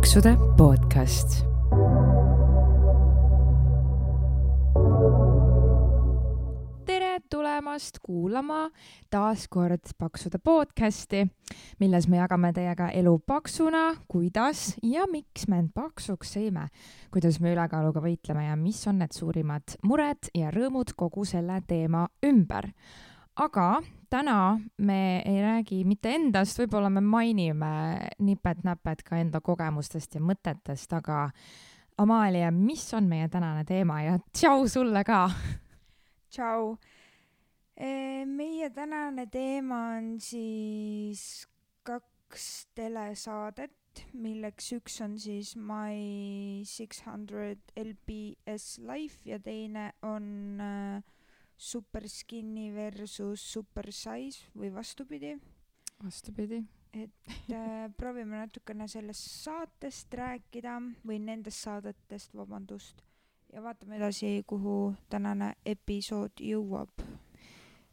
paksude 0.00 0.36
podcast. 0.56 1.44
tere 6.86 7.20
tulemast 7.30 7.98
kuulama 8.02 8.70
taas 9.10 9.44
kord 9.48 9.92
Paksude 9.98 10.38
podcasti, 10.38 11.26
milles 11.80 12.08
me 12.08 12.16
jagame 12.16 12.52
teiega 12.56 12.88
elu 12.96 13.18
paksuna, 13.18 13.82
kuidas 14.08 14.78
ja 14.82 15.04
miks 15.12 15.44
me 15.48 15.60
end 15.60 15.74
paksuks 15.76 16.32
sõime, 16.32 16.70
kuidas 17.12 17.36
me 17.44 17.52
ülekaaluga 17.52 18.00
võitleme 18.00 18.46
ja 18.48 18.56
mis 18.56 18.80
on 18.88 19.02
need 19.04 19.12
suurimad 19.12 19.76
mured 19.84 20.32
ja 20.32 20.48
rõõmud 20.48 20.96
kogu 20.96 21.28
selle 21.28 21.60
teema 21.68 22.06
ümber. 22.24 22.72
Aga 23.36 23.82
täna 24.10 24.60
me 24.78 25.22
ei 25.26 25.42
räägi 25.42 25.84
mitte 25.86 26.14
endast, 26.14 26.58
võib-olla 26.58 26.90
me 26.90 27.00
mainime 27.00 27.72
nipet-näpet 28.18 29.04
ka 29.06 29.20
enda 29.20 29.40
kogemustest 29.40 30.16
ja 30.18 30.22
mõtetest, 30.24 30.92
aga 30.96 31.28
Amalia, 32.00 32.50
mis 32.50 32.86
on 32.96 33.10
meie 33.10 33.28
tänane 33.28 33.64
teema 33.68 34.00
ja 34.02 34.16
tšau 34.32 34.66
sulle 34.68 35.04
ka! 35.04 35.26
tšau. 36.30 36.74
meie 38.26 38.70
tänane 38.70 39.26
teema 39.26 39.80
on 39.98 40.16
siis 40.20 41.46
kaks 41.82 42.66
telesaadet, 42.74 44.04
milleks 44.14 44.72
üks 44.76 45.00
on 45.04 45.18
siis 45.18 45.54
My 45.56 46.62
Six 46.64 47.02
Hundred 47.06 47.60
LBS 47.76 48.78
Life 48.78 49.28
ja 49.28 49.38
teine 49.38 49.92
on 50.02 50.60
äh, 50.60 51.02
Super 51.60 52.08
Skinny 52.08 52.70
versus 52.72 53.42
Super 53.52 53.92
Size 53.92 54.48
või 54.56 54.70
vastupidi. 54.72 55.34
vastupidi. 56.04 56.62
et 56.92 57.28
äh, 57.52 57.90
proovime 57.98 58.38
natukene 58.40 58.88
sellest 58.88 59.26
saatest 59.44 60.14
rääkida 60.14 60.78
või 61.06 61.18
nendest 61.20 61.60
saadetest, 61.66 62.32
vabandust, 62.34 63.02
ja 63.52 63.60
vaatame 63.62 63.98
edasi, 64.00 64.40
kuhu 64.46 64.94
tänane 65.12 65.52
episood 65.66 66.40
jõuab. 66.40 67.04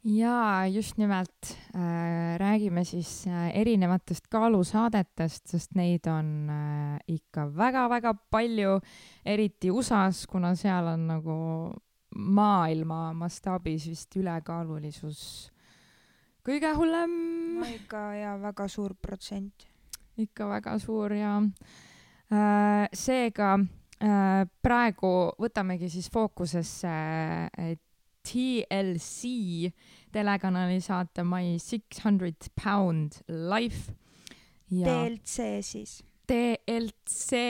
jaa, 0.03 0.67
just 0.71 0.95
nimelt 0.97 1.51
äh, 1.75 2.37
räägime 2.39 2.85
siis 2.87 3.27
äh, 3.27 3.49
erinevatest 3.51 4.29
kaalusaadetest, 4.31 5.43
sest 5.51 5.75
neid 5.75 6.07
on 6.07 6.47
äh, 6.49 6.95
ikka 7.07 7.49
väga-väga 7.51 8.15
palju, 8.31 8.79
eriti 9.25 9.71
USA-s, 9.71 10.23
kuna 10.31 10.55
seal 10.55 10.87
on 10.93 11.05
nagu 11.11 11.35
maailma 12.17 13.13
mastaabis 13.13 13.87
vist 13.91 14.15
ülekaalulisus 14.17 15.21
kõige 16.47 16.71
hullem. 16.77 17.15
no 17.59 17.67
ikka 17.67 18.03
ja 18.15 18.35
väga 18.41 18.67
suur 18.71 18.95
protsent. 19.01 19.67
ikka 20.17 20.47
väga 20.49 20.77
suur 20.79 21.13
ja 21.13 21.35
äh, 22.31 22.87
seega 22.93 23.57
äh, 23.57 24.45
praegu 24.63 25.13
võtamegi 25.37 25.91
siis 25.91 26.09
fookusesse 26.13 26.93
äh, 27.51 27.75
TLC 28.27 29.71
telekanali 30.11 30.81
saate 30.81 31.23
My 31.23 31.57
Six 31.59 32.03
Hundred 32.03 32.49
Pound 32.55 33.21
Life. 33.27 33.93
DLC 34.67 35.61
siis. 35.63 36.01
DLC. 36.27 37.41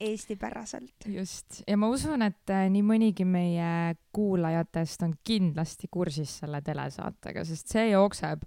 eestipäraselt. 0.00 1.06
just, 1.06 1.62
ja 1.68 1.76
ma 1.76 1.88
usun, 1.92 2.22
et 2.26 2.50
äh, 2.50 2.66
nii 2.72 2.82
mõnigi 2.86 3.26
meie 3.28 3.96
kuulajatest 4.14 5.04
on 5.06 5.14
kindlasti 5.24 5.90
kursis 5.90 6.38
selle 6.42 6.62
telesaatega, 6.66 7.44
sest 7.46 7.76
see 7.76 7.90
jookseb 7.90 8.42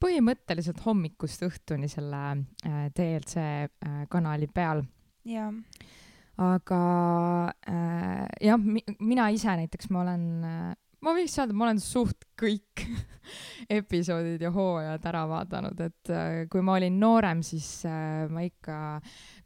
põhimõtteliselt 0.00 0.80
hommikust 0.84 1.44
õhtuni 1.46 1.88
selle 1.90 2.22
äh, 2.66 2.84
DLC 2.96 3.42
äh, 3.44 4.04
kanali 4.10 4.48
peal. 4.52 4.82
jaa. 5.28 5.50
aga 6.40 6.82
äh, 7.68 8.26
jah 8.40 8.60
mi, 8.60 8.82
mina 8.98 9.28
ise 9.30 9.52
näiteks, 9.60 9.90
ma 9.92 10.04
olen 10.06 10.26
ma 11.04 11.14
võiks 11.16 11.36
öelda, 11.38 11.56
ma 11.56 11.66
olen 11.68 11.80
suht 11.82 12.26
kõik 12.38 12.84
episoodid 13.80 14.42
ja 14.42 14.50
hooajad 14.54 15.04
ära 15.10 15.24
vaadanud, 15.30 15.82
et 15.84 16.12
äh, 16.12 16.40
kui 16.50 16.64
ma 16.66 16.76
olin 16.78 16.96
noorem, 17.00 17.44
siis 17.46 17.68
äh, 17.88 18.26
ma 18.32 18.44
ikka 18.46 18.78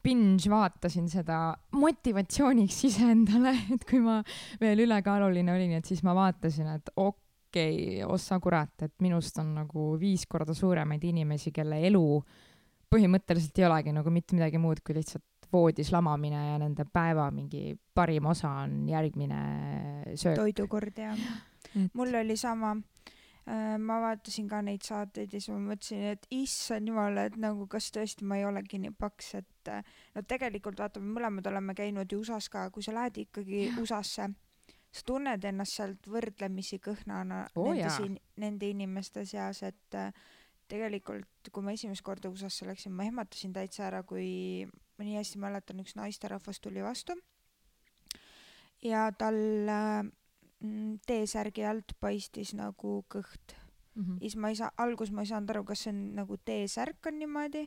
binge 0.05 0.51
vaatasin 0.53 1.09
seda 1.13 1.41
motivatsiooniks 1.77 2.81
iseendale, 2.91 3.55
et 3.77 3.85
kui 3.89 4.03
ma 4.05 4.21
veel 4.63 4.85
ülekaaluline 4.87 5.55
olin, 5.55 5.77
et 5.79 5.91
siis 5.91 6.03
ma 6.07 6.17
vaatasin, 6.17 6.73
et 6.79 6.95
okei 6.97 7.21
okay,, 7.55 8.01
ossa 8.09 8.41
kurat, 8.43 8.75
et 8.83 8.95
minust 9.05 9.39
on 9.43 9.55
nagu 9.61 9.93
viis 10.01 10.27
korda 10.31 10.57
suuremaid 10.57 11.05
inimesi, 11.07 11.55
kelle 11.55 11.79
elu 11.87 12.07
põhimõtteliselt 12.95 13.59
ei 13.59 13.67
olegi 13.67 13.95
nagu 13.95 14.11
mitte 14.15 14.37
midagi 14.37 14.59
muud 14.63 14.83
kui 14.85 14.97
lihtsalt 14.99 15.25
voodis 15.53 15.93
lamamine 15.93 16.41
ja 16.53 16.59
nende 16.59 16.87
päeva 16.93 17.31
mingi 17.35 17.75
parim 17.95 18.27
osa 18.27 18.51
on 18.65 18.89
järgmine 18.89 19.41
söök. 20.15 20.37
toidukord 20.37 20.99
ja 20.99 21.13
et... 21.15 21.91
mul 21.95 22.15
oli 22.15 22.37
sama. 22.37 22.77
Äh, 23.45 23.75
ma 23.79 23.99
vaatasin 24.01 24.47
ka 24.49 24.63
neid 24.65 24.87
saateid 24.87 25.35
ja 25.35 25.41
siis 25.41 25.53
ma 25.53 25.59
mõtlesin, 25.75 26.05
et 26.15 26.23
issand 26.33 26.89
jumal, 26.89 27.19
et 27.21 27.35
nagu 27.37 27.67
kas 27.69 27.91
tõesti 27.93 28.25
ma 28.25 28.39
ei 28.41 28.47
olegi 28.49 28.79
nii 28.81 28.95
paks, 28.97 29.35
et 29.43 29.69
äh, 29.69 29.83
no 30.15 30.23
tegelikult 30.25 30.81
vaata, 30.81 31.03
me 31.03 31.13
mõlemad 31.19 31.51
oleme 31.51 31.75
käinud 31.77 32.09
ju 32.09 32.23
USA-s 32.23 32.49
ka, 32.49 32.71
kui 32.73 32.87
sa 32.87 32.95
lähed 32.97 33.21
ikkagi 33.27 33.67
USA-sse, 33.83 34.31
sa 34.95 35.05
tunned 35.05 35.45
ennast 35.45 35.77
sealt 35.77 36.09
võrdlemisi 36.09 36.81
kõhnana 36.81 37.43
oh, 37.61 37.75
nende, 37.77 38.23
nende 38.41 38.73
inimeste 38.73 39.27
seas, 39.29 39.61
et 39.69 40.01
äh, 40.01 40.25
tegelikult, 40.69 41.51
kui 41.53 41.63
ma 41.63 41.75
esimest 41.77 42.03
korda 42.03 42.31
USA-sse 42.33 42.67
läksin, 42.67 42.93
ma 42.93 43.05
ehmatasin 43.05 43.53
täitsa 43.53 43.87
ära, 43.89 44.03
kui 44.03 44.65
ma 44.99 45.07
nii 45.07 45.19
hästi 45.19 45.41
mäletan, 45.43 45.81
üks 45.85 45.97
naisterahvas 45.99 46.61
tuli 46.63 46.83
vastu 46.85 47.17
ja 48.85 49.09
tal 49.19 49.69
äh, 49.69 50.05
T-särgi 51.07 51.65
alt 51.69 51.93
paistis 52.01 52.55
nagu 52.57 53.03
kõht 53.13 53.57
mm. 53.95 54.03
-hmm. 54.03 54.19
siis 54.19 54.37
ma 54.37 54.49
ei 54.49 54.57
saa, 54.57 54.71
alguses 54.77 55.13
ma 55.13 55.23
ei 55.23 55.27
saanud 55.33 55.51
aru, 55.51 55.65
kas 55.65 55.85
see 55.85 55.93
on 55.93 56.15
nagu 56.15 56.37
T-särk 56.37 57.07
on 57.07 57.19
niimoodi 57.19 57.67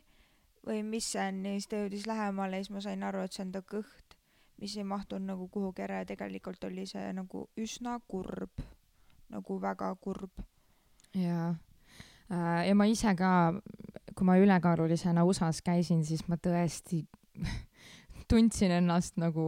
või 0.66 0.82
mis 0.82 1.12
see 1.12 1.28
on 1.28 1.44
ja 1.44 1.52
siis 1.52 1.68
ta 1.68 1.82
jõudis 1.82 2.06
lähemale 2.06 2.56
ja 2.56 2.64
siis 2.64 2.74
ma 2.74 2.80
sain 2.80 3.02
aru, 3.02 3.22
et 3.22 3.32
see 3.32 3.44
on 3.44 3.52
ta 3.52 3.62
kõht, 3.62 4.18
mis 4.58 4.76
ei 4.76 4.84
mahtunud 4.84 5.26
nagu 5.26 5.48
kuhugi 5.48 5.82
ära 5.82 6.02
ja 6.02 6.04
tegelikult 6.04 6.64
oli 6.64 6.86
see 6.86 7.12
nagu 7.12 7.48
üsna 7.56 8.00
kurb, 8.08 8.66
nagu 9.28 9.60
väga 9.60 9.94
kurb. 10.00 10.44
jaa 11.14 11.54
ja 12.28 12.74
ma 12.76 12.86
ise 12.88 13.14
ka, 13.16 13.30
kui 14.14 14.26
ma 14.28 14.36
ülekaalulisena 14.40 15.24
USA-s 15.24 15.62
käisin, 15.64 16.04
siis 16.04 16.24
ma 16.28 16.36
tõesti 16.40 17.04
tundsin 18.28 18.72
ennast 18.76 19.16
nagu 19.20 19.44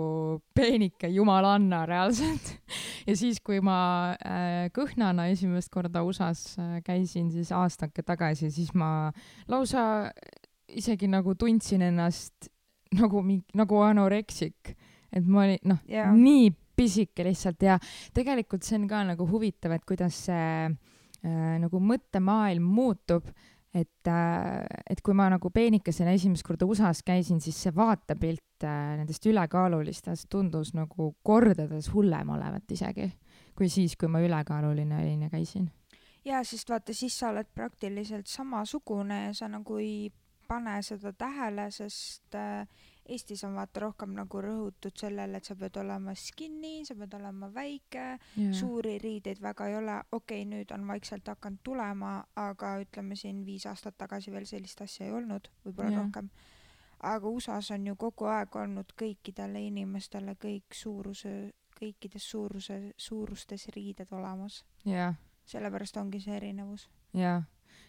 peenike 0.56 1.10
jumalanna 1.12 1.82
reaalselt 1.88 2.54
ja 3.08 3.16
siis, 3.16 3.40
kui 3.44 3.60
ma 3.64 3.80
äh, 4.16 4.70
kõhnana 4.76 5.28
esimest 5.32 5.72
korda 5.72 6.04
USA-s 6.06 6.56
äh, 6.60 6.78
käisin 6.86 7.28
siis 7.32 7.52
aastake 7.52 8.04
tagasi, 8.06 8.50
siis 8.54 8.72
ma 8.74 9.10
lausa 9.50 9.82
isegi 10.70 11.10
nagu 11.10 11.34
tundsin 11.34 11.84
ennast 11.90 12.48
nagu 12.96 13.20
mingi, 13.22 13.44
nagu 13.58 13.82
anoreksik, 13.84 14.72
et 15.12 15.26
ma 15.26 15.44
olin 15.44 15.60
noh 15.74 15.84
yeah., 15.90 16.14
nii 16.14 16.48
pisike 16.80 17.26
lihtsalt 17.26 17.60
ja 17.62 17.76
tegelikult 18.16 18.64
see 18.64 18.78
on 18.80 18.88
ka 18.88 19.02
nagu 19.04 19.26
huvitav, 19.28 19.74
et 19.76 19.84
kuidas 19.84 20.16
see 20.30 20.48
äh, 20.64 20.78
nagu 21.22 21.80
mõttemaailm 21.84 22.64
muutub 22.64 23.26
et, 23.74 24.06
äh, 24.06 24.66
et 24.90 25.00
kui 25.02 25.14
ma 25.14 25.28
nagu 25.30 25.50
peenikesena 25.54 26.14
esimest 26.16 26.44
korda 26.46 26.66
USA-s 26.66 27.04
käisin, 27.06 27.40
siis 27.42 27.58
see 27.64 27.72
vaatepilt 27.74 28.66
äh, 28.66 28.94
nendest 28.98 29.26
ülekaalulistest 29.30 30.28
tundus 30.32 30.74
nagu 30.74 31.12
kordades 31.22 31.90
hullem 31.94 32.34
olevat 32.34 32.74
isegi, 32.74 33.10
kui 33.56 33.70
siis, 33.70 33.96
kui 33.96 34.10
ma 34.10 34.22
ülekaaluline 34.24 35.02
olin 35.02 35.26
ja 35.26 35.30
käisin. 35.30 35.70
jaa, 36.24 36.42
sest 36.44 36.70
vaata, 36.70 36.94
siis 36.94 37.18
sa 37.18 37.30
oled 37.30 37.48
praktiliselt 37.54 38.26
samasugune 38.26 39.24
ja 39.28 39.34
sa 39.34 39.48
nagu 39.48 39.78
ei 39.78 40.10
pane 40.50 40.80
seda 40.82 41.12
tähele, 41.14 41.70
sest 41.70 42.34
äh, 42.34 42.66
Eestis 43.10 43.42
on 43.44 43.56
vaata 43.58 43.82
rohkem 43.84 44.12
nagu 44.14 44.40
rõhutud 44.44 44.94
sellele, 44.98 45.40
et 45.40 45.48
sa 45.48 45.56
pead 45.58 45.76
olema 45.82 46.14
skinny, 46.14 46.84
sa 46.86 46.94
pead 46.98 47.16
olema 47.18 47.48
väike 47.54 48.04
yeah., 48.06 48.54
suuri 48.54 48.96
riideid 49.02 49.42
väga 49.42 49.68
ei 49.68 49.76
ole, 49.80 49.98
okei 50.12 50.44
okay,, 50.44 50.48
nüüd 50.52 50.74
on 50.76 50.86
vaikselt 50.88 51.28
hakanud 51.32 51.62
tulema, 51.66 52.12
aga 52.38 52.76
ütleme 52.84 53.18
siin 53.18 53.44
viis 53.46 53.66
aastat 53.66 53.98
tagasi 53.98 54.32
veel 54.34 54.46
sellist 54.46 54.82
asja 54.86 55.08
ei 55.08 55.14
olnud, 55.16 55.50
võib-olla 55.64 55.90
yeah. 55.90 56.02
rohkem. 56.04 56.30
aga 57.12 57.34
USA-s 57.34 57.74
on 57.76 57.86
ju 57.90 57.96
kogu 57.96 58.30
aeg 58.30 58.56
olnud 58.62 58.94
kõikidele 59.02 59.64
inimestele 59.66 60.36
kõik 60.40 60.76
suuruse, 60.76 61.34
kõikides 61.80 62.30
suuruse, 62.30 62.82
suurustes 62.96 63.68
riided 63.74 64.12
olemas 64.12 64.64
yeah.. 64.86 65.16
sellepärast 65.44 65.96
ongi 65.96 66.22
see 66.22 66.36
erinevus. 66.38 66.90
jah 67.12 67.40
yeah 67.40 67.48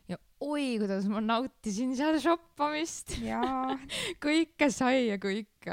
ja 0.09 0.17
oi, 0.41 0.77
kuidas 0.81 1.05
ma 1.11 1.21
nautisin 1.23 1.93
seal 1.97 2.17
shoppamist. 2.21 3.15
Kõike 4.25 4.69
sai 4.73 5.07
ja 5.09 5.19
kõik, 5.21 5.69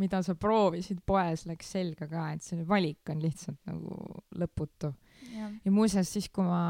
mida 0.00 0.22
sa 0.24 0.36
proovisid 0.38 1.00
poes, 1.06 1.46
läks 1.48 1.72
selga 1.76 2.08
ka, 2.10 2.28
et 2.36 2.44
see 2.44 2.66
valik 2.68 3.12
on 3.12 3.22
lihtsalt 3.24 3.60
nagu 3.70 3.96
lõputu. 4.38 4.92
ja, 5.32 5.48
ja 5.64 5.72
muuseas, 5.72 6.12
siis 6.12 6.28
kui 6.28 6.44
ma 6.44 6.62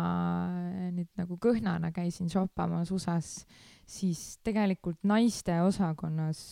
nüüd 0.92 1.10
nagu 1.18 1.38
kõhnana 1.42 1.92
käisin 1.94 2.30
shoppamas 2.32 2.92
USA-s, 2.94 3.46
siis 3.88 4.38
tegelikult 4.44 5.02
naiste 5.08 5.58
osakonnas 5.64 6.42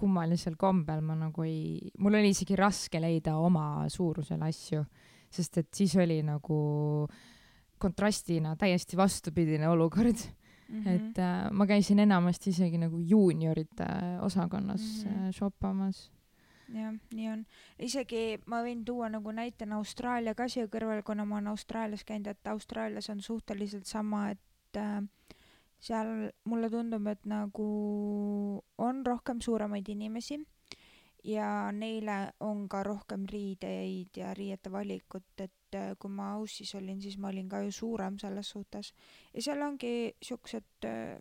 kummalisel 0.00 0.56
kombel 0.56 1.02
ma 1.04 1.16
nagu 1.18 1.44
ei, 1.44 1.90
mul 2.00 2.16
oli 2.20 2.32
isegi 2.32 2.56
raske 2.58 3.00
leida 3.02 3.36
oma 3.36 3.84
suurusel 3.92 4.40
asju, 4.46 4.84
sest 5.30 5.60
et 5.60 5.68
siis 5.76 5.94
oli 6.00 6.20
nagu 6.26 6.60
kontrastina 7.80 8.54
täiesti 8.60 8.96
vastupidine 8.96 9.68
olukord 9.68 10.16
mm, 10.68 10.82
-hmm. 10.82 10.88
et 10.94 11.18
äh, 11.18 11.50
ma 11.50 11.66
käisin 11.66 11.98
enamasti 11.98 12.50
isegi 12.50 12.78
nagu 12.78 12.98
juuniorite 12.98 13.86
osakonnas 14.20 15.04
mm 15.04 15.10
-hmm. 15.10 15.32
shoppamas 15.32 16.10
jah, 16.74 16.94
nii 17.14 17.28
on. 17.32 17.44
isegi 17.78 18.40
ma 18.46 18.62
võin 18.62 18.84
tuua 18.86 19.08
nagu 19.12 19.32
näitena 19.34 19.80
Austraalia 19.80 20.34
ka 20.34 20.48
siia 20.48 20.68
kõrvale, 20.70 21.02
kuna 21.06 21.24
ma 21.24 21.38
olen 21.38 21.50
Austraalias 21.52 22.04
käinud, 22.04 22.30
et 22.30 22.46
Austraalias 22.46 23.10
on 23.10 23.20
suhteliselt 23.20 23.86
sama, 23.86 24.30
et 24.30 24.78
äh, 24.78 25.02
seal 25.80 26.30
mulle 26.44 26.70
tundub, 26.70 27.06
et 27.06 27.26
nagu 27.26 27.68
on 28.78 29.06
rohkem 29.06 29.40
suuremaid 29.40 29.88
inimesi 29.88 30.40
ja 31.24 31.70
neile 31.72 32.32
on 32.40 32.66
ka 32.68 32.82
rohkem 32.86 33.26
riideid 33.28 34.16
ja 34.16 34.34
riiete 34.34 34.72
valikut, 34.72 35.28
et 35.38 35.52
äh, 35.78 35.92
kui 35.98 36.10
ma 36.10 36.32
Aussis 36.38 36.74
olin, 36.78 37.00
siis 37.02 37.18
ma 37.18 37.28
olin 37.28 37.48
ka 37.48 37.62
ju 37.66 37.72
suurem 37.72 38.18
selles 38.18 38.50
suhtes. 38.50 38.94
ja 39.34 39.42
seal 39.42 39.62
ongi 39.62 40.14
siuksed 40.22 40.88
äh, 40.88 41.18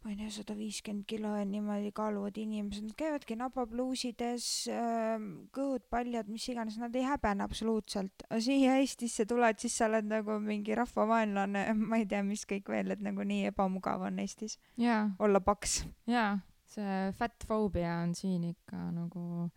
ma 0.00 0.12
ei 0.14 0.16
tea, 0.16 0.30
sada 0.32 0.54
viiskümmend 0.56 1.04
kilo 1.08 1.34
ja 1.36 1.44
niimoodi 1.44 1.90
kaaluvad 1.96 2.38
inimesed, 2.40 2.86
nad 2.88 2.96
käivadki 2.96 3.36
nabapluusides, 3.36 4.46
ähm, 4.72 5.26
kõhud 5.56 5.84
paljad, 5.92 6.30
mis 6.32 6.46
iganes, 6.48 6.78
nad 6.80 6.96
ei 6.96 7.04
häbene 7.04 7.44
absoluutselt. 7.44 8.24
siia 8.40 8.78
Eestisse 8.80 9.26
tuled, 9.28 9.60
siis 9.60 9.76
sa 9.76 9.90
oled 9.90 10.08
nagu 10.08 10.38
mingi 10.40 10.76
rahvavaenlane, 10.78 11.66
ma 11.90 12.00
ei 12.00 12.08
tea, 12.08 12.22
mis 12.24 12.46
kõik 12.48 12.72
veel, 12.72 12.96
et 12.96 13.04
nagu 13.04 13.26
nii 13.28 13.50
ebamugav 13.52 14.08
on 14.08 14.24
Eestis 14.24 14.56
yeah. 14.80 15.12
olla 15.20 15.44
paks. 15.44 15.82
jaa, 16.08 16.38
see 16.70 16.98
fat 17.20 17.44
phobia 17.44 18.00
on 18.00 18.16
siin 18.16 18.52
ikka 18.54 18.88
nagu 18.96 19.50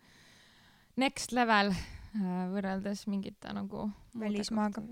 next 1.00 1.32
level 1.32 1.72
Äh, 1.72 2.03
võrreldes 2.14 3.04
mingite 3.10 3.52
nagu 3.56 3.88
välismaaga. 4.18 4.82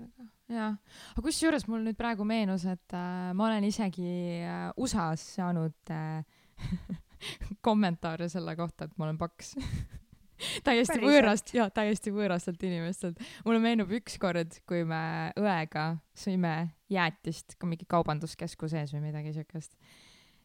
jaa, 0.51 0.73
aga 1.13 1.23
kusjuures 1.23 1.67
mul 1.71 1.85
nüüd 1.87 1.97
praegu 1.99 2.25
meenus, 2.27 2.65
et 2.67 2.95
äh, 2.97 3.31
ma 3.37 3.47
olen 3.47 3.63
isegi 3.67 4.43
äh, 4.43 4.69
USA-s 4.77 5.37
saanud 5.39 5.93
äh, 5.93 6.23
kommentaare 7.67 8.29
selle 8.31 8.55
kohta, 8.59 8.89
et 8.89 8.97
ma 8.97 9.07
olen 9.07 9.19
paks 9.21 9.53
täiesti 10.67 10.97
Päriselt. 10.97 11.07
võõrast, 11.07 11.53
jaa, 11.55 11.69
täiesti 11.73 12.13
võõrastelt 12.13 12.63
inimestelt. 12.67 13.21
mulle 13.45 13.61
meenub 13.63 13.91
ükskord, 13.99 14.59
kui 14.67 14.83
me 14.87 15.31
õega 15.39 15.93
sõime 16.17 16.73
jäätist 16.91 17.55
ka 17.59 17.69
mingi 17.69 17.87
kaubanduskeskuse 17.89 18.81
ees 18.83 18.95
või 18.95 19.07
midagi 19.07 19.33
siukest. 19.35 19.77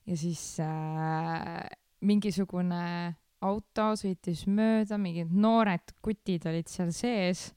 ja 0.07 0.17
siis 0.17 0.45
äh, 0.63 1.65
mingisugune 2.01 3.17
auto 3.45 3.93
sõitis 3.99 4.47
mööda, 4.51 4.99
mingid 4.99 5.31
noored 5.31 5.95
kutid 6.03 6.47
olid 6.51 6.71
seal 6.71 6.91
sees 6.95 7.49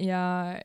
ja 0.00 0.22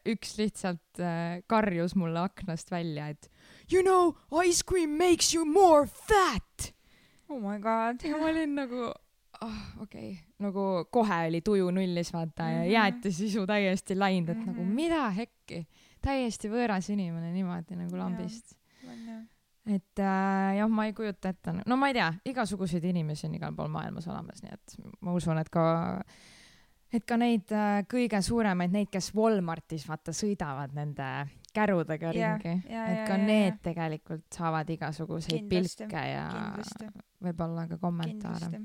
üks 0.07 0.37
lihtsalt 0.39 1.01
äh, 1.03 1.41
karjus 1.51 1.97
mulle 1.99 2.23
aknast 2.27 2.71
välja, 2.71 3.09
et 3.13 3.29
you 3.71 3.83
know, 3.83 4.15
ice 4.43 4.63
cream 4.63 4.95
makes 4.97 5.33
you 5.35 5.45
more 5.45 5.85
fat. 5.87 6.71
oh 7.29 7.39
my 7.41 7.59
god. 7.59 8.03
ja 8.03 8.17
ma 8.17 8.31
olin 8.31 8.55
nagu 8.55 8.85
oh, 8.87 9.59
okei 9.83 10.11
okay., 10.11 10.23
nagu 10.39 10.85
kohe 10.91 11.19
oli 11.27 11.41
tuju 11.41 11.71
nullis 11.71 12.13
vaata 12.13 12.43
mm 12.43 12.49
-hmm. 12.49 12.53
ja 12.53 12.63
mhm. 12.63 12.71
jäätisisu 12.71 13.45
täiesti 13.47 13.99
läinud, 13.99 14.29
et 14.29 14.37
mm 14.37 14.43
-hmm. 14.43 14.47
nagu 14.47 14.63
mhm. 14.63 14.75
mida 14.75 15.09
hekki, 15.09 15.67
täiesti 16.01 16.49
võõras 16.49 16.91
inimene 16.93 17.31
niimoodi 17.31 17.75
nagu 17.75 17.97
lambist 17.97 18.55
et 19.67 19.99
äh, 19.99 20.55
jah, 20.57 20.69
ma 20.71 20.87
ei 20.87 20.95
kujuta 20.95 21.31
ette, 21.33 21.53
no 21.67 21.77
ma 21.79 21.89
ei 21.91 21.97
tea, 21.97 22.07
igasuguseid 22.31 22.85
inimesi 22.87 23.27
on 23.27 23.35
igal 23.37 23.55
pool 23.55 23.69
maailmas 23.71 24.07
olemas, 24.07 24.41
nii 24.43 24.55
et 24.55 24.77
ma 25.03 25.15
usun, 25.17 25.39
et 25.41 25.49
ka, 25.51 25.65
et 26.93 27.05
ka 27.07 27.19
neid 27.19 27.51
äh, 27.55 27.81
kõige 27.91 28.21
suuremaid, 28.23 28.73
neid, 28.73 28.91
kes 28.93 29.11
Walmartis 29.17 29.87
vaata 29.89 30.15
sõidavad 30.15 30.75
nende 30.77 31.09
kärudega 31.57 32.13
yeah, 32.13 32.37
ringi, 32.37 32.55
et 32.69 33.03
ka 33.09 33.17
ja, 33.17 33.21
need 33.27 33.61
tegelikult 33.65 34.25
saavad 34.33 34.69
igasuguseid 34.77 35.43
kindlasti, 35.43 35.87
pilke 35.87 36.07
ja 36.13 36.27
võib-olla 37.23 37.67
ka 37.67 37.79
kommentaare. 37.81 38.61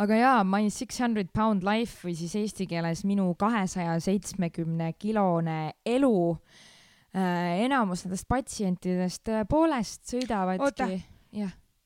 aga 0.00 0.20
jaa, 0.20 0.44
My 0.48 0.70
Six 0.70 1.02
Hundred 1.02 1.34
Pound 1.34 1.66
Life 1.66 2.06
või 2.06 2.16
siis 2.16 2.36
eesti 2.40 2.68
keeles 2.70 3.04
minu 3.04 3.34
kahesaja 3.36 3.98
seitsmekümne 4.00 4.94
kilone 4.96 5.74
elu. 5.84 6.14
äh, 6.32 6.70
enamus 7.14 8.04
nendest 8.04 8.26
patsientidest 8.28 9.22
tõepoolest 9.28 10.08
sõidavadki. 10.10 11.02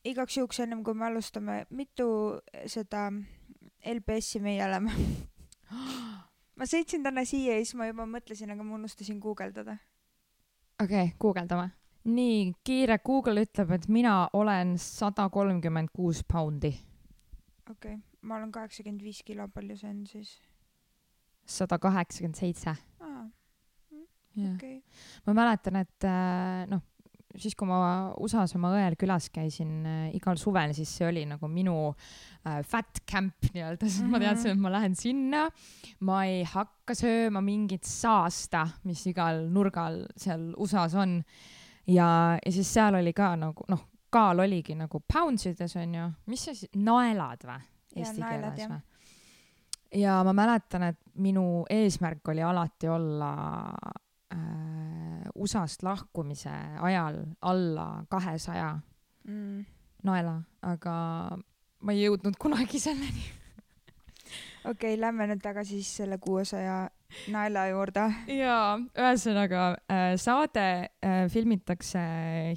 igaks 0.09 0.39
juhuks 0.39 0.61
ennem 0.65 0.83
kui 0.85 0.95
me 0.95 1.07
alustame, 1.07 1.65
mitu 1.71 2.41
seda 2.67 3.11
LBS-i 3.85 4.41
meie 4.41 4.65
oleme 4.65 4.95
ma 6.59 6.69
sõitsin 6.69 7.05
täna 7.05 7.25
siia 7.29 7.59
ja 7.59 7.65
siis 7.65 7.77
ma 7.77 7.91
juba 7.91 8.07
mõtlesin, 8.09 8.51
aga 8.55 8.65
ma 8.65 8.79
unustasin 8.79 9.21
guugeldada. 9.21 9.77
okei 10.83 11.11
okay,, 11.11 11.15
guugeldame. 11.21 11.71
nii, 12.05 12.53
kiire 12.65 12.99
Google 13.05 13.45
ütleb, 13.45 13.77
et 13.77 13.89
mina 13.89 14.29
olen 14.33 14.79
sada 14.81 15.29
kolmkümmend 15.29 15.93
kuus 15.93 16.25
poundi. 16.25 16.73
okei 17.71 17.95
okay., 17.95 18.03
ma 18.23 18.41
olen 18.41 18.53
kaheksakümmend 18.53 19.05
viis 19.05 19.23
kilo, 19.23 19.49
palju 19.49 19.77
see 19.77 19.91
on 19.91 20.07
siis? 20.07 20.39
sada 21.45 21.79
kaheksakümmend 21.79 22.41
seitse 22.41 22.79
okay.. 24.55 24.79
ma 25.27 25.35
mäletan, 25.37 25.81
et 25.83 26.07
äh, 26.07 26.65
noh, 26.71 26.85
siis 27.37 27.55
kui 27.59 27.69
ma 27.69 27.79
USA-s 28.19 28.57
oma 28.57 28.71
õel 28.77 28.97
külas 28.99 29.29
käisin 29.35 29.85
äh, 29.87 30.01
igal 30.17 30.39
suvel, 30.41 30.73
siis 30.77 30.91
see 30.99 31.09
oli 31.09 31.25
nagu 31.29 31.51
minu 31.53 31.77
äh, 31.91 32.61
fat 32.67 33.03
camp 33.09 33.51
nii-öelda, 33.53 33.85
sest 33.87 34.03
mm 34.03 34.09
-hmm. 34.09 34.17
ma 34.17 34.23
teadsin, 34.25 34.51
et 34.53 34.63
ma 34.65 34.73
lähen 34.73 34.97
sinna, 34.99 35.45
ma 36.01 36.25
ei 36.25 36.43
hakka 36.45 36.95
sööma 36.95 37.43
mingit 37.45 37.85
saasta, 37.85 38.67
mis 38.85 39.07
igal 39.07 39.47
nurgal 39.53 40.05
seal 40.17 40.53
USA-s 40.57 40.95
on. 40.95 41.23
ja, 41.87 42.39
ja 42.45 42.53
siis 42.53 42.75
seal 42.75 42.95
oli 42.95 43.13
ka 43.13 43.37
nagu 43.37 43.65
noh, 43.69 43.87
kaal 44.11 44.41
oligi 44.41 44.75
nagu 44.75 45.01
pounds 45.13 45.47
ides 45.47 45.77
onju, 45.77 46.13
mis 46.27 46.45
see 46.45 46.55
siis, 46.55 46.71
naelad 46.77 47.45
või? 47.45 47.61
Eesti 47.97 48.23
keeles 48.23 48.69
või? 48.69 48.81
ja 50.01 50.23
ma 50.25 50.33
mäletan, 50.33 50.83
et 50.83 50.99
minu 51.15 51.65
eesmärk 51.71 52.29
oli 52.29 52.43
alati 52.43 52.89
olla 52.89 53.33
äh, 54.35 55.29
USA-st 55.35 55.83
lahkumise 55.83 56.53
ajal 56.81 57.23
alla 57.43 57.89
kahesaja 58.11 58.79
mm. 59.25 59.65
naela, 60.05 60.41
aga 60.63 60.95
ma 61.81 61.95
ei 61.95 62.05
jõudnud 62.07 62.39
kunagi 62.41 62.81
selleni 62.83 63.27
okei 64.65 64.95
okay,, 64.95 65.01
lähme 65.01 65.29
nüüd 65.31 65.43
tagasi 65.43 65.79
siis 65.79 66.03
selle 66.03 66.19
kuuesaja 66.23 66.89
naela 67.33 67.67
juurde. 67.71 68.05
jaa, 68.33 68.77
ühesõnaga 68.99 69.65
äh, 69.91 70.13
saade 70.21 70.67
äh, 70.89 71.25
filmitakse 71.33 72.03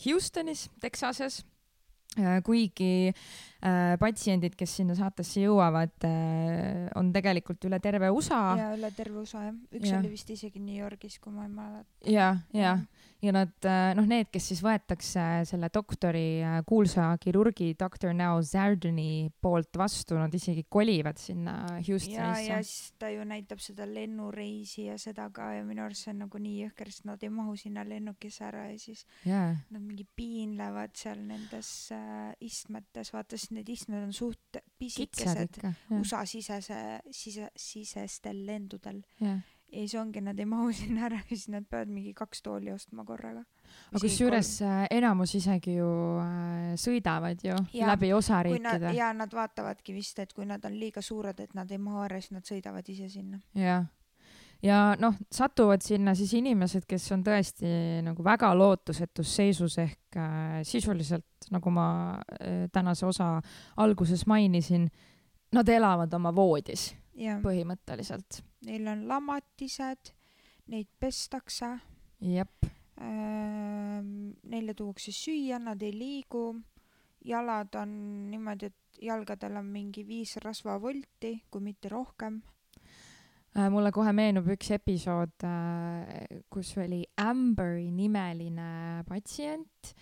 Houstonis, 0.06 0.68
Texases 0.82 1.42
äh,, 2.18 2.42
kuigi 2.46 3.14
patsiendid, 4.02 4.56
kes 4.58 4.74
sinna 4.80 4.96
saatesse 4.98 5.44
jõuavad 5.44 6.08
äh,, 6.08 6.90
on 6.98 7.12
tegelikult 7.14 7.70
üle 7.70 7.78
terve 7.84 8.10
USA. 8.10 8.42
ja 8.58 8.72
üle 8.74 8.90
terve 8.98 9.22
USA 9.22 9.46
jah, 9.46 9.56
üks 9.78 9.92
ja. 9.92 10.00
oli 10.00 10.10
vist 10.16 10.34
isegi 10.34 10.62
New 10.64 10.80
Yorgis, 10.80 11.20
kui 11.22 11.34
ma 11.36 11.46
ei 11.46 11.54
mäleta. 11.54 12.10
ja, 12.10 12.32
ja, 12.58 12.72
ja 13.22 13.34
nad 13.36 13.68
äh, 13.70 13.92
noh, 13.98 14.08
need, 14.10 14.32
kes 14.34 14.48
siis 14.50 14.64
võetakse 14.66 15.26
selle 15.50 15.70
doktori 15.74 16.42
äh,, 16.42 16.56
kuulsa 16.66 17.12
kirurgi 17.22 17.76
doktor 17.78 18.16
Now 18.18 18.42
Zardoni 18.42 19.30
poolt 19.42 19.78
vastu, 19.78 20.18
nad 20.18 20.34
isegi 20.34 20.66
kolivad 20.66 21.22
sinna 21.22 21.60
Houstonisse. 21.78 22.18
ja, 22.18 22.58
ja 22.58 22.60
siis 22.66 22.96
ta 22.98 23.12
ju 23.14 23.22
näitab 23.30 23.62
seda 23.62 23.86
lennureisi 23.86 24.88
ja 24.88 24.98
seda 25.02 25.30
ka 25.30 25.52
ja 25.60 25.68
minu 25.68 25.86
arust 25.86 26.08
see 26.08 26.16
on 26.16 26.24
nagu 26.26 26.42
nii 26.42 26.64
jõhker, 26.64 26.90
sest 26.90 27.06
nad 27.12 27.22
ei 27.22 27.30
mahu 27.30 27.54
sinna 27.62 27.86
lennukisse 27.86 28.48
ära 28.50 28.66
ja 28.72 28.82
siis 28.82 29.06
yeah. 29.22 29.62
nad 29.70 29.86
mingi 29.86 30.08
piinlevad 30.18 30.98
seal 30.98 31.22
nendes 31.30 31.70
äh, 31.94 32.34
istmetes, 32.42 33.14
vaata 33.14 33.38
siis 33.38 33.51
need 33.56 33.70
istmed 33.70 34.04
on 34.08 34.14
suht 34.14 34.60
pisikesed 34.80 35.62
USA-sisese, 35.98 36.82
sise, 37.12 37.50
sisestel 37.56 38.46
lendudel 38.48 39.02
ja 39.72 39.80
siis 39.80 39.96
ongi, 39.96 40.22
nad 40.22 40.40
ei 40.40 40.46
mahu 40.46 40.72
sinna 40.82 41.06
ära 41.08 41.22
ja 41.22 41.28
siis 41.30 41.48
nad 41.54 41.66
peavad 41.70 41.92
mingi 41.92 42.14
kaks 42.18 42.44
tooli 42.44 42.72
ostma 42.74 43.06
korraga. 43.08 43.44
aga 43.92 44.02
kusjuures 44.04 44.52
äh, 44.68 44.84
enamus 44.92 45.36
isegi 45.40 45.78
ju 45.78 45.88
äh, 46.20 46.74
sõidavad 46.82 47.44
ju 47.44 47.56
ja, 47.74 47.88
läbi 47.94 48.12
osariikide. 48.14 48.94
ja 48.98 49.14
nad 49.14 49.34
vaatavadki 49.34 49.96
vist, 49.96 50.20
et 50.20 50.34
kui 50.34 50.46
nad 50.46 50.66
on 50.66 50.78
liiga 50.80 51.02
suured, 51.02 51.40
et 51.40 51.56
nad 51.56 51.72
ei 51.72 51.80
mahu 51.80 52.04
ära, 52.08 52.20
siis 52.22 52.36
nad 52.36 52.48
sõidavad 52.48 52.92
ise 52.92 53.10
sinna. 53.10 53.42
jah 53.56 53.88
ja 54.64 54.96
noh, 55.00 55.16
satuvad 55.32 55.84
sinna 55.86 56.16
siis 56.18 56.34
inimesed, 56.38 56.86
kes 56.90 57.08
on 57.16 57.24
tõesti 57.26 58.02
nagu 58.06 58.24
väga 58.26 58.52
lootusetus 58.58 59.36
seisus 59.36 59.78
ehk 59.82 60.18
äh, 60.20 60.62
sisuliselt, 60.68 61.50
nagu 61.54 61.74
ma 61.74 61.88
äh, 62.18 62.68
tänase 62.74 63.06
osa 63.10 63.34
alguses 63.82 64.26
mainisin, 64.30 64.90
nad 65.52 65.70
elavad 65.70 66.14
oma 66.14 66.34
voodis 66.36 66.92
ja. 67.18 67.40
põhimõtteliselt. 67.44 68.42
Neil 68.68 68.88
on 68.88 69.08
lamatised, 69.10 70.14
neid 70.72 70.90
pestakse. 71.00 71.78
jep 72.20 72.66
äh,. 72.66 72.70
Neile 74.52 74.74
tuuakse 74.74 75.14
süüa, 75.14 75.60
nad 75.62 75.82
ei 75.86 75.94
liigu 75.94 76.56
jalad 77.26 77.76
on 77.76 77.92
niimoodi, 78.32 78.72
et 78.72 79.04
jalgadel 79.06 79.60
on 79.62 79.68
mingi 79.72 80.04
viis 80.08 80.36
rasvavolti, 80.44 81.36
kui 81.52 81.64
mitte 81.64 81.90
rohkem. 81.92 82.42
Äh, 83.52 83.68
mulle 83.68 83.92
kohe 83.92 84.14
meenub 84.16 84.48
üks 84.54 84.70
episood, 84.78 85.44
kus 86.52 86.70
oli 86.80 87.02
Amberi 87.20 87.90
nimeline 87.92 89.04
patsient 89.10 89.96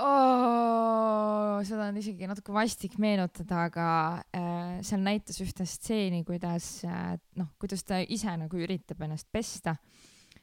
oh,. 0.00 1.60
seda 1.64 1.86
on 1.88 1.98
isegi 2.00 2.28
natuke 2.28 2.52
vastik 2.54 2.96
meenutada, 3.00 3.64
aga 3.68 3.86
äh, 4.36 4.78
seal 4.86 5.02
näitas 5.04 5.40
ühte 5.44 5.66
stseeni, 5.68 6.22
kuidas 6.28 6.82
äh, 6.88 7.14
noh, 7.40 7.52
kuidas 7.60 7.84
ta 7.88 8.00
ise 8.00 8.34
nagu 8.40 8.60
üritab 8.60 9.00
ennast 9.06 9.28
pesta 9.32 9.76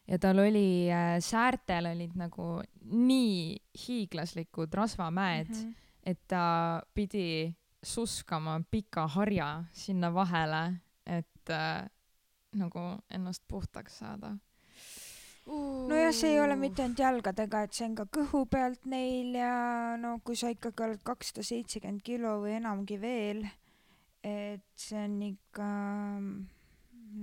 ja 0.07 0.19
tal 0.21 0.41
oli 0.41 0.87
äh,, 0.89 1.17
säärtel 1.23 1.91
olid 1.91 2.15
nagu 2.17 2.57
nii 2.87 3.57
hiiglaslikud 3.83 4.73
rasvamäed 4.73 5.51
mm, 5.51 5.61
-hmm. 5.61 5.75
et 6.03 6.25
ta 6.27 6.81
pidi 6.93 7.53
suskama 7.83 8.61
pika 8.71 9.05
harja 9.07 9.63
sinna 9.71 10.09
vahele, 10.13 10.81
et 11.05 11.49
äh, 11.49 11.85
nagu 12.55 12.83
ennast 13.11 13.43
puhtaks 13.47 13.99
saada. 13.99 14.37
nojah, 15.47 16.11
see 16.13 16.33
ei 16.33 16.39
ole 16.43 16.55
mitte 16.59 16.83
ainult 16.83 16.99
jalgadega, 16.99 17.63
et 17.63 17.73
see 17.73 17.87
on 17.87 17.95
ka 17.95 18.05
kõhu 18.17 18.43
pealt 18.51 18.85
neil 18.85 19.35
ja 19.35 19.95
no 19.99 20.17
kui 20.23 20.35
sa 20.35 20.51
ikkagi 20.51 20.83
oled 20.83 21.03
kakssada 21.07 21.45
seitsekümmend 21.47 22.03
kilo 22.03 22.37
või 22.43 22.57
enamgi 22.57 22.99
veel, 22.99 23.45
et 24.23 24.67
see 24.75 25.05
on 25.05 25.21
ikka 25.29 25.69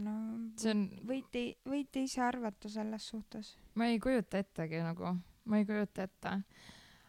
no 0.04 0.14
see 0.60 0.72
on, 0.72 0.86
võite, 1.08 1.44
võite 1.68 2.04
ise 2.06 2.22
arvata 2.24 2.70
selles 2.72 3.10
suhtes. 3.12 3.54
ma 3.74 3.90
ei 3.92 4.00
kujuta 4.00 4.40
ettegi 4.40 4.80
nagu, 4.84 5.12
ma 5.44 5.60
ei 5.60 5.68
kujuta 5.68 6.08
ette. 6.08 6.38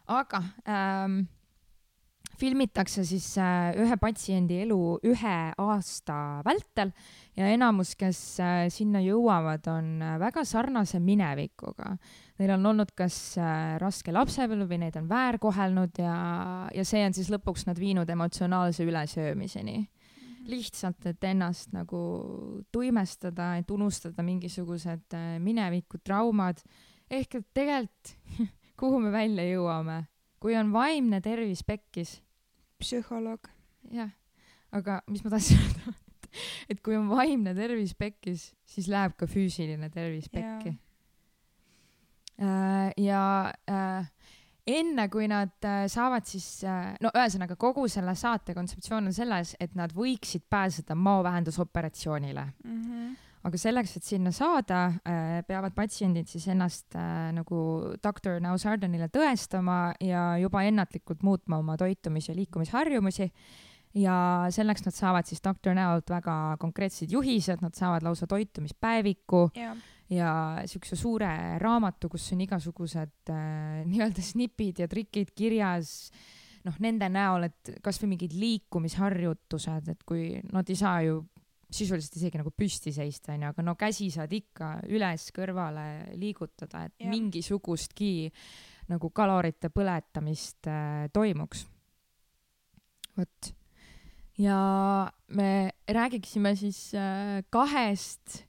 aga 0.06 0.42
ähm, 0.68 1.22
filmitakse 2.36 3.04
siis 3.06 3.26
äh, 3.40 3.72
ühe 3.80 3.96
patsiendi 4.00 4.60
elu 4.64 4.78
ühe 5.08 5.36
aasta 5.62 6.16
vältel 6.44 6.92
ja 7.36 7.48
enamus, 7.52 7.94
kes 7.98 8.20
äh, 8.42 8.66
sinna 8.72 9.00
jõuavad, 9.04 9.66
on 9.72 9.90
äh, 10.04 10.16
väga 10.20 10.44
sarnase 10.48 11.00
minevikuga. 11.02 11.94
Neil 12.36 12.52
on 12.58 12.68
olnud 12.72 12.92
kas 12.96 13.38
raske 13.80 14.12
lapsepõlv 14.12 14.68
või 14.68 14.82
neid 14.82 14.96
on 15.00 15.06
väärkohelnud 15.08 16.02
ja, 16.02 16.16
ja 16.74 16.84
see 16.84 17.00
on 17.06 17.16
siis 17.16 17.30
lõpuks 17.32 17.64
nad 17.68 17.78
viinud 17.80 18.10
emotsionaalse 18.12 18.84
ülesöömiseni 18.84 19.78
lihtsalt, 20.46 21.00
et 21.10 21.24
ennast 21.26 21.72
nagu 21.74 22.00
tuimestada, 22.70 23.56
et 23.58 23.70
unustada 23.74 24.22
mingisugused 24.22 25.16
mineviku 25.42 25.98
traumad. 26.04 26.60
ehk 27.10 27.34
et 27.40 27.48
tegelikult, 27.54 28.12
kuhu 28.78 29.00
me 29.00 29.10
välja 29.10 29.42
jõuame, 29.48 30.04
kui 30.40 30.56
on 30.56 30.72
vaimne 30.72 31.20
tervis 31.24 31.62
pekkis, 31.66 32.20
psühholoog. 32.78 33.48
jah, 33.92 34.10
aga 34.72 35.00
mis 35.10 35.24
ma 35.24 35.30
tahtsin 35.30 35.60
öelda, 35.64 35.94
et 36.68 36.82
kui 36.84 36.96
on 36.98 37.08
vaimne 37.08 37.54
tervis 37.56 37.94
pekkis, 37.94 38.50
siis 38.66 38.88
läheb 38.92 39.16
ka 39.16 39.26
füüsiline 39.30 39.88
tervis 39.90 40.28
pekki. 40.28 40.74
ja 43.00 43.52
äh, 43.70 44.10
enne 44.66 45.08
kui 45.08 45.28
nad 45.30 45.54
äh, 45.64 45.86
saavad 45.88 46.26
siis 46.28 46.64
äh,, 46.68 46.90
no 47.00 47.08
ühesõnaga 47.16 47.56
kogu 47.56 47.86
selle 47.88 48.12
saate 48.18 48.52
kontseptsioon 48.54 49.08
on 49.08 49.14
selles, 49.16 49.54
et 49.60 49.74
nad 49.78 49.94
võiksid 49.96 50.44
pääseda 50.50 50.94
maovähendusoperatsioonile, 50.94 52.46
Mhm. 52.64 53.14
Aga 53.46 53.60
selleks, 53.60 53.96
et 53.98 54.06
sinna 54.06 54.32
saada 54.34 54.80
äh,, 55.06 55.38
peavad 55.46 55.74
patsiendid 55.76 56.28
siis 56.30 56.48
ennast 56.52 56.96
äh, 56.98 57.30
nagu 57.36 57.60
doktor 58.02 58.40
Now 58.42 58.58
Sardanile 58.60 59.08
tõestama 59.12 59.94
ja 60.02 60.32
juba 60.42 60.64
ennatlikult 60.66 61.22
muutma 61.26 61.60
oma 61.62 61.78
toitumis- 61.80 62.30
ja 62.30 62.36
liikumisharjumusi. 62.38 63.30
ja 63.96 64.14
selleks 64.52 64.84
nad 64.84 64.92
saavad 64.92 65.24
siis 65.24 65.40
doktor 65.40 65.72
Now'lt 65.72 66.10
väga 66.10 66.56
konkreetsed 66.60 67.12
juhised, 67.12 67.62
nad 67.64 67.74
saavad 67.74 68.02
lausa 68.04 68.26
toitumispäeviku 68.28 69.46
jah, 69.56 69.76
ja 70.12 70.32
siukse 70.66 70.96
suure 70.96 71.30
raamatu, 71.62 72.10
kus 72.12 72.26
on 72.34 72.42
igasugused 72.44 73.30
äh, 73.32 73.86
nii-öelda 73.86 74.22
snipid 74.22 74.82
ja 74.82 74.90
trikid 74.90 75.32
kirjas, 75.38 76.10
noh, 76.66 76.76
nende 76.82 77.08
näol, 77.08 77.48
et 77.48 77.78
kasvõi 77.82 78.12
mingid 78.14 78.34
liikumisharjutused, 78.36 79.88
et 79.94 80.04
kui 80.06 80.36
nad 80.52 80.68
ei 80.68 80.78
saa 80.78 81.00
ju 81.06 81.22
sisuliselt 81.72 82.16
isegi 82.18 82.38
nagu 82.38 82.52
püsti 82.54 82.92
seista, 82.94 83.34
onju, 83.34 83.50
aga 83.50 83.64
no 83.66 83.74
käsi 83.78 84.08
saad 84.14 84.32
ikka 84.32 84.76
üles-kõrvale 84.86 86.16
liigutada, 86.18 86.86
et 86.86 87.06
ja. 87.06 87.10
mingisugustki 87.10 88.30
nagu 88.90 89.10
kalorite 89.14 89.70
põletamist 89.74 90.68
äh, 90.70 91.06
toimuks. 91.14 91.66
vot. 93.16 93.52
ja 94.38 94.58
me 95.28 95.72
räägiksime 95.88 96.54
siis 96.56 96.94
äh, 96.94 97.42
kahest 97.50 98.44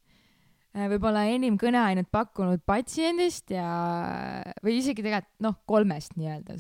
äh, 0.76 0.86
võib-olla 0.92 1.26
enim 1.32 1.58
kõneainet 1.58 2.12
pakkunud 2.12 2.62
patsiendist 2.68 3.50
ja, 3.56 3.68
või 4.62 4.78
isegi 4.82 5.02
tegelikult 5.02 5.34
noh, 5.42 5.58
kolmest 5.66 6.18
nii-öelda. 6.20 6.60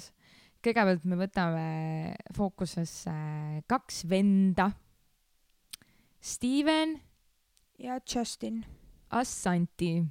kõigepealt 0.65 1.05
me 1.05 1.21
võtame 1.21 1.67
fookusesse 2.35 3.13
kaks 3.69 4.05
venda. 4.09 4.71
Steven 6.27 6.97
ja 7.79 7.99
Justin. 8.03 8.65
Assanti. 9.15 10.01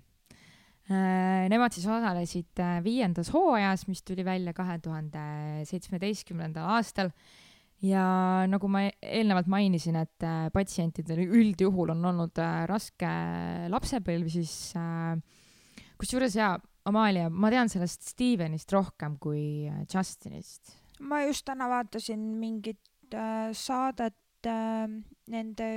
Nemad 1.50 1.74
siis 1.74 1.84
osalesid 1.90 2.60
äh, 2.62 2.76
viiendas 2.84 3.32
hooajas, 3.34 3.88
mis 3.90 4.04
tuli 4.06 4.22
välja 4.24 4.54
kahe 4.54 4.78
tuhande 4.78 5.24
seitsmeteistkümnendal 5.66 6.68
aastal. 6.76 7.10
ja 7.82 8.46
nagu 8.48 8.68
ma 8.72 8.86
eelnevalt 9.04 9.50
mainisin, 9.52 9.98
et 10.00 10.24
äh, 10.24 10.46
patsientidel 10.54 11.26
üldjuhul 11.26 11.90
on 11.92 12.06
olnud 12.08 12.38
äh, 12.40 12.62
raske 12.70 13.10
lapsepõlv, 13.68 14.30
siis 14.32 14.54
äh, 14.78 15.18
kusjuures 16.00 16.38
jaa, 16.38 16.54
Amalia, 16.86 17.26
ma 17.28 17.50
tean 17.50 17.68
sellest 17.68 18.06
Stevenist 18.14 18.72
rohkem 18.72 19.18
kui 19.20 19.66
äh, 19.68 19.82
Justinist. 19.92 20.76
ma 21.00 21.20
just 21.26 21.44
täna 21.44 21.68
vaatasin 21.68 22.22
mingit 22.40 23.12
äh, 23.12 23.50
saadet 23.52 24.46
äh, 24.46 24.86
nende 25.32 25.68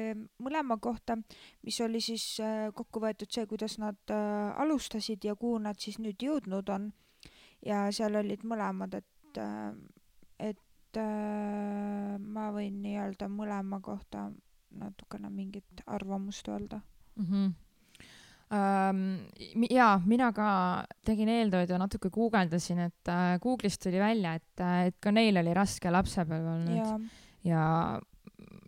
mõlema 0.43 0.77
kohta, 0.81 1.17
mis 1.65 1.79
oli 1.85 2.01
siis 2.03 2.25
äh, 2.43 2.69
kokku 2.75 3.01
võetud 3.03 3.31
see, 3.31 3.47
kuidas 3.49 3.77
nad 3.81 4.13
äh, 4.13 4.61
alustasid 4.61 5.25
ja 5.25 5.35
kuhu 5.39 5.61
nad 5.63 5.79
siis 5.81 5.99
nüüd 6.01 6.21
jõudnud 6.21 6.69
on. 6.75 6.91
ja 7.65 7.89
seal 7.91 8.15
olid 8.15 8.45
mõlemad, 8.47 8.99
et 9.01 9.39
äh,, 9.41 9.73
et 10.39 10.57
ma 10.97 12.47
võin 12.49 12.79
nii-öelda 12.81 13.27
mõlema 13.29 13.77
kohta 13.85 14.23
natukene 14.73 15.29
mingit 15.29 15.83
arvamust 15.85 16.47
öelda. 16.47 16.81
mm. 17.15 17.25
-hmm. 17.25 17.57
Um, 18.49 19.29
jaa, 19.69 19.99
mina 20.09 20.31
ka 20.33 20.83
tegin 21.05 21.29
eeltööd 21.29 21.69
ja 21.69 21.77
natuke 21.77 22.09
guugeldasin, 22.09 22.79
et 22.79 23.11
äh, 23.13 23.37
Google'ist 23.43 23.83
tuli 23.83 23.99
välja, 24.01 24.33
et, 24.33 24.63
et 24.87 24.95
ka 24.99 25.11
neil 25.11 25.37
oli 25.37 25.53
raske 25.53 25.91
lapsepõlv 25.93 26.47
olnud 26.55 26.73
ja, 26.73 26.87
ja 26.87 27.09
ja 27.45 27.99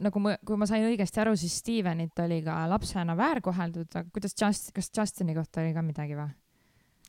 nagu 0.01 0.21
ma, 0.23 0.35
kui 0.45 0.57
ma 0.59 0.67
sain 0.69 0.85
õigesti 0.87 1.21
aru, 1.23 1.35
siis 1.39 1.57
Stevenit 1.61 2.19
oli 2.23 2.41
ka 2.45 2.61
lapsena 2.71 3.15
väärkoheldud, 3.17 3.89
aga 3.93 4.09
kuidas 4.13 4.35
Just, 4.37 4.71
kas 4.75 4.91
Justini 4.97 5.35
kohta 5.37 5.61
oli 5.63 5.73
ka 5.75 5.83
midagi 5.85 6.17
või? 6.17 6.31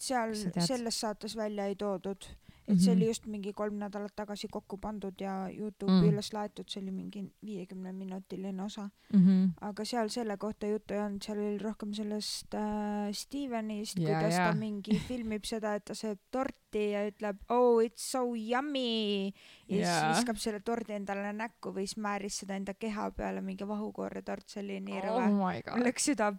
seal 0.02 0.32
selles 0.66 0.96
saates 0.98 1.36
välja 1.38 1.68
ei 1.70 1.76
toodud, 1.78 2.26
et 2.68 2.78
see 2.80 2.92
Mhm. 2.94 2.96
oli 2.96 3.06
just 3.08 3.26
mingi 3.26 3.52
kolm 3.52 3.74
nädalat 3.78 4.12
tagasi 4.16 4.48
kokku 4.48 4.76
pandud 4.78 5.14
ja 5.20 5.48
Youtube'i 5.50 6.02
Mm. 6.02 6.08
üles 6.12 6.32
laetud, 6.32 6.68
see 6.68 6.82
oli 6.82 6.90
mingi 6.90 7.24
viiekümne 7.44 7.92
minutiline 7.92 8.62
osa, 8.62 8.88
mm. 9.12 9.20
-hmm. 9.26 9.50
aga 9.60 9.84
seal 9.84 10.08
selle 10.08 10.36
kohta 10.36 10.66
juttu 10.66 10.94
ei 10.94 11.00
olnud, 11.00 11.22
seal 11.22 11.38
oli 11.38 11.58
rohkem 11.58 11.92
sellest 11.94 12.54
äh, 12.54 13.10
Stevenist, 13.12 13.98
Ja, 13.98 14.08
kuidas 14.18 14.34
ja. 14.34 14.46
ta 14.46 14.54
mingi 14.58 14.98
filmib 15.08 15.44
seda, 15.44 15.74
et 15.74 15.84
ta 15.84 15.92
sööb 15.94 16.18
torti 16.30 16.90
ja 16.92 17.02
ütleb 17.10 17.36
oh 17.48 17.82
it's 17.84 18.06
so 18.10 18.22
yummy 18.34 19.32
ja 19.68 19.86
siis 19.86 20.16
viskab 20.18 20.36
selle 20.36 20.60
tordi 20.60 20.92
endale 20.92 21.32
näkku 21.32 21.72
või 21.74 21.86
siis 21.86 21.96
määris 21.96 22.38
seda 22.42 22.54
enda 22.56 22.74
keha 22.74 23.10
peale, 23.10 23.40
mingi 23.40 23.66
vahukoortort, 23.68 24.48
see 24.48 24.62
oli 24.62 24.80
nii 24.80 25.00
rõve 25.00 25.26
oh 25.26 25.30
mul 25.30 25.84
läks 25.84 26.04
süda 26.04 26.32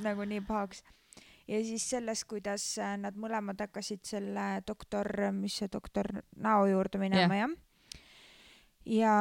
nagu 0.00 0.24
nii 0.24 0.40
pahaks. 0.40 0.82
Ja 1.50 1.60
siis 1.64 1.86
sellest, 1.90 2.26
kuidas 2.30 2.64
äh, 2.78 2.94
nad 3.00 3.16
mõlemad 3.18 3.60
hakkasid 3.60 4.04
selle 4.06 4.46
doktor, 4.66 5.08
mis 5.34 5.58
see 5.60 5.70
doktor 5.72 6.06
näo 6.36 6.66
juurde 6.70 7.00
minema 7.02 7.40
jah. 7.40 7.54
ja 8.86 9.14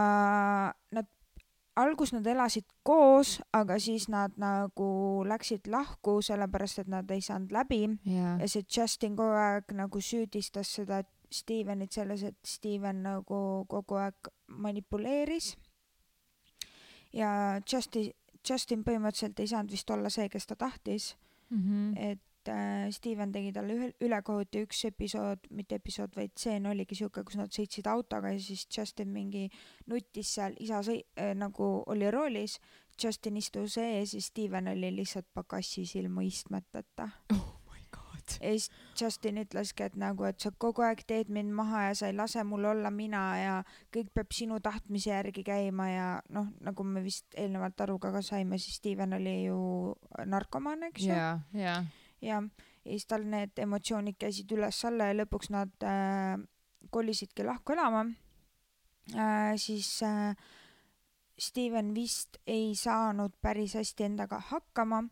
nad, 0.95 1.09
algus 1.79 2.13
nad 2.13 2.27
elasid 2.27 2.67
koos, 2.83 3.38
aga 3.55 3.79
siis 3.81 4.09
nad 4.12 4.36
nagu 4.41 4.89
läksid 5.27 5.69
lahku, 5.71 6.19
sellepärast 6.25 6.83
et 6.83 6.91
nad 6.91 7.09
ei 7.12 7.24
saanud 7.25 7.53
läbi 7.55 7.86
jaa, 8.05 8.36
ja 8.41 8.51
see 8.51 8.65
Justin 8.65 9.17
kogu 9.17 9.38
aeg 9.39 9.74
nagu 9.77 10.01
süüdistas 10.01 10.75
seda 10.79 11.03
Stevenit 11.29 11.93
selles, 11.93 12.24
et 12.25 12.38
Steven 12.45 13.03
nagu 13.05 13.39
kogu 13.69 14.00
aeg 14.01 14.31
manipuleeris. 14.50 15.55
ja 17.13 17.62
Justin, 17.71 18.13
Justin 18.50 18.83
põhimõtteliselt 18.86 19.39
ei 19.39 19.50
saanud 19.51 19.71
vist 19.71 19.89
olla 19.89 20.09
see, 20.09 20.29
kes 20.29 20.48
ta 20.50 20.55
tahtis, 20.57 21.12
Mhm. 21.49 21.97
et 21.97 22.47
äh, 22.49 22.89
Steven 22.91 23.31
tegi 23.31 23.51
talle 23.53 23.73
ühe 23.75 23.91
ülekohut 24.01 24.55
ja 24.55 24.61
üks 24.65 24.85
episood, 24.85 25.47
mitte 25.51 25.75
episood, 25.75 26.15
vaid 26.15 26.31
tseen 26.35 26.65
oligi 26.65 26.95
siuke, 26.95 27.23
kus 27.23 27.35
nad 27.37 27.49
sõitsid 27.53 27.87
autoga 27.87 28.31
ja 28.33 28.39
siis 28.39 28.67
Justin 28.77 29.09
mingi 29.13 29.49
nuttis 29.87 30.33
seal, 30.35 30.55
isa 30.59 30.79
sõi- 30.85 31.05
äh,, 31.17 31.33
nagu 31.35 31.83
oli 31.87 32.11
roolis, 32.11 32.59
Justin 33.03 33.37
istus 33.37 33.77
ees 33.77 34.13
ja 34.13 34.21
Steven 34.21 34.67
oli 34.67 34.91
lihtsalt 34.95 35.27
pakassis 35.33 35.95
ilma 35.95 36.21
istmeteta. 36.21 37.09
Oh 37.33 37.58
god. 38.29 38.45
ja 38.45 38.53
siis 38.53 38.69
Justin 39.01 39.41
ütleski, 39.43 39.88
et 39.89 39.98
nagu, 40.00 40.25
et 40.29 40.39
sa 40.39 40.51
kogu 40.51 40.86
aeg 40.86 41.03
teed 41.07 41.31
mind 41.33 41.53
maha 41.55 41.89
ja 41.89 41.98
sa 41.98 42.09
ei 42.09 42.15
lase 42.17 42.43
mul 42.48 42.69
olla 42.71 42.91
mina 42.93 43.24
ja 43.39 43.57
kõik 43.95 44.13
peab 44.13 44.33
sinu 44.36 44.59
tahtmise 44.63 45.12
järgi 45.12 45.43
käima 45.48 45.89
ja 45.89 46.07
noh, 46.29 46.50
nagu 46.65 46.86
me 46.86 47.03
vist 47.05 47.38
eelnevalt 47.38 47.81
aru 47.81 48.00
ka, 48.00 48.13
saime, 48.25 48.57
siis 48.62 48.79
Steven 48.81 49.17
oli 49.19 49.36
ju 49.48 49.59
narkomaan, 50.25 50.89
eks 50.91 51.07
ju 51.07 51.13
ja, 51.13 51.39
ja, 51.53 51.77
ja, 52.21 52.41
ja 52.41 52.41
siis 52.83 53.05
tal 53.09 53.25
need 53.29 53.59
emotsioonid 53.59 54.17
käisid 54.19 54.51
üles-alla 54.55 55.12
ja 55.12 55.19
lõpuks 55.21 55.51
nad 55.53 55.86
äh, 55.86 56.39
kolisidki 56.93 57.45
lahku 57.48 57.75
elama 57.75 58.05
äh,. 59.15 59.53
siis 59.57 60.00
äh, 60.03 60.33
Steven 61.39 61.93
vist 61.95 62.38
ei 62.48 62.74
saanud 62.75 63.31
päris 63.41 63.77
hästi 63.79 64.09
endaga 64.09 64.41
hakkama 64.50 65.05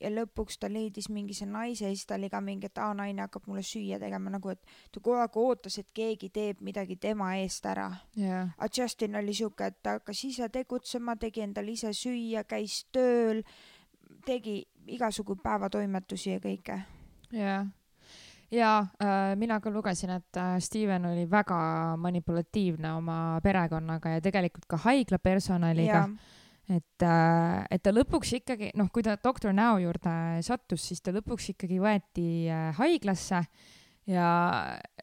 ja 0.00 0.10
lõpuks 0.10 0.58
ta 0.60 0.68
leidis 0.72 1.08
mingise 1.12 1.46
naise 1.46 1.86
ja 1.86 1.92
siis 1.92 2.06
ta 2.06 2.18
oli 2.18 2.30
ka 2.32 2.40
mingi, 2.44 2.68
et 2.70 2.80
aa, 2.82 2.94
naine 2.96 3.24
hakkab 3.24 3.46
mulle 3.50 3.62
süüa 3.66 3.98
tegema, 4.02 4.32
nagu 4.34 4.50
et 4.52 4.60
ta 4.92 5.00
kogu 5.00 5.16
aeg 5.20 5.38
ootas, 5.40 5.78
et 5.80 5.90
keegi 5.94 6.30
teeb 6.34 6.60
midagi 6.64 6.96
tema 7.00 7.34
eest 7.40 7.66
ära. 7.70 7.90
ja, 8.16 8.48
aga 8.56 8.70
Justin 8.76 9.16
oli 9.20 9.34
siuke, 9.34 9.70
et 9.70 9.80
ta 9.82 9.98
hakkas 9.98 10.24
ise 10.28 10.48
tegutsema, 10.52 11.16
tegi 11.20 11.44
endale 11.46 11.74
ise 11.76 11.92
süüa, 11.94 12.44
käis 12.48 12.84
tööl, 12.92 13.44
tegi 14.26 14.62
igasugu 14.86 15.36
päevatoimetusi 15.42 16.34
ja 16.36 16.42
kõike. 16.42 16.78
ja, 17.32 17.58
ja 18.50 18.76
äh, 19.02 19.34
mina 19.40 19.60
ka 19.60 19.70
lugesin, 19.70 20.16
et 20.18 20.36
äh, 20.36 20.56
Steven 20.58 21.06
oli 21.12 21.28
väga 21.30 21.96
manipulatiivne 21.96 22.92
oma 22.92 23.40
perekonnaga 23.42 24.16
ja 24.16 24.24
tegelikult 24.24 24.66
ka 24.68 24.80
haigla 24.88 25.18
personaliga. 25.18 26.08
Et 26.72 27.04
äh,, 27.04 27.64
et 27.70 27.82
ta 27.84 27.92
lõpuks 27.92 28.34
ikkagi, 28.40 28.70
noh, 28.78 28.88
kui 28.92 29.04
ta 29.04 29.16
doktor 29.20 29.52
Now 29.56 29.78
juurde 29.82 30.42
sattus, 30.46 30.86
siis 30.88 31.02
ta 31.04 31.12
lõpuks 31.14 31.50
ikkagi 31.52 31.80
võeti 31.82 32.28
äh, 32.48 32.70
haiglasse 32.78 33.42
ja 34.08 34.28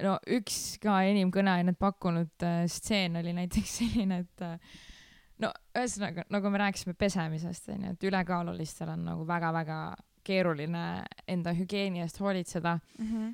no 0.02 0.16
üks 0.30 0.80
ka 0.82 1.02
enim 1.10 1.32
kõneainet 1.34 1.78
pakkunud 1.82 2.48
äh, 2.48 2.64
stseen 2.70 3.20
oli 3.22 3.36
näiteks 3.38 3.76
selline, 3.82 4.24
et 4.26 4.46
no 5.42 5.52
ühesõnaga, 5.78 6.26
nagu 6.34 6.54
me 6.54 6.64
rääkisime 6.64 6.98
pesemisest, 6.98 7.70
onju, 7.76 7.94
et 7.96 8.10
ülekaalulistel 8.10 8.94
on 8.96 9.06
nagu 9.12 9.28
väga-väga 9.30 9.84
keeruline 10.26 10.84
enda 11.30 11.54
hügieeni 11.58 12.04
eest 12.04 12.20
hoolitseda 12.22 12.78
mm. 12.98 13.08
-hmm. 13.08 13.32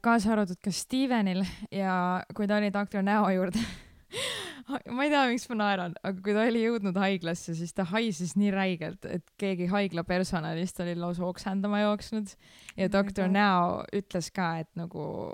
Kaasa 0.00 0.32
arvatud 0.32 0.60
ka 0.62 0.70
Stevenil 0.70 1.42
ja 1.74 2.22
kui 2.34 2.46
ta 2.46 2.56
oli 2.56 2.70
doktor 2.72 3.02
Näo 3.02 3.28
juurde 3.34 3.58
ma 4.96 5.04
ei 5.04 5.10
tea, 5.10 5.22
miks 5.30 5.48
ma 5.50 5.58
naeran, 5.60 5.94
aga 6.02 6.22
kui 6.22 6.34
ta 6.36 6.46
oli 6.46 6.62
jõudnud 6.64 6.98
haiglasse, 7.02 7.54
siis 7.58 7.72
ta 7.74 7.84
haises 7.90 8.36
nii 8.36 8.50
räigelt, 8.54 9.04
et 9.04 9.24
keegi 9.40 9.66
haigla 9.72 10.04
personalist 10.04 10.80
oli 10.84 10.94
lausa 10.98 11.24
oksendama 11.26 11.80
jooksnud 11.82 12.34
ja 12.76 12.86
Oh 12.86 12.92
doktor. 12.92 13.28
Näo 13.28 13.82
ütles 13.92 14.30
ka, 14.34 14.58
et 14.62 14.70
nagu 14.78 15.32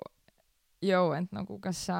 joo, 0.82 1.12
et 1.14 1.32
nagu 1.32 1.58
kas 1.60 1.86
sa 1.90 1.98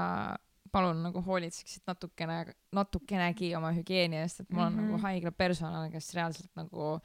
palun 0.73 1.01
nagu 1.03 1.23
hoolitseksid 1.25 1.83
natukene, 1.89 2.43
natukenegi 2.77 3.55
oma 3.57 3.71
hügieeni 3.73 4.21
eest, 4.21 4.41
et 4.41 4.51
mul 4.51 4.63
on 4.67 4.73
mm 4.73 4.79
-hmm. 4.79 4.83
Mhm. 4.83 4.91
nagu 4.93 5.03
haigla 5.03 5.33
personal, 5.33 5.91
kes 5.91 6.15
reaalselt 6.15 6.51
nagu 6.57 7.01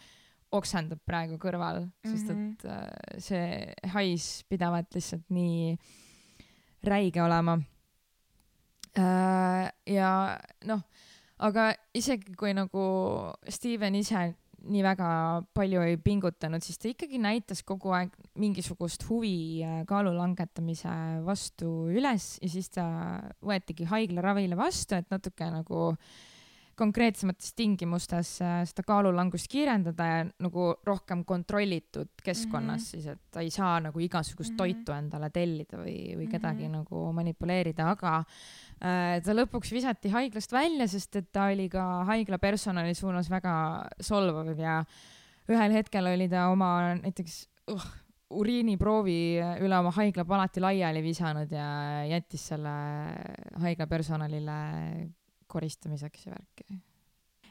oksendab 0.52 1.00
praegu 1.06 1.38
kõrval, 1.42 1.88
sest 2.06 2.30
Mhm. 2.30 2.52
et 2.52 2.66
äh, 2.66 3.20
see 3.20 3.74
hais 3.94 4.44
pidevalt 4.50 4.94
lihtsalt 4.94 5.24
nii 5.30 5.78
räige 6.84 7.22
olema. 7.24 7.60
Ja 8.98 10.10
noh, 10.70 10.82
aga 11.44 11.72
isegi 11.98 12.36
kui 12.38 12.54
nagu 12.54 12.84
Steven 13.50 13.96
ise 13.98 14.28
nii 14.64 14.84
väga 14.86 15.08
palju 15.56 15.82
ei 15.84 15.98
pingutanud, 16.00 16.64
siis 16.64 16.80
ta 16.80 16.88
ikkagi 16.88 17.20
näitas 17.22 17.64
kogu 17.68 17.92
aeg 17.96 18.14
mingisugust 18.40 19.04
huvi 19.10 19.64
äh, 19.64 19.82
kaalu 19.88 20.14
langetamise 20.16 20.94
vastu 21.26 21.90
üles 21.92 22.38
ja 22.40 22.52
siis 22.52 22.72
ta 22.72 22.86
võetigi 23.44 23.88
haiglaravile 23.90 24.58
vastu, 24.60 24.96
et 24.96 25.10
natuke 25.12 25.50
nagu 25.52 25.90
konkreetsemates 26.76 27.54
tingimustes 27.54 28.42
äh, 28.42 28.64
seda 28.66 28.84
kaalulangust 28.88 29.48
kiirendada 29.52 30.06
ja 30.10 30.24
nagu 30.42 30.74
rohkem 30.88 31.24
kontrollitud 31.26 32.10
keskkonnas 32.24 32.82
Mhm. 32.82 32.90
siis, 32.90 33.06
et 33.08 33.20
ta 33.32 33.42
ei 33.42 33.50
saa 33.54 33.80
nagu 33.80 34.00
igasugust 34.00 34.52
Mhm. 34.54 34.58
toitu 34.58 34.92
endale 34.92 35.30
tellida 35.30 35.78
või, 35.78 36.16
või 36.18 36.28
kedagi 36.32 36.64
Mhm. 36.68 36.72
nagu 36.72 37.14
manipuleerida, 37.14 37.90
aga 37.92 38.26
äh, 38.82 39.22
ta 39.24 39.32
lõpuks 39.34 39.72
visati 39.72 40.10
haiglast 40.10 40.52
välja, 40.52 40.88
sest 40.88 41.16
et 41.16 41.32
ta 41.32 41.46
oli 41.52 41.70
ka 41.70 42.04
haigla 42.06 42.38
personali 42.38 42.94
suunas 42.96 43.30
väga 43.30 43.88
solvav 44.02 44.58
ja 44.60 44.84
ühel 45.50 45.72
hetkel 45.72 46.08
oli 46.08 46.28
ta 46.30 46.50
oma 46.50 46.96
näiteks 46.96 47.48
uh, 47.68 47.86
uriiniproovi 48.32 49.40
üle 49.62 49.78
oma 49.78 49.92
haiglapalati 49.92 50.60
laiali 50.64 51.02
visanud 51.04 51.52
ja 51.52 52.04
jättis 52.10 52.48
selle 52.48 52.74
haigla 53.62 53.86
personalile 53.88 54.56
koristamiseks 55.54 56.28
ja 56.28 56.34
värki. 56.34 56.80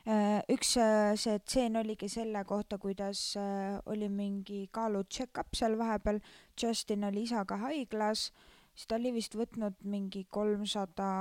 Äh, 0.03 0.41
üks 0.51 0.75
äh, 0.83 1.13
see 1.21 1.39
tseen 1.47 1.79
oligi 1.79 2.09
selle 2.11 2.43
kohta, 2.45 2.79
kuidas 2.83 3.37
äh, 3.39 3.79
oli 3.87 4.09
mingi 4.11 4.65
kaalu 4.75 5.05
check-up 5.07 5.55
seal 5.55 5.79
vahepeal, 5.79 6.19
Justin 6.59 7.07
oli 7.07 7.23
isaga 7.29 7.61
haiglas, 7.63 8.33
siis 8.75 8.91
ta 8.91 8.99
oli 8.99 9.15
vist 9.15 9.37
võtnud 9.39 9.79
mingi 9.87 10.25
kolmsada, 10.27 11.13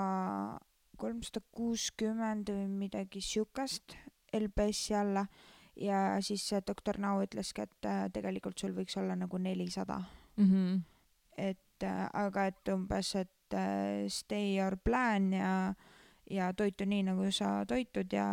kolmsada 0.98 1.44
kuuskümmend 1.54 2.50
või 2.50 2.65
midagi 2.88 3.22
siukest 3.22 3.94
LBS-i 4.34 4.98
alla 4.98 5.28
ja 5.78 6.17
siis 6.26 6.48
doktor 6.65 6.98
Nau 7.00 7.22
ütleski, 7.22 7.67
et 7.67 7.86
äh, 7.86 8.08
tegelikult 8.13 8.58
sul 8.58 8.74
võiks 8.74 8.98
olla 8.98 9.15
nagu 9.20 9.38
nelisada 9.38 10.02
Mm 10.38 10.50
-hmm. 10.52 10.82
et 11.38 11.84
äh, 11.84 12.10
aga 12.13 12.46
et 12.46 12.67
umbes, 12.74 13.15
et 13.15 13.54
äh, 13.54 14.08
stay 14.08 14.60
your 14.60 14.78
plan 14.78 15.34
ja 15.34 15.74
ja 16.32 16.52
toitu 16.58 16.86
nii, 16.88 17.04
nagu 17.12 17.28
sa 17.36 17.62
toitud 17.67 18.13
ja 18.13 18.26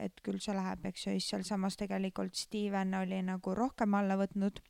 et 0.00 0.20
küll 0.24 0.40
see 0.42 0.54
läheb, 0.56 0.84
eks 0.90 1.06
ju, 1.06 1.16
siis 1.16 1.30
sealsamas 1.32 1.78
tegelikult 1.80 2.34
Steven 2.38 2.94
oli 3.00 3.20
nagu 3.22 3.54
rohkem 3.54 3.94
alla 3.94 4.18
võtnud. 4.20 4.62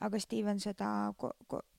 aga 0.00 0.18
Steven 0.18 0.60
seda 0.60 1.12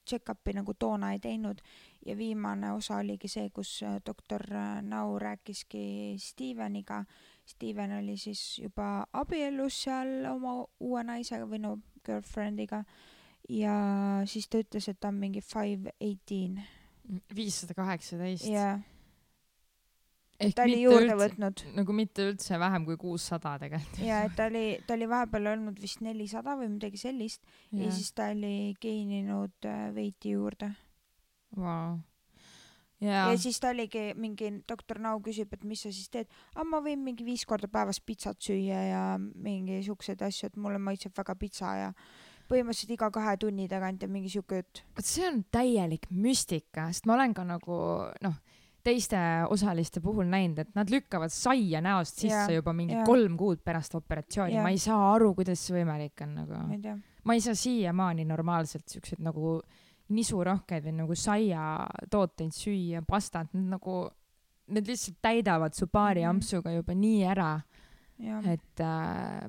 check-up'i 0.06 0.52
nagu 0.54 0.74
toona 0.78 1.12
ei 1.12 1.18
teinud 1.18 1.58
ja 2.06 2.14
viimane 2.16 2.72
osa 2.72 3.00
oligi 3.00 3.28
see, 3.28 3.48
kus 3.50 3.80
äh, 3.82 3.96
doktor 4.06 4.42
äh, 4.50 4.82
Nau 4.82 5.18
rääkiski 5.18 6.16
Steveniga. 6.18 7.04
Steven 7.46 7.96
oli 7.98 8.16
siis 8.16 8.58
juba 8.58 9.06
abielus 9.12 9.82
seal 9.82 10.26
oma 10.30 10.60
uue 10.80 11.02
naisega 11.02 11.48
või 11.50 11.58
no 11.64 11.76
girlfriend'iga 12.06 12.84
ja 13.48 13.74
siis 14.26 14.46
ta 14.48 14.62
ütles, 14.62 14.86
et 14.88 15.00
ta 15.00 15.10
on 15.10 15.18
mingi 15.18 15.42
five 15.42 15.90
eighteen 16.00 16.60
viissada 17.34 17.74
kaheksateist. 17.74 18.46
ja 18.46 18.78
ehk 20.42 20.56
ta 20.58 20.66
oli 20.66 20.78
juurde 20.82 21.08
üldse, 21.08 21.18
võtnud 21.22 21.64
nagu 21.78 21.96
mitte 21.96 22.28
üldse 22.30 22.60
vähem 22.60 22.86
kui 22.88 22.98
kuussada 23.00 23.56
tegelikult. 23.62 24.00
ja 24.04 24.22
et 24.26 24.36
ta 24.38 24.48
oli, 24.50 24.64
ta 24.86 24.96
oli 24.98 25.08
vahepeal 25.10 25.50
olnud 25.54 25.82
vist 25.82 26.02
nelisada 26.04 26.56
või 26.60 26.70
midagi 26.76 27.00
sellist 27.00 27.42
ja, 27.70 27.84
ja 27.84 27.92
siis 27.94 28.12
ta 28.16 28.30
oli 28.34 28.72
geeninud 28.82 29.68
äh, 29.68 29.84
veiti 29.94 30.34
juurde 30.36 30.72
ja. 31.58 31.76
ja 33.02 33.28
ja 33.32 33.38
siis 33.40 33.60
ta 33.62 33.72
oligi 33.74 34.10
mingi 34.18 34.50
doktor 34.68 35.00
Nau 35.02 35.20
küsib, 35.24 35.54
et 35.54 35.64
mis 35.68 35.84
sa 35.84 35.92
siis 35.94 36.10
teed, 36.12 36.30
aa 36.56 36.66
ma 36.68 36.82
võin 36.84 37.02
mingi 37.04 37.26
viis 37.26 37.46
korda 37.48 37.70
päevas 37.72 38.00
pitsat 38.00 38.40
süüa 38.42 38.84
ja 38.90 39.06
mingi 39.18 39.82
siukseid 39.86 40.22
asju, 40.22 40.52
et 40.52 40.60
mulle 40.60 40.82
maitseb 40.82 41.16
väga 41.16 41.36
pitsa 41.38 41.74
ja 41.78 41.90
põhimõtteliselt 42.52 42.96
iga 42.96 43.08
kahe 43.14 43.36
tunni 43.40 43.68
tagant 43.70 44.02
ja 44.02 44.08
mingi 44.10 44.30
siuke 44.32 44.60
jutt. 44.60 44.82
vot 44.96 45.08
see 45.08 45.26
on 45.28 45.42
täielik 45.54 46.08
müstika, 46.10 46.88
sest 46.92 47.08
ma 47.08 47.16
olen 47.16 47.34
ka 47.36 47.46
nagu 47.48 47.78
noh, 48.24 48.38
teiste 48.84 49.16
osaliste 49.50 50.00
puhul 50.00 50.26
näinud, 50.26 50.58
et 50.58 50.74
nad 50.74 50.90
lükkavad 50.90 51.30
saia 51.30 51.80
näost 51.80 52.18
sisse 52.18 52.34
Jaa, 52.48 52.56
juba 52.56 52.72
mingi 52.72 52.94
jaa. 52.94 53.04
kolm 53.06 53.36
kuud 53.36 53.60
pärast 53.64 53.94
operatsiooni, 53.94 54.56
ma 54.62 54.70
ei 54.74 54.78
saa 54.78 55.12
aru, 55.14 55.34
kuidas 55.34 55.60
see 55.66 55.76
võimalik 55.78 56.22
on 56.26 56.34
nagu 56.34 56.52
ma. 57.24 57.34
ei 57.34 57.40
saa 57.40 57.54
siiamaani 57.54 58.24
normaalselt 58.24 58.88
siukseid 58.88 59.20
nagu 59.22 59.60
nisurohkeid 60.12 60.84
või 60.84 60.92
nagu 60.98 61.14
saiatooteid 61.16 62.52
süüa, 62.52 63.02
pastat, 63.08 63.52
nagu, 63.54 64.10
need 64.72 64.86
lihtsalt 64.90 65.16
täidavad 65.22 65.74
su 65.74 65.86
paari 65.86 66.20
Mhm. 66.22 66.28
ampsuga 66.30 66.72
juba 66.74 66.94
nii 66.94 67.22
ära, 67.24 67.60
et 68.52 68.80
äh, 68.80 69.48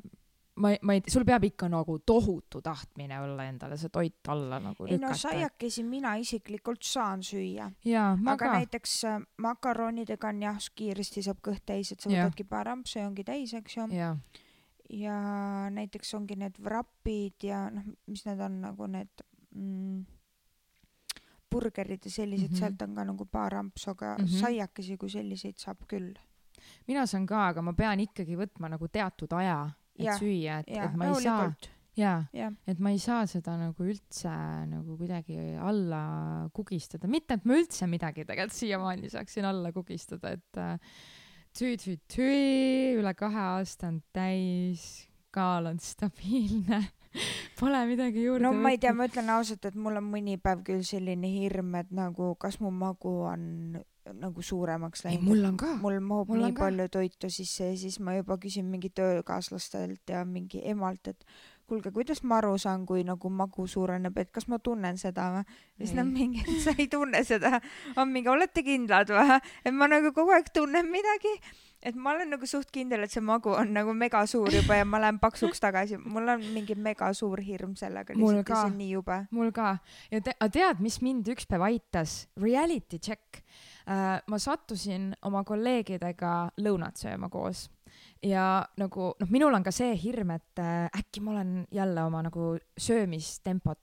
ma 0.56 0.72
ei, 0.72 0.78
ma 0.82 0.94
ei, 0.94 1.02
sul 1.10 1.26
peab 1.26 1.44
ikka 1.48 1.68
nagu 1.72 1.98
tohutu 2.06 2.62
tahtmine 2.62 3.18
olla 3.24 3.48
endale 3.50 3.78
see 3.78 3.90
toit 3.90 4.30
alla 4.30 4.60
nagu 4.62 4.86
ei 4.86 4.98
no 4.98 5.10
lükata. 5.10 5.22
saiakesi 5.24 5.84
mina 5.84 6.14
isiklikult 6.22 6.86
saan 6.86 7.24
süüa, 7.26 7.72
aga 8.26 8.38
ka. 8.38 8.54
näiteks 8.60 8.96
äh, 9.10 9.20
makaronidega 9.42 10.30
on 10.30 10.42
jah, 10.46 10.60
kiiresti 10.76 11.26
saab 11.26 11.42
kõht 11.46 11.66
täis, 11.66 11.92
et 11.92 12.02
sa 12.02 12.10
Jah. 12.10 12.28
võtadki 12.28 12.46
paar 12.50 12.70
ampsu 12.76 13.00
ja 13.00 13.08
ongi 13.10 13.26
täis, 13.26 13.54
eks 13.58 13.78
ju. 13.78 13.88
ja 14.94 15.20
näiteks 15.74 16.14
ongi 16.14 16.38
need 16.38 16.60
vrapid 16.62 17.50
ja 17.50 17.66
noh, 17.74 17.88
mis 18.08 18.26
need 18.30 18.42
on 18.46 18.62
nagu 18.62 18.90
need 18.94 19.26
mm, 19.56 20.04
burgerid 21.54 22.06
ja 22.06 22.12
sellised 22.12 22.52
mm. 22.52 22.56
-hmm. 22.56 22.60
sealt 22.60 22.82
on 22.82 22.96
ka 22.96 23.04
nagu 23.10 23.26
paar 23.26 23.56
ampsu, 23.56 23.90
aga 23.92 24.18
mm. 24.18 24.26
-hmm. 24.26 24.40
saiakesi 24.40 24.98
kui 24.98 25.10
selliseid 25.10 25.58
saab 25.58 25.88
küll. 25.88 26.14
mina 26.88 27.06
saan 27.06 27.26
ka, 27.26 27.48
aga 27.48 27.62
ma 27.62 27.74
pean 27.74 28.00
ikkagi 28.00 28.38
võtma 28.38 28.70
nagu 28.70 28.88
teatud 28.88 29.34
aja, 29.34 29.72
et 30.00 30.08
Jah, 30.08 30.20
süüa, 30.20 30.60
et, 30.64 30.74
ja 30.74 30.88
et 30.90 30.98
ma 30.98 31.10
ei 31.12 31.22
saa, 31.22 31.50
jaa, 31.98 32.52
et 32.68 32.80
ma 32.82 32.94
ei 32.94 33.02
saa 33.02 33.26
seda 33.30 33.56
nagu 33.60 33.86
üldse 33.86 34.32
nagu 34.70 34.98
kuidagi 34.98 35.38
alla 35.62 36.04
kugistada, 36.56 37.10
mitte 37.12 37.38
et 37.38 37.46
ma 37.50 37.60
üldse 37.60 37.90
midagi 37.90 38.26
tegelikult 38.26 38.58
siiamaani 38.58 39.12
saaksin 39.14 39.50
alla 39.50 39.74
kugistada, 39.76 40.34
et 40.34 40.62
äh, 40.62 40.98
tüü-tüü-tüü, 41.54 42.98
üle 42.98 43.14
kahe 43.18 43.48
aasta 43.54 43.92
on 43.92 44.02
täis, 44.16 45.06
kaal 45.34 45.70
on 45.70 45.80
stabiilne, 45.82 46.82
pole 47.60 47.86
midagi 47.90 48.26
juurde 48.26 48.48
no 48.48 48.54
ma 48.58 48.74
ei 48.74 48.82
tea, 48.82 48.94
ma 48.98 49.06
ütlen 49.10 49.30
ausalt, 49.36 49.70
et 49.70 49.78
mul 49.78 50.02
on 50.02 50.10
mõni 50.10 50.40
päev 50.42 50.66
küll 50.66 50.86
selline 50.88 51.30
hirm, 51.30 51.76
et 51.78 51.94
nagu 51.94 52.34
kas 52.42 52.58
mu 52.64 52.74
magu 52.74 53.20
on 53.30 53.44
nagu 54.12 54.42
suuremaks 54.42 55.06
läinud. 55.06 55.24
mul 55.24 55.46
on 55.48 55.58
ka. 55.58 55.76
mul 55.82 56.00
mahub 56.04 56.34
mul 56.34 56.44
nii 56.44 56.54
ka. 56.54 56.66
palju 56.66 56.88
toitu 56.92 57.30
sisse 57.32 57.72
ja 57.72 57.78
siis 57.78 58.00
ma 58.00 58.18
juba 58.18 58.38
küsin 58.38 58.68
mingi 58.68 58.90
töökaaslastelt 58.90 60.10
ja 60.10 60.26
mingi 60.26 60.62
emalt, 60.74 61.08
et 61.08 61.26
kuulge, 61.68 61.92
kuidas 61.96 62.22
ma 62.28 62.38
aru 62.42 62.56
saan, 62.60 62.86
kui 62.86 63.04
nagu 63.08 63.30
magu 63.32 63.66
suureneb, 63.70 64.18
et 64.20 64.32
kas 64.36 64.48
ma 64.52 64.60
tunnen 64.60 64.98
seda 65.00 65.30
või? 65.38 65.44
siis 65.80 65.94
nad 65.98 66.10
mingi, 66.10 66.44
et 66.44 66.64
sa 66.64 66.74
ei 66.78 66.88
tunne 66.92 67.24
seda. 67.28 67.60
on 67.96 68.12
mingi, 68.12 68.30
olete 68.32 68.64
kindlad 68.66 69.14
või? 69.14 69.38
et 69.64 69.76
ma 69.76 69.90
nagu 69.92 70.14
kogu 70.16 70.36
aeg 70.36 70.52
tunnen 70.54 70.90
midagi. 70.92 71.32
et 71.84 71.96
ma 71.96 72.14
olen 72.14 72.34
nagu 72.36 72.48
suht 72.50 72.72
kindel, 72.76 73.06
et 73.06 73.12
see 73.12 73.24
magu 73.24 73.54
on 73.56 73.74
nagu 73.76 73.96
mega 73.96 74.26
suur 74.30 74.52
juba 74.54 74.78
ja 74.80 74.86
ma 74.88 75.02
lähen 75.04 75.20
paksuks 75.24 75.64
tagasi. 75.64 75.98
mul 75.98 76.36
on 76.36 76.44
mingi 76.54 76.76
mega 76.76 77.14
suur 77.14 77.42
hirm 77.44 77.78
sellega 77.80 78.18
Mul 78.18 78.44
ka. 78.44 79.24
mul 79.32 79.52
ka 79.56 79.78
ja 80.12 80.22
te, 80.22 80.36
tead, 80.52 80.84
mis 80.84 81.00
mind 81.02 81.32
üks 81.32 81.48
päev 81.48 81.64
aitas? 81.70 82.28
Reality 82.40 83.00
check. 83.00 83.43
Ma 83.86 84.38
sattusin 84.40 85.10
oma 85.28 85.44
kolleegidega 85.44 86.34
lõunat 86.64 87.02
sööma 87.02 87.28
koos 87.30 87.66
ja 88.24 88.64
nagu 88.80 89.14
noh, 89.20 89.32
minul 89.34 89.54
on 89.54 89.64
ka 89.66 89.74
see 89.76 89.94
hirm, 90.00 90.34
et 90.38 90.62
äh, 90.62 90.88
äkki 91.00 91.24
ma 91.24 91.36
olen 91.36 91.56
jälle 91.74 92.06
oma 92.08 92.24
nagu 92.26 92.54
söömistempot 92.80 93.80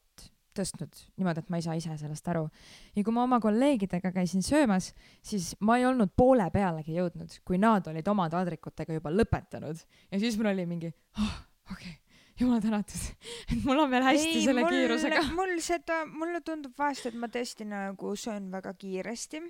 tõstnud 0.57 0.97
niimoodi, 1.21 1.45
et 1.45 1.53
ma 1.53 1.61
ei 1.61 1.65
saa 1.65 1.77
ise 1.79 1.95
sellest 2.01 2.27
aru. 2.33 2.49
ja 2.97 3.05
kui 3.07 3.15
ma 3.15 3.25
oma 3.27 3.41
kolleegidega 3.43 4.13
käisin 4.15 4.43
söömas, 4.43 4.91
siis 5.23 5.53
ma 5.61 5.79
ei 5.79 5.87
olnud 5.87 6.13
poole 6.17 6.49
pealegi 6.53 6.97
jõudnud, 6.99 7.39
kui 7.47 7.61
nad 7.61 7.87
olid 7.91 8.09
oma 8.11 8.29
taldrikutega 8.33 8.99
juba 8.99 9.13
lõpetanud 9.15 9.79
ja 10.11 10.23
siis 10.23 10.39
mul 10.41 10.51
oli 10.53 10.67
mingi 10.71 10.91
oh,, 10.91 11.37
okei 11.71 11.95
okay,, 11.95 11.97
jumal 12.41 12.61
tänatud, 12.65 13.07
et 13.53 13.65
mul 13.65 13.85
on 13.87 13.91
veel 13.93 14.07
hästi 14.11 14.45
selle 14.49 14.67
mul, 14.67 14.75
kiirusega. 14.75 15.25
mul 15.39 15.57
seda, 15.65 16.03
mulle 16.11 16.43
tundub 16.45 16.75
vahest, 16.79 17.11
et 17.13 17.19
ma 17.19 17.31
tõesti 17.31 17.69
nagu 17.71 18.15
söön 18.19 18.51
väga 18.53 18.75
kiiresti. 18.81 19.45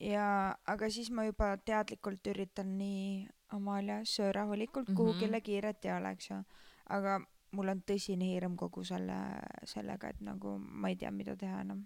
ja, 0.00 0.56
aga 0.66 0.88
siis 0.92 1.10
ma 1.12 1.26
juba 1.28 1.54
teadlikult 1.64 2.32
üritan 2.32 2.76
nii, 2.78 3.28
Amalia, 3.56 4.00
söö 4.04 4.32
rahulikult 4.32 4.88
mm. 4.88 4.92
-hmm. 4.92 4.96
kuhugile 4.96 5.40
kiiret 5.40 5.84
ei 5.84 5.92
ole, 5.92 6.10
eks 6.10 6.30
ju. 6.30 6.42
aga 6.88 7.20
mul 7.52 7.68
on 7.68 7.82
tõsine 7.86 8.28
hirm 8.30 8.56
kogu 8.56 8.84
selle, 8.86 9.16
sellega, 9.64 10.08
et 10.08 10.20
nagu 10.20 10.58
ma 10.58 10.88
ei 10.92 10.96
tea, 10.96 11.10
mida 11.10 11.36
teha 11.36 11.60
enam. 11.60 11.84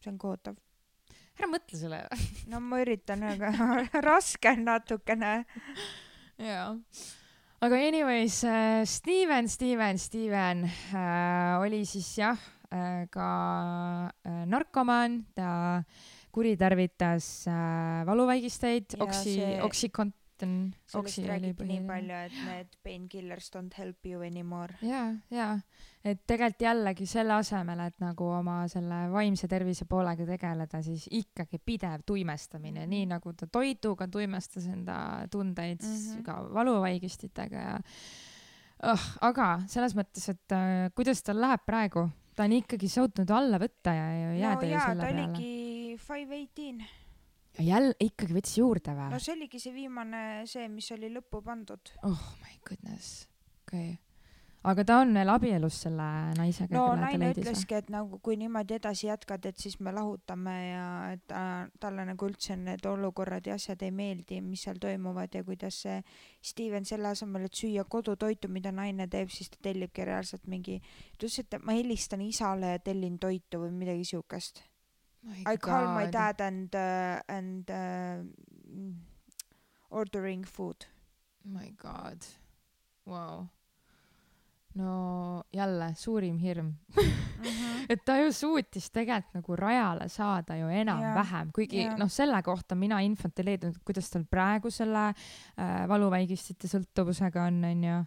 see 0.00 0.12
on 0.12 0.18
kohutav. 0.18 0.56
ära 1.38 1.48
mõtle 1.48 1.78
selle 1.78 2.04
no 2.46 2.60
ma 2.60 2.80
üritan, 2.80 3.22
aga 3.22 3.52
raske 4.08 4.48
on 4.48 4.64
natukene. 4.64 5.44
jaa. 6.38 6.76
aga 7.60 7.76
anyways 7.88 8.44
äh,, 8.44 8.84
Steven, 8.84 9.48
Steven, 9.48 9.98
Steven 9.98 10.64
äh, 10.64 11.60
oli 11.60 11.84
siis 11.84 12.18
jah 12.18 12.38
äh, 12.72 13.08
ka 13.10 13.28
äh, 14.26 14.46
narkomaan, 14.46 15.24
ta 15.34 15.82
kuritarvitas 16.32 17.46
äh, 17.48 18.06
valuvaigisteid, 18.06 18.96
Ja 18.98 19.04
oksi 19.04 19.34
see-, 19.36 19.62
oksikonton, 19.62 20.16
sellest 20.40 20.94
oksi 20.96 21.20
oli 21.20 21.28
räägiti 21.28 21.64
nii 21.68 21.80
põhiline. 21.80 21.86
palju, 21.86 22.14
et 22.26 22.36
need 22.46 22.76
painkillers 22.82 23.50
don't 23.56 23.76
help 23.78 24.06
you 24.06 24.22
anymore. 24.24 24.74
ja, 24.82 25.02
ja, 25.30 25.48
et 26.04 26.22
tegelikult 26.26 26.62
jällegi 26.64 27.06
selle 27.06 27.34
asemel, 27.36 27.80
et 27.84 27.98
nagu 28.00 28.24
oma 28.38 28.62
selle 28.72 29.02
vaimse 29.12 29.48
tervise 29.48 29.84
poolega 29.84 30.24
tegeleda, 30.26 30.80
siis 30.82 31.04
ikkagi 31.10 31.58
pidev 31.58 32.06
tuimestamine, 32.06 32.86
Mhm. 32.86 32.90
nii 32.90 33.06
nagu 33.06 33.32
ta 33.32 33.46
toiduga 33.46 34.08
tuimestas 34.08 34.66
enda 34.66 35.26
tundeid 35.30 35.82
mm. 35.82 35.94
-hmm. 35.96 36.22
ka 36.24 36.38
valuvaigistitega 36.54 37.56
ja 37.56 37.78
oh,. 38.82 39.04
aga 39.20 39.60
selles 39.68 39.94
mõttes, 39.94 40.28
et 40.32 40.52
äh, 40.56 40.88
kuidas 40.94 41.22
tal 41.22 41.40
läheb 41.40 41.60
praegu, 41.66 42.08
ta 42.36 42.44
on 42.44 42.52
ikkagi 42.52 42.88
suutnud 42.88 43.30
alla 43.30 43.58
võtta 43.58 43.92
ja 43.92 44.06
no 44.30 44.38
jääda 44.38 44.64
ju 44.66 44.72
jaa, 44.72 44.86
selle 44.86 45.02
ta 45.02 45.06
peale. 45.06 45.24
oligi 45.28 45.79
five 45.98 46.34
eighteen. 46.34 46.84
ja 47.58 47.64
jälle 47.64 47.96
ikkagi 48.00 48.36
võttis 48.36 48.58
juurde 48.60 48.94
või 48.96 49.10
no? 49.14 49.18
see 49.22 49.34
oligi 49.34 49.62
see 49.62 49.74
viimane, 49.74 50.20
see, 50.50 50.68
mis 50.70 50.90
oli 50.94 51.10
lõppu 51.12 51.42
pandud. 51.44 51.96
oh 52.06 52.30
my 52.44 52.54
goodness, 52.68 53.26
okei 53.64 53.90
okay.. 53.90 53.98
aga 54.70 54.84
ta 54.86 55.00
on 55.02 55.12
veel 55.16 55.32
abielus 55.32 55.80
selle 55.86 56.06
naisega, 56.38 56.76
no 56.76 56.94
naine 57.00 57.32
ütleski, 57.34 57.80
et 57.80 57.90
nagu 57.90 58.20
kui 58.22 58.38
niimoodi 58.38 58.78
edasi 58.78 59.08
jätkad, 59.08 59.50
et 59.50 59.58
siis 59.58 59.80
me 59.80 59.92
lahutame 59.96 60.56
ja 60.68 60.86
et 61.16 61.26
ta, 61.26 61.42
talle 61.82 62.06
nagu 62.12 62.30
üldse 62.30 62.54
need 62.60 62.86
olukorrad 62.86 63.50
ja 63.50 63.58
asjad 63.58 63.82
ei 63.82 63.90
meeldi, 63.90 64.40
mis 64.46 64.62
seal 64.68 64.78
toimuvad 64.78 65.34
ja 65.34 65.42
kuidas 65.44 65.82
see 65.88 65.98
Steven 66.52 66.86
selle 66.86 67.10
asemel, 67.10 67.50
et 67.50 67.62
süüa 67.64 67.84
kodutoitu, 67.84 68.48
mida 68.48 68.70
naine 68.70 69.10
teeb, 69.10 69.34
siis 69.34 69.50
ta 69.50 69.58
tellibki 69.70 70.06
reaalselt 70.06 70.46
mingi, 70.46 70.78
ta 71.18 71.24
ütles, 71.24 71.42
et 71.42 71.62
ma 71.64 71.74
helistan 71.74 72.22
isale 72.22 72.76
ja 72.76 72.84
tellin 72.84 73.18
toitu 73.18 73.64
või 73.66 73.74
midagi 73.82 74.12
siukest. 74.14 74.69
I 75.46 75.56
call 75.56 75.86
my 75.94 76.06
dad 76.06 76.40
and 76.40 76.74
uh, 76.74 77.20
and 77.28 77.70
uh, 77.70 78.24
mm, 78.72 78.94
ordering 79.90 80.44
food. 80.44 80.86
my 81.44 81.70
god, 81.76 82.24
vau. 83.06 83.46
no 84.74 85.42
jälle 85.52 85.94
suurim 85.94 86.38
hirm, 86.38 86.74
et 87.90 88.04
ta 88.04 88.16
ju 88.20 88.32
suutis 88.32 88.90
tegelikult 88.90 89.34
nagu 89.34 89.56
rajale 89.56 90.08
saada 90.08 90.56
ju 90.56 90.68
enam-vähem, 90.68 91.50
kuigi 91.52 91.82
jaa. 91.84 91.96
noh, 91.98 92.08
selle 92.08 92.42
kohta 92.42 92.74
mina 92.74 93.00
infot 93.00 93.38
ei 93.38 93.44
leidnud, 93.44 93.80
kuidas 93.84 94.10
tal 94.10 94.24
praegu 94.30 94.70
selle 94.70 95.08
äh, 95.10 95.88
valuvaigistite 95.88 96.68
sõltuvusega 96.68 97.48
on, 97.48 97.64
onju. 97.72 98.00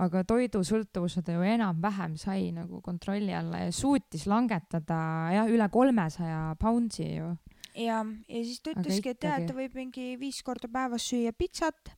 Aga 0.00 0.22
toidusõltuvuse 0.28 1.22
ta 1.24 1.34
ju 1.34 1.44
enam-vähem 1.44 2.16
sai 2.20 2.50
nagu 2.56 2.80
kontrolli 2.84 3.34
alla 3.36 3.64
ja 3.66 3.72
suutis 3.74 4.26
langetada 4.30 4.98
jah, 5.34 5.48
üle 5.50 5.68
kolmesaja 5.72 6.56
poundsi 6.60 7.06
ju. 7.18 7.30
ja, 7.76 8.00
ja 8.28 8.44
siis 8.44 8.60
ta 8.64 8.74
ütleski, 8.74 9.14
et 9.14 9.26
jah, 9.26 9.40
et 9.40 9.50
ta 9.50 9.56
võib 9.56 9.76
mingi 9.76 10.14
viis 10.20 10.40
korda 10.46 10.70
päevas 10.72 11.06
süüa 11.10 11.34
pitsat, 11.36 11.92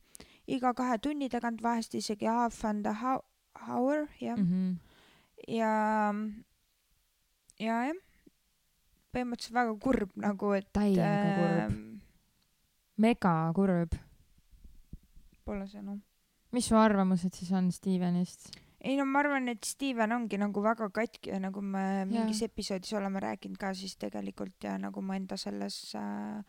iga 0.47 0.73
kahe 0.77 0.99
tunni 1.03 1.29
tagant, 1.31 1.63
vahest 1.63 1.95
isegi 1.99 2.27
half 2.27 2.63
and 2.67 2.87
a 2.89 2.95
ho- 3.01 3.23
hour, 3.67 4.07
jah 4.19 4.37
mm. 4.37 4.49
-hmm. 4.49 4.75
ja, 5.47 6.13
ja 7.59 7.83
jah, 7.87 8.01
põhimõtteliselt 9.13 9.59
väga 9.59 9.75
kurb 9.79 10.15
nagu, 10.15 10.53
et 10.57 10.71
täiega 10.73 11.35
kurb, 11.37 11.59
ähm, 11.67 12.01
mega 12.97 13.35
kurb. 13.55 13.95
Pole 15.43 15.67
sõnu. 15.67 15.99
Mis 16.53 16.69
su 16.69 16.77
arvamused 16.77 17.33
siis 17.35 17.51
on 17.55 17.71
Stevenist? 17.71 18.51
ei 18.83 18.97
no 18.99 19.05
ma 19.07 19.21
arvan, 19.23 19.47
et 19.53 19.63
Steven 19.63 20.11
ongi 20.11 20.37
nagu 20.39 20.63
väga 20.63 20.89
katki 20.93 21.31
ja 21.31 21.39
nagu 21.39 21.61
me 21.61 21.83
Jaa. 21.83 22.05
mingis 22.09 22.43
episoodis 22.45 22.93
oleme 22.99 23.21
rääkinud 23.23 23.59
ka, 23.59 23.71
siis 23.77 23.95
tegelikult 23.97 24.67
ja 24.67 24.75
nagu 24.81 25.01
ma 25.01 25.15
enda 25.19 25.37
selles 25.39 25.77
äh, 25.95 26.43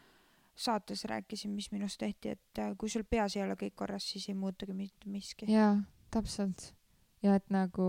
saates 0.54 1.04
rääkisin, 1.10 1.54
mis 1.54 1.70
minust 1.72 1.98
tehti, 2.02 2.34
et 2.34 2.62
äh, 2.62 2.72
kui 2.78 2.90
sul 2.90 3.06
peas 3.08 3.36
ei 3.36 3.44
ole 3.44 3.58
kõik 3.58 3.76
korras, 3.78 4.06
siis 4.10 4.28
ei 4.30 4.38
muutugi 4.38 4.74
mitte 4.74 5.10
miski. 5.10 5.46
jaa, 5.52 5.76
täpselt. 6.14 6.72
ja 7.22 7.38
et 7.38 7.46
nagu 7.54 7.86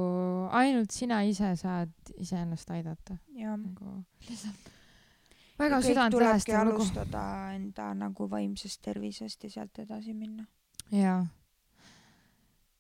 ainult 0.54 0.94
sina 0.94 1.24
ise 1.26 1.56
saad 1.60 2.16
iseennast 2.22 2.70
aidata 2.72 3.18
ja 3.36 3.58
nagu 3.58 4.00
lihtsalt 4.30 4.72
väga 5.60 5.80
ja 5.80 5.88
südantlõhestav 5.88 6.68
lugu. 6.68 6.84
alustada 6.84 7.24
enda 7.56 7.90
nagu 7.98 8.30
vaimsest 8.32 8.82
tervisest 8.86 9.48
ja 9.48 9.50
sealt 9.58 9.80
edasi 9.84 10.14
minna. 10.14 10.46
jaa. 10.92 11.26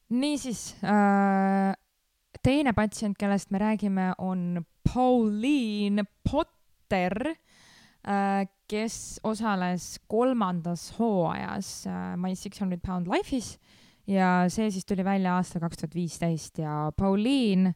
Niisiis 0.09 0.75
äh,, 0.83 1.73
teine 2.43 2.73
patsient, 2.73 3.17
kellest 3.17 3.51
me 3.51 3.59
räägime, 3.59 4.13
on 4.17 4.65
Pauline 4.93 6.03
Potter 6.23 7.35
äh,, 8.05 8.45
kes 8.67 9.19
osales 9.23 9.99
kolmandas 10.07 10.91
hooajas 10.99 11.85
äh, 11.87 12.15
My 12.17 12.35
Six 12.35 12.61
Hundred 12.61 12.81
Pound 12.81 13.07
Life'is. 13.07 13.57
Ja 14.07 14.45
see 14.53 14.69
siis 14.69 14.85
tuli 14.85 15.01
välja 15.01 15.33
aastal 15.39 15.63
kaks 15.63 15.79
tuhat 15.81 15.95
viisteist 15.97 16.59
ja 16.61 16.91
Pauline 16.97 17.73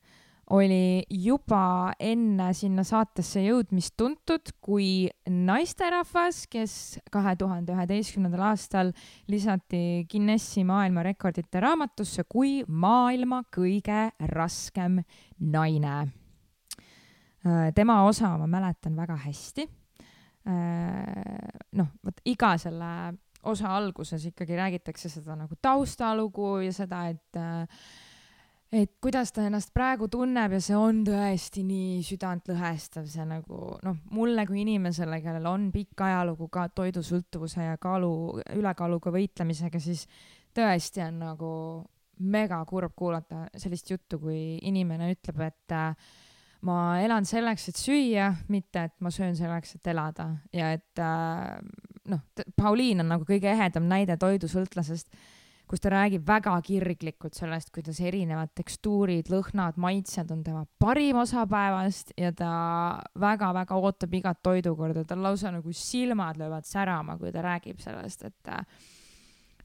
oli 0.49 1.03
juba 1.13 1.91
enne 2.01 2.49
sinna 2.57 2.83
saatesse 2.87 3.41
jõudmist 3.43 3.93
tuntud 3.99 4.53
kui 4.63 5.07
naisterahvas, 5.29 6.45
kes 6.49 6.73
kahe 7.13 7.35
tuhande 7.37 7.75
üheteistkümnendal 7.75 8.47
aastal 8.49 8.89
lisati 9.29 10.07
Guinessi 10.09 10.65
maailmarekordite 10.67 11.61
raamatusse 11.61 12.25
kui 12.29 12.63
maailma 12.67 13.43
kõige 13.53 14.09
raskem 14.33 14.99
naine. 15.39 15.95
Äh, 17.45 17.69
tema 17.75 18.01
osa 18.07 18.33
ma 18.41 18.49
mäletan 18.49 18.97
väga 18.97 19.15
hästi. 19.21 19.69
Äh, 20.49 21.57
noh, 21.77 21.93
vot 22.03 22.25
iga 22.25 22.55
selle 22.59 22.91
osa 23.47 23.69
alguses 23.77 24.25
ikkagi 24.27 24.57
räägitakse 24.57 25.11
seda 25.13 25.37
nagu 25.37 25.55
taustalugu 25.61 26.57
ja 26.65 26.73
seda, 26.75 27.05
et 27.13 27.37
äh, 27.39 27.83
et 28.71 28.91
kuidas 29.01 29.31
ta 29.33 29.47
ennast 29.47 29.71
praegu 29.73 30.07
tunneb 30.11 30.53
ja 30.53 30.61
see 30.61 30.77
on 30.77 31.01
tõesti 31.07 31.63
nii 31.65 32.03
südantlõhestav, 32.05 33.07
see 33.09 33.25
nagu 33.25 33.61
noh, 33.85 34.01
mulle 34.13 34.45
kui 34.49 34.61
inimesele, 34.61 35.21
kellel 35.23 35.47
on 35.49 35.69
pikk 35.73 36.03
ajalugu 36.05 36.49
ka 36.53 36.67
toidusõltuvuse 36.77 37.65
ja 37.65 37.79
kaalu, 37.81 38.11
ülekaaluga 38.59 39.13
võitlemisega, 39.15 39.81
siis 39.81 40.05
tõesti 40.55 41.01
on 41.07 41.21
nagu 41.23 41.53
mega 42.19 42.59
kurb 42.69 42.93
kuulata 42.99 43.47
sellist 43.57 43.89
juttu, 43.89 44.19
kui 44.21 44.59
inimene 44.67 45.09
ütleb, 45.15 45.41
et 45.47 45.73
äh, 45.73 46.13
ma 46.67 46.99
elan 47.01 47.25
selleks, 47.25 47.69
et 47.71 47.79
süüa, 47.79 48.29
mitte 48.51 48.85
et 48.89 48.95
ma 49.01 49.11
söön 49.13 49.37
selleks, 49.39 49.77
et 49.79 49.91
elada. 49.93 50.29
Ja 50.53 50.73
et 50.75 51.01
äh, 51.01 51.57
noh, 52.11 52.25
Pauliin 52.59 53.01
on 53.01 53.13
nagu 53.15 53.25
kõige 53.25 53.49
ehedam 53.53 53.87
näide 53.89 54.19
toidusõltlasest 54.19 55.09
kus 55.69 55.83
ta 55.83 55.91
räägib 55.93 56.25
väga 56.25 56.55
kirglikult 56.65 57.37
sellest, 57.37 57.69
kuidas 57.73 57.99
erinevad 58.01 58.49
tekstuurid, 58.57 59.29
lõhnad, 59.29 59.77
maitsed 59.77 60.31
on 60.33 60.41
tema 60.45 60.63
parim 60.81 61.19
osa 61.21 61.45
päevast 61.49 62.15
ja 62.17 62.31
ta 62.33 62.53
väga-väga 63.21 63.77
ootab 63.77 64.15
igat 64.17 64.41
toidukorda, 64.45 65.05
tal 65.05 65.21
lausa 65.21 65.53
nagu 65.53 65.73
silmad 65.75 66.41
löövad 66.41 66.65
särama, 66.65 67.19
kui 67.21 67.33
ta 67.35 67.45
räägib 67.45 67.83
sellest, 67.83 68.25
et 68.25 68.55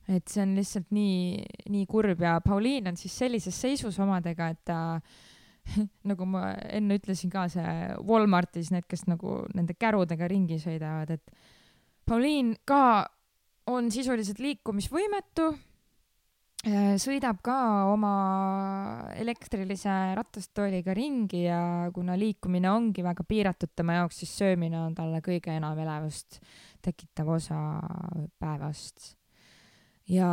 et 0.05 0.29
see 0.29 0.43
on 0.45 0.53
lihtsalt 0.53 0.91
nii, 0.93 1.45
nii 1.73 1.87
kurb. 1.89 2.21
Ja 2.21 2.37
Pauliin 2.45 2.91
on 2.91 2.97
siis 3.01 3.15
sellises 3.17 3.57
seisus 3.57 3.97
omadega, 4.05 4.51
et 4.53 4.61
ta 4.69 4.79
nagu 6.11 6.29
ma 6.29 6.51
enne 6.69 6.99
ütlesin 7.01 7.33
ka, 7.33 7.47
see 7.49 7.75
Walmartis 8.05 8.69
need, 8.75 8.85
kes 8.89 9.07
nagu 9.09 9.41
nende 9.57 9.73
kärudega 9.81 10.29
ringi 10.29 10.61
sõidavad, 10.61 11.17
et 11.17 11.39
Pauliin 12.05 12.53
ka 12.69 13.07
on 13.73 13.89
sisuliselt 13.89 14.43
liikumisvõimetu 14.45 15.55
sõidab 16.65 17.41
ka 17.45 17.57
oma 17.93 18.13
elektrilise 19.21 20.15
ratastooliga 20.17 20.95
ringi 20.97 21.45
ja 21.45 21.91
kuna 21.95 22.17
liikumine 22.17 22.71
ongi 22.73 23.05
väga 23.05 23.27
piiratud 23.29 23.75
tema 23.77 23.99
jaoks, 24.01 24.23
siis 24.23 24.33
söömine 24.39 24.79
on 24.81 24.95
talle 24.97 25.21
kõige 25.25 25.53
enam 25.53 25.79
elevust 25.85 26.41
tekitav 26.85 27.35
osa 27.37 27.59
päevast. 28.41 29.13
ja 30.09 30.31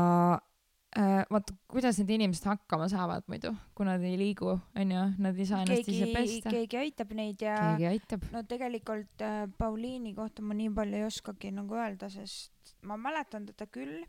äh, 0.98 1.26
vaata, 1.32 1.56
kuidas 1.72 2.00
need 2.00 2.15
inimesed 2.17 2.48
hakkama 2.48 2.88
saavad 2.91 3.28
muidu, 3.32 3.54
kui 3.76 3.88
nad 3.88 4.04
ei 4.04 4.17
liigu, 4.20 4.56
onju, 4.76 5.04
nad 5.24 5.36
ei 5.39 5.48
saa 5.48 5.65
ennast 5.65 5.88
keegi, 5.88 5.98
ise 6.00 6.15
pesta. 6.15 6.56
keegi 6.56 6.80
aitab 6.80 7.13
neid 7.17 7.44
ja 7.44 7.58
keegi 7.60 7.89
aitab. 7.91 8.26
no 8.32 8.44
tegelikult 8.48 9.28
äh, 9.28 9.44
Pauliini 9.58 10.15
kohta 10.15 10.44
ma 10.44 10.56
nii 10.56 10.72
palju 10.80 11.04
ei 11.04 11.08
oskagi 11.08 11.54
nagu 11.60 11.80
öelda, 11.80 12.12
sest 12.12 12.76
ma 12.88 13.00
mäletan 13.00 13.48
teda 13.52 13.67
küll 13.72 14.04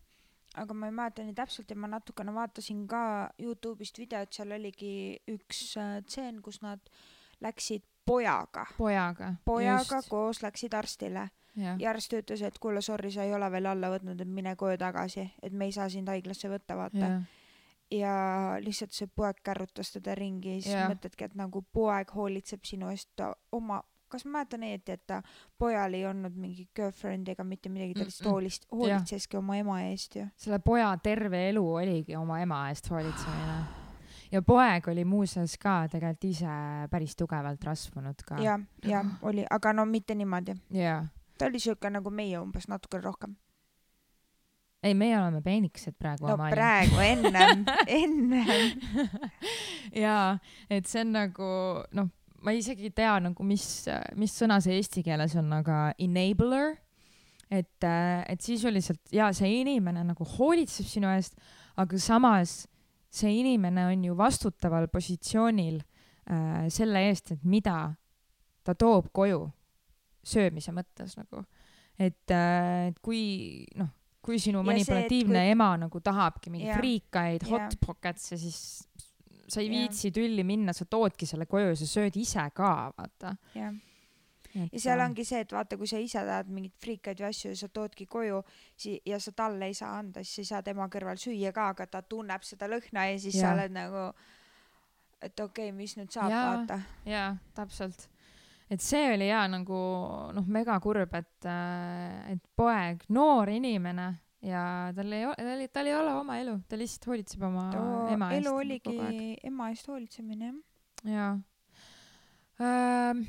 aga 0.61 0.75
ma 0.75 0.89
ei 0.89 0.97
mäleta 0.97 1.25
nii 1.25 1.37
täpselt 1.37 1.71
ja 1.71 1.77
ma 1.77 1.89
natukene 1.89 2.35
vaatasin 2.35 2.87
ka 2.89 3.03
Youtube'ist 3.41 3.99
videot, 3.99 4.33
seal 4.33 4.53
oligi 4.53 4.95
üks 5.33 5.63
äh, 5.81 6.01
tseen 6.05 6.43
kus 6.43 6.61
nad 6.63 6.93
läksid 7.41 7.85
pojaga. 8.05 8.67
pojaga. 8.77 9.35
pojaga 9.45 10.01
just. 10.01 10.11
koos 10.11 10.43
läksid 10.43 10.75
arstile 10.75 11.29
ja, 11.57 11.77
ja 11.79 11.91
arst 11.91 12.13
ütles, 12.17 12.43
et 12.47 12.59
kuule, 12.59 12.83
sorry, 12.83 13.11
sa 13.13 13.27
ei 13.27 13.35
ole 13.35 13.49
veel 13.53 13.69
alla 13.71 13.93
võtnud, 13.93 14.21
et 14.21 14.29
mine 14.29 14.57
koju 14.57 14.79
tagasi, 14.81 15.29
et 15.43 15.53
me 15.53 15.69
ei 15.69 15.77
saa 15.77 15.89
sind 15.93 16.09
haiglasse 16.09 16.51
võtta, 16.53 16.77
vaata. 16.79 17.13
ja 17.93 18.15
lihtsalt 18.65 18.97
see 18.97 19.11
poeg 19.15 19.43
kärutas 19.45 19.93
teda 19.93 20.17
ringi 20.19 20.61
siis 20.65 20.89
mõtledki, 20.89 21.29
et 21.29 21.39
nagu 21.39 21.65
poeg 21.73 22.13
hoolitseb 22.17 22.65
sinu 22.65 22.91
eest 22.93 23.25
oma 23.53 23.83
kas 24.13 24.25
ma 24.27 24.39
mäletan 24.39 24.65
õieti, 24.67 24.97
et 24.97 25.05
ta 25.09 25.21
pojal 25.59 25.97
ei 25.99 26.07
olnud 26.09 26.37
mingi 26.39 26.67
girlfriend 26.77 27.29
ega 27.33 27.45
mitte 27.47 27.73
midagi, 27.73 27.97
ta 27.99 28.07
lihtsalt 28.07 28.31
hoolist-, 28.31 28.67
hoolitseski 28.73 29.39
oma 29.41 29.59
ema 29.61 29.79
eest 29.89 30.19
ju. 30.19 30.27
selle 30.37 30.61
poja 30.65 30.91
terve 31.03 31.49
elu 31.51 31.63
oligi 31.83 32.17
oma 32.19 32.41
ema 32.43 32.65
eest 32.71 32.91
hoolitsemine. 32.93 33.61
ja 34.35 34.43
poeg 34.47 34.89
oli 34.93 35.07
muuseas 35.09 35.57
ka 35.61 35.83
tegelikult 35.93 36.29
ise 36.31 36.59
päris 36.93 37.17
tugevalt 37.19 37.65
rasvunud 37.65 38.27
ka. 38.27 38.41
jah, 38.43 38.61
jah, 38.89 39.15
oli, 39.29 39.47
aga 39.51 39.73
no 39.77 39.87
mitte 39.89 40.15
niimoodi. 40.19 40.59
ta 41.39 41.49
oli 41.49 41.61
siuke 41.63 41.91
nagu 41.91 42.11
meie 42.11 42.39
umbes, 42.41 42.69
natukene 42.69 43.09
rohkem 43.09 43.37
ei, 44.83 44.95
meie 44.99 45.15
oleme 45.19 45.43
peenikesed 45.43 45.95
praegu. 45.99 46.27
no 46.27 46.35
Amalia. 46.35 46.55
praegu, 46.57 46.99
ennem 46.99 47.65
ennem 48.03 48.81
jaa, 50.05 50.39
et 50.71 50.91
see 50.91 51.05
on 51.05 51.15
nagu 51.15 51.53
noh 51.95 52.11
ma 52.43 52.55
isegi 52.57 52.89
ei 52.89 52.95
tea 52.95 53.17
nagu, 53.23 53.47
mis, 53.47 53.65
mis 54.19 54.35
sõna 54.35 54.59
see 54.63 54.79
eesti 54.81 55.05
keeles 55.07 55.37
on, 55.39 55.53
aga 55.61 55.93
enabler. 56.03 56.77
et, 57.53 57.85
et 57.85 58.41
sisuliselt 58.41 59.13
ja 59.13 59.29
see 59.37 59.61
inimene 59.61 60.05
nagu 60.09 60.25
hoolitseb 60.37 60.89
sinu 60.89 61.11
eest, 61.13 61.37
aga 61.77 61.99
samas 62.01 62.63
see 63.13 63.33
inimene 63.43 63.87
on 63.91 64.05
ju 64.05 64.15
vastutaval 64.17 64.89
positsioonil 64.89 65.81
äh, 65.83 66.69
selle 66.73 67.03
eest, 67.11 67.35
et 67.35 67.43
mida 67.45 67.93
ta 68.65 68.75
toob 68.79 69.11
koju 69.13 69.45
söömise 70.23 70.73
mõttes 70.73 71.17
nagu. 71.19 71.45
et 71.99 72.31
äh,, 72.33 72.89
et 72.89 72.99
kui 73.05 73.67
noh, 73.77 73.91
kui 74.23 74.39
sinu 74.41 74.63
manipulatiivne 74.65 75.39
see, 75.39 75.49
kui... 75.51 75.55
ema 75.57 75.73
nagu 75.83 76.01
tahabki 76.01 76.53
mingeid 76.55 76.79
friikaid, 76.79 77.47
hot 77.51 77.77
pockets'e, 77.83 78.39
siis 78.39 78.61
sa 79.53 79.61
ei 79.61 79.71
viitsi 79.71 80.09
yeah. 80.09 80.17
tülli 80.17 80.45
minna, 80.49 80.73
sa 80.77 80.87
toodki 80.89 81.29
selle 81.29 81.47
koju 81.51 81.73
ja 81.73 81.79
sa 81.79 81.89
sööd 81.89 82.17
ise 82.21 82.45
ka, 82.57 82.75
vaata. 82.97 83.37
jah 83.57 83.75
et 84.53 84.75
ja 84.77 84.81
seal 84.85 85.01
ongi 85.01 85.25
see, 85.27 85.41
et 85.45 85.53
vaata, 85.55 85.79
kui 85.81 85.89
sa 85.89 86.01
ise 86.03 86.21
tahad 86.27 86.51
mingeid 86.53 86.75
friikaid 86.83 87.21
või 87.23 87.29
asju 87.31 87.53
ja 87.53 87.59
sa 87.63 87.69
toodki 87.73 88.07
koju 88.11 88.43
si- 88.77 89.01
ja 89.09 89.19
sa 89.21 89.33
talle 89.37 89.71
ei 89.71 89.75
saa 89.75 89.97
anda, 89.99 90.25
siis 90.25 90.35
sa 90.35 90.41
ei 90.43 90.51
saa 90.51 90.63
tema 90.63 90.89
kõrval 90.93 91.21
süüa 91.21 91.53
ka, 91.53 91.69
aga 91.73 91.87
ta 91.87 92.03
tunneb 92.03 92.45
seda 92.45 92.69
lõhna 92.69 93.07
ja 93.11 93.19
siis 93.19 93.39
ja. 93.39 93.43
sa 93.43 93.55
oled 93.57 93.73
nagu, 93.73 94.07
et 95.21 95.41
okei 95.41 95.71
okay,, 95.71 95.77
mis 95.77 95.97
nüüd 95.97 96.13
saab, 96.13 96.33
vaata. 96.33 96.81
jaa, 97.09 97.37
täpselt. 97.55 98.09
et 98.71 98.81
see 98.81 99.15
oli 99.15 99.29
jaa 99.29 99.47
nagu 99.49 99.79
noh, 100.37 100.47
mega 100.47 100.79
kurb, 100.81 101.15
et, 101.15 101.49
äh, 101.49 102.33
et 102.37 102.45
poeg, 102.57 103.07
noor 103.09 103.49
inimene 103.49 104.13
ja 104.43 104.91
tal 104.97 105.13
ei 105.15 105.27
ole, 105.27 105.37
tal 105.39 105.61
ei, 105.63 105.69
tal 105.71 105.91
ei 105.91 105.95
ole 105.95 106.15
oma 106.19 106.39
elu, 106.43 106.57
ta 106.69 106.79
lihtsalt 106.79 107.07
hoolitseb 107.13 107.45
oma 107.47 107.69
Too 107.75 108.01
ema 108.15 108.33
eest. 108.33 108.41
elu 108.43 108.55
oligi 108.59 108.97
ema 109.51 109.69
eest 109.71 109.91
hoolitsemine, 109.91 110.51
jah. 111.07 111.15
jaa 111.15 111.33
ähm,. 112.63 113.23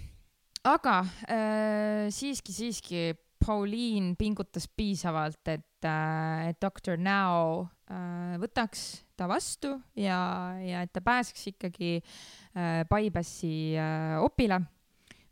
aga 0.64 0.98
äh, 1.28 2.08
siiski, 2.14 2.56
siiski 2.56 3.12
Pauliin 3.44 4.14
pingutas 4.16 4.70
piisavalt, 4.72 5.42
et 5.52 5.86
äh,, 5.86 6.50
et 6.50 6.60
doktor 6.64 6.98
Now 6.98 7.68
äh, 7.92 8.38
võtaks 8.42 9.04
ta 9.20 9.28
vastu 9.30 9.76
ja, 10.00 10.18
ja 10.64 10.84
et 10.86 10.94
ta 10.96 11.04
pääseks 11.04 11.50
ikkagi 11.54 11.98
äh, 12.00 12.82
Paibassi 12.90 13.76
äh, 13.78 14.18
opile, 14.24 14.64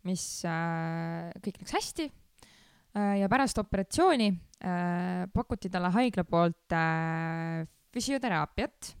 mis 0.06 0.44
äh, 0.46 1.32
kõik 1.42 1.62
läks 1.62 1.74
hästi 1.78 2.06
äh,. 2.06 3.18
ja 3.24 3.32
pärast 3.32 3.58
operatsiooni 3.58 4.30
pakuti 4.62 5.70
talle 5.72 5.90
haigla 5.90 6.24
poolt 6.28 6.74
äh, 6.76 7.64
füsioteraapiat, 7.92 8.92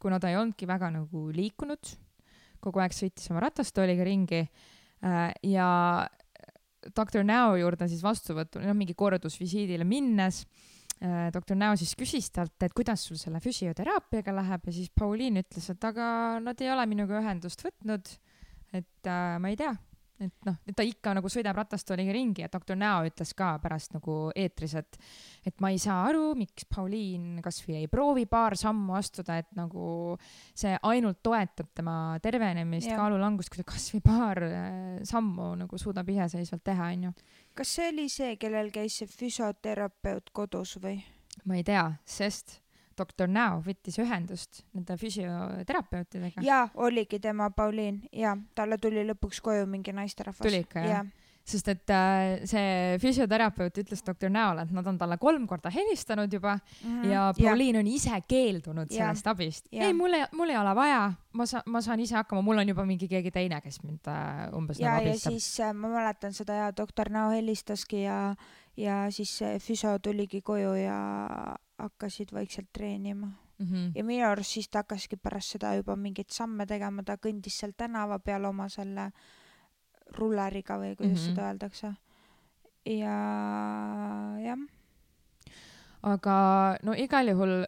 kuna 0.00 0.18
ta 0.20 0.30
ei 0.30 0.38
olnudki 0.40 0.68
väga 0.68 0.90
nagu 0.94 1.26
liikunud, 1.34 1.92
kogu 2.60 2.82
aeg 2.82 2.94
sõitis 2.96 3.28
oma 3.32 3.44
ratastooliga 3.44 4.06
ringi 4.06 4.40
äh, 4.42 5.28
ja 5.46 5.68
doktor 6.96 7.24
Näo 7.26 7.56
juurde 7.60 7.88
siis 7.90 8.02
vastuvõtul, 8.04 8.64
noh, 8.64 8.76
mingi 8.76 8.96
kordusvisiidile 8.98 9.84
minnes 9.88 10.42
äh, 11.04 11.28
doktor 11.34 11.58
Näo 11.60 11.76
siis 11.80 11.92
küsis 11.98 12.30
talt, 12.34 12.56
et 12.64 12.74
kuidas 12.76 13.04
sul 13.08 13.20
selle 13.20 13.42
füsioteraapiaga 13.44 14.34
läheb 14.40 14.66
ja 14.70 14.76
siis 14.78 14.90
Pauliin 14.96 15.42
ütles, 15.42 15.68
et 15.72 15.86
aga 15.90 16.40
nad 16.42 16.64
ei 16.64 16.72
ole 16.72 16.88
minuga 16.90 17.20
ühendust 17.20 17.64
võtnud, 17.66 18.12
et 18.72 19.10
äh, 19.12 19.36
ma 19.42 19.52
ei 19.52 19.60
tea 19.60 19.74
et 20.20 20.46
noh, 20.46 20.56
et 20.68 20.76
ta 20.76 20.84
ikka 20.86 21.14
nagu 21.16 21.30
sõidab 21.32 21.56
ratastooliga 21.60 22.12
ringi 22.14 22.44
ja 22.44 22.50
doktor 22.52 22.78
Näo 22.78 23.04
ütles 23.08 23.32
ka 23.36 23.54
pärast 23.62 23.94
nagu 23.96 24.16
eetris, 24.36 24.74
et, 24.80 24.98
et 25.48 25.56
ma 25.62 25.72
ei 25.72 25.80
saa 25.80 26.02
aru, 26.08 26.34
miks 26.38 26.66
Pauliin 26.70 27.40
kasvõi 27.44 27.80
ei 27.80 27.90
proovi 27.90 28.26
paar 28.30 28.56
sammu 28.60 28.96
astuda, 28.98 29.40
et 29.40 29.50
nagu 29.58 30.16
see 30.54 30.74
ainult 30.90 31.22
toetab 31.24 31.72
tema 31.76 31.96
tervenemist, 32.22 32.90
kaalulangust, 32.92 33.52
kui 33.52 33.62
ta 33.62 33.68
kasvõi 33.72 34.02
paar 34.04 34.42
äh, 34.46 34.72
sammu 35.08 35.54
nagu 35.64 35.80
suudab 35.80 36.08
iseseisvalt 36.12 36.64
teha, 36.68 36.90
onju. 36.96 37.14
kas 37.58 37.76
see 37.78 37.92
oli 37.92 38.08
see, 38.12 38.34
kellel 38.40 38.72
käis 38.74 39.00
see 39.00 39.10
füsioterapeut 39.10 40.34
kodus 40.36 40.76
või? 40.82 40.98
ma 41.44 41.56
ei 41.56 41.64
tea, 41.66 41.86
sest 42.04 42.58
doktor 43.00 43.28
Näo 43.32 43.62
võttis 43.66 43.96
ühendust 44.02 44.62
nende 44.76 44.96
füsioterapeutidega. 45.00 46.42
jaa, 46.44 46.68
oligi 46.74 47.18
tema 47.20 47.50
Pauliin 47.50 48.02
ja 48.12 48.36
talle 48.54 48.78
tuli 48.78 49.04
lõpuks 49.08 49.40
koju 49.42 49.66
mingi 49.66 49.92
naisterahvas. 49.96 50.44
Tuli 50.46 50.62
ikka, 50.66 50.84
jah? 50.86 51.06
sest 51.50 51.66
et 51.72 51.90
äh, 51.90 52.42
see 52.46 52.98
füsioterapeut 53.02 53.78
ütles 53.82 54.04
doktor 54.06 54.30
Näole, 54.30 54.62
et 54.68 54.74
nad 54.76 54.86
on 54.86 54.98
talle 55.00 55.16
kolm 55.18 55.46
korda 55.50 55.70
helistanud 55.74 56.30
juba 56.32 56.52
Mhm. 56.84 57.08
ja 57.10 57.22
Pauliin 57.34 57.76
on 57.80 57.86
ise 57.90 58.20
keeldunud 58.28 58.86
Jaa. 58.92 59.08
sellest 59.08 59.26
abist. 59.26 59.66
Ei, 59.72 59.92
mul 59.96 60.12
ei, 60.14 60.26
mul 60.36 60.52
ei 60.52 60.56
ole 60.60 60.74
vaja, 60.78 61.00
ma 61.32 61.46
saan, 61.46 61.62
ma 61.66 61.80
saan 61.82 62.00
ise 62.00 62.14
hakkama, 62.14 62.42
mul 62.42 62.58
on 62.62 62.68
juba 62.68 62.84
mingi 62.86 63.08
keegi 63.08 63.32
teine, 63.34 63.58
kes 63.64 63.80
mind 63.82 64.06
äh, 64.06 64.46
umbes 64.54 64.78
ja, 64.78 64.92
nagu 64.92 65.08
ja 65.08 65.10
abistab. 65.16 65.32
siis 65.32 65.60
äh, 65.64 65.72
ma 65.74 65.88
mäletan 65.88 66.32
seda 66.36 66.54
ja 66.60 66.70
doktor 66.76 67.10
Näo 67.10 67.30
helistaski 67.34 68.04
ja, 68.04 68.34
ja 68.80 69.04
siis 69.12 69.32
see 69.40 69.58
füsio 69.60 69.98
tuligi 70.02 70.40
koju 70.42 70.74
ja 70.80 70.98
hakkasid 71.80 72.32
vaikselt 72.32 72.72
treenima. 72.72 73.30
Mm 73.60 73.66
-hmm. 73.66 73.92
ja 73.94 74.04
minu 74.04 74.26
arust 74.26 74.50
siis 74.56 74.68
ta 74.68 74.78
hakkaski 74.78 75.16
pärast 75.16 75.52
seda 75.56 75.74
juba 75.74 75.96
mingeid 75.96 76.30
samme 76.32 76.66
tegema, 76.66 77.02
ta 77.02 77.16
kõndis 77.16 77.58
seal 77.60 77.72
tänava 77.76 78.18
peal 78.18 78.44
oma 78.44 78.68
selle 78.68 79.10
rulleriga 80.16 80.78
või 80.78 80.96
kuidas 80.96 81.20
mm 81.20 81.26
-hmm. 81.26 81.34
seda 81.34 81.48
öeldakse. 81.48 81.94
ja 82.86 83.16
jah, 84.40 84.58
aga 86.02 86.36
no 86.82 86.94
igal 86.96 87.28
juhul 87.28 87.66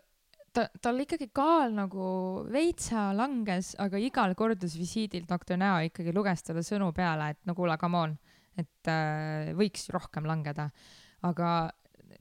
ta, 0.52 0.66
tal 0.82 1.00
ikkagi 1.00 1.28
kaal 1.34 1.72
nagu 1.76 2.06
veitsa 2.52 3.10
langes, 3.16 3.74
aga 3.78 4.00
igal 4.00 4.34
kordusvisiidil 4.38 5.26
doktor 5.28 5.60
Näo 5.60 5.80
ikkagi 5.88 6.14
luges 6.14 6.42
talle 6.42 6.64
sõnu 6.66 6.92
peale, 6.96 7.30
et 7.30 7.40
no 7.48 7.54
kuule, 7.54 7.76
come 7.80 7.98
on, 7.98 8.16
et 8.56 8.90
äh, 8.92 9.52
võiks 9.58 9.88
rohkem 9.94 10.28
langeda. 10.28 10.70
Aga 11.22 11.70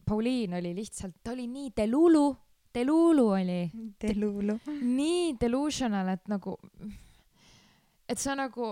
Pauliin 0.06 0.54
oli 0.58 0.74
lihtsalt, 0.76 1.16
ta 1.24 1.32
oli 1.32 1.48
nii 1.48 1.72
delulu, 1.78 2.26
delulu 2.74 3.26
oli, 3.38 3.62
Delulu. 4.02 4.58
nii 4.82 5.36
delusional, 5.42 6.10
et 6.16 6.28
nagu, 6.32 6.56
et 8.10 8.20
sa 8.20 8.36
nagu, 8.36 8.72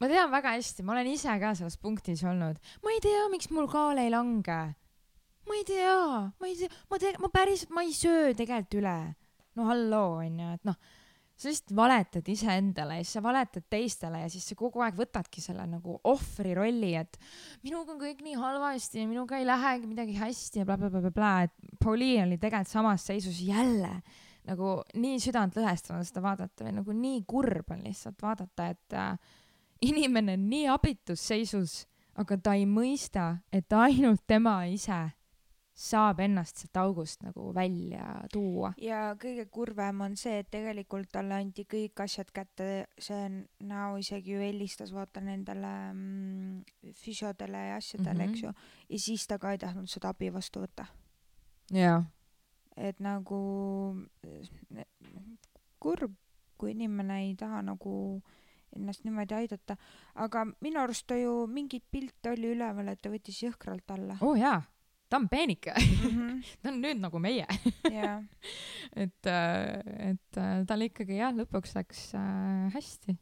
ma 0.00 0.08
tean 0.10 0.30
väga 0.32 0.54
hästi, 0.56 0.84
ma 0.86 0.94
olen 0.96 1.10
ise 1.12 1.34
ka 1.40 1.54
selles 1.58 1.76
punktis 1.82 2.22
olnud, 2.24 2.60
ma 2.84 2.94
ei 2.94 3.00
tea, 3.04 3.26
miks 3.32 3.50
mul 3.50 3.68
kaal 3.70 3.98
ei 4.00 4.10
lange. 4.14 4.60
ma 5.48 5.56
ei 5.56 5.64
tea, 5.64 5.98
ma 6.40 6.46
ei 6.46 6.56
tea, 6.60 6.70
ma 6.90 6.98
te-, 7.00 7.16
ma 7.20 7.28
päriselt, 7.32 7.70
ma 7.74 7.82
ei 7.86 7.92
söö 7.96 8.34
tegelikult 8.36 8.78
üle. 8.82 8.96
no 9.56 9.64
halloo, 9.68 10.18
onju, 10.22 10.52
et 10.54 10.64
noh, 10.68 10.76
sa 11.38 11.48
lihtsalt 11.48 11.74
valetad 11.78 12.28
iseendale 12.28 12.98
ja 12.98 13.06
siis 13.06 13.16
sa 13.18 13.22
valetad 13.22 13.66
teistele 13.70 14.22
ja 14.24 14.30
siis 14.32 14.46
sa 14.50 14.56
kogu 14.58 14.82
aeg 14.82 14.96
võtadki 14.98 15.42
selle 15.42 15.66
nagu 15.70 15.98
ohvri 16.10 16.54
rolli, 16.58 16.94
et 16.98 17.18
minuga 17.62 17.94
on 17.94 18.00
kõik 18.02 18.24
nii 18.26 18.38
halvasti 18.40 19.04
ja 19.04 19.10
minuga 19.10 19.38
ei 19.38 19.46
lähegi 19.46 19.90
midagi 19.90 20.16
hästi 20.18 20.64
ja 20.64 20.68
blablabla, 20.68 21.12
bla, 21.14 21.34
et 21.46 21.76
Pauliin 21.78 22.26
oli 22.26 22.40
tegelikult 22.42 22.72
samas 22.72 23.06
seisus 23.06 23.38
jälle 23.46 24.00
nagu 24.48 24.78
nii 24.96 25.18
südantlõhestav 25.22 25.98
on 25.98 26.06
seda 26.08 26.22
vaadata 26.24 26.66
või 26.66 26.74
nagu 26.78 26.96
nii 26.96 27.20
kurb 27.28 27.74
on 27.74 27.84
lihtsalt 27.84 28.22
vaadata, 28.22 28.70
et 28.72 28.96
äh, 28.96 29.36
inimene 29.84 30.38
on 30.38 30.48
nii 30.50 30.66
abitus 30.72 31.22
seisus, 31.30 31.82
aga 32.18 32.38
ta 32.42 32.56
ei 32.58 32.66
mõista, 32.66 33.36
et 33.52 33.72
ainult 33.72 34.24
tema 34.26 34.60
ise 34.70 35.04
saab 35.78 36.18
ennast 36.24 36.58
sealt 36.58 36.76
august 36.80 37.22
nagu 37.22 37.52
välja 37.54 38.04
tuua. 38.32 38.72
ja 38.82 39.14
kõige 39.20 39.44
kurvem 39.46 40.00
on 40.00 40.16
see, 40.18 40.40
et 40.42 40.48
tegelikult 40.50 41.12
talle 41.12 41.36
anti 41.38 41.64
kõik 41.70 42.02
asjad 42.02 42.32
kätte, 42.34 42.86
see 42.98 43.28
Näo 43.62 43.96
isegi 44.00 44.32
ju 44.32 44.40
helistas 44.42 44.90
vaata 44.92 45.20
nendele 45.20 45.70
mm, 45.92 46.92
füsiodele 46.98 47.60
ja 47.68 47.76
asjadele 47.76 48.14
mm, 48.14 48.18
Mhm. 48.18 48.28
-hmm. 48.28 48.34
eks 48.34 48.42
ju, 48.42 48.52
ja 48.88 48.98
siis 48.98 49.26
ta 49.26 49.38
ka 49.38 49.52
ei 49.52 49.58
tahtnud 49.58 49.86
seda 49.88 50.08
abi 50.08 50.32
vastu 50.34 50.60
võtta. 50.60 50.86
jaa, 51.70 52.02
et 52.76 53.00
nagu 53.00 53.38
kurb, 55.80 56.14
kui 56.58 56.70
inimene 56.74 57.20
ei 57.22 57.34
taha 57.38 57.62
nagu 57.62 58.22
ennast 58.76 59.04
niimoodi 59.04 59.34
aidata, 59.34 59.76
aga 60.14 60.44
minu 60.60 60.80
arust 60.80 61.06
ta 61.06 61.16
ju 61.16 61.46
mingit 61.46 61.84
pilte 61.90 62.30
oli 62.34 62.50
üleval, 62.54 62.88
et 62.88 63.00
ta 63.02 63.08
võttis 63.12 63.38
jõhkralt 63.42 63.90
alla 63.94 64.18
oo 64.20 64.32
oh, 64.32 64.38
jaa, 64.38 64.62
ta 65.08 65.16
on 65.16 65.28
peenike, 65.28 65.72
mm. 65.74 66.42
ta 66.62 66.72
on 66.72 66.80
nüüd 66.82 67.00
nagu 67.00 67.20
meie, 67.22 67.46
-hmm. 67.48 67.94
ja, 67.94 68.16
et, 68.92 69.30
et 70.10 70.40
äh, 70.40 70.60
tal 70.68 70.84
ikkagi 70.84 71.18
jah, 71.18 71.32
lõpuks 71.36 71.74
läks 71.78 72.02
äh, 72.18 72.68
hästi. 72.74 73.16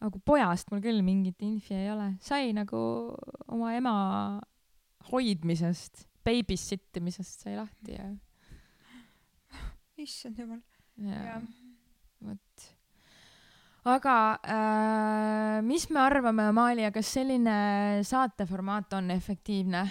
aga 0.00 0.20
pojast 0.24 0.70
mul 0.70 0.80
küll 0.80 1.02
mingit 1.02 1.42
infi 1.42 1.74
ei 1.74 1.90
ole, 1.90 2.12
sai 2.22 2.52
nagu 2.54 2.78
oma 3.48 3.74
ema 3.74 3.94
hoidmisest, 5.10 6.06
babysit 6.24 7.00
imisest 7.00 7.44
sai 7.44 7.56
lahti 7.58 7.96
ja, 7.96 8.08
issand 10.06 10.38
jumal. 10.38 10.62
ja 11.02 11.22
jah, 11.32 11.46
vot. 12.24 12.68
aga 13.84 14.18
äh, 14.42 15.62
mis 15.66 15.90
me 15.90 16.00
arvame, 16.00 16.48
Amalia, 16.54 16.92
kas 16.94 17.12
selline 17.18 17.58
saateformaat 18.06 18.96
on 18.96 19.10
efektiivne 19.10 19.88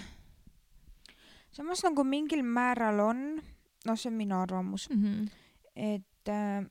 samas 1.57 1.81
nagu 1.85 2.05
mingil 2.05 2.43
määral 2.45 3.01
on, 3.01 3.23
noh, 3.87 3.97
see 3.97 4.11
on 4.11 4.19
minu 4.19 4.37
arvamus, 4.37 4.89
mm? 4.91 5.03
-hmm. 5.03 5.29
et 5.75 6.29
äh, 6.29 6.67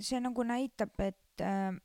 see 0.00 0.20
nagu 0.20 0.42
näitab, 0.42 0.96
et 1.00 1.44
äh, 1.44 1.76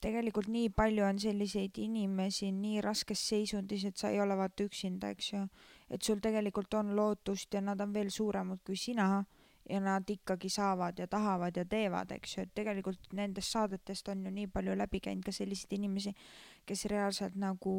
tegelikult 0.00 0.48
nii 0.48 0.70
palju 0.70 1.04
on 1.04 1.18
selliseid 1.18 1.78
inimesi 1.82 2.52
nii 2.54 2.80
raskes 2.84 3.22
seisundis, 3.28 3.84
et 3.84 3.96
sa 3.96 4.10
ei 4.10 4.20
ole 4.20 4.36
vaata 4.38 4.64
üksinda, 4.64 5.10
eks 5.10 5.32
ju. 5.32 5.46
et 5.90 6.02
sul 6.02 6.20
tegelikult 6.22 6.74
on 6.74 6.96
lootust 6.96 7.54
ja 7.54 7.60
nad 7.60 7.80
on 7.80 7.94
veel 7.94 8.10
suuremad 8.10 8.62
kui 8.64 8.76
sina 8.76 9.24
ja 9.70 9.80
nad 9.80 10.08
ikkagi 10.10 10.48
saavad 10.48 10.98
ja 10.98 11.06
tahavad 11.06 11.56
ja 11.56 11.64
teevad, 11.64 12.10
eks 12.10 12.36
ju, 12.36 12.42
et 12.42 12.54
tegelikult 12.54 13.12
nendest 13.12 13.52
saadetest 13.52 14.08
on 14.08 14.24
ju 14.24 14.30
nii 14.30 14.46
palju 14.46 14.74
läbi 14.76 15.00
käinud 15.00 15.24
ka 15.24 15.32
selliseid 15.32 15.72
inimesi, 15.78 16.14
kes 16.66 16.86
reaalselt 16.90 17.36
nagu 17.36 17.76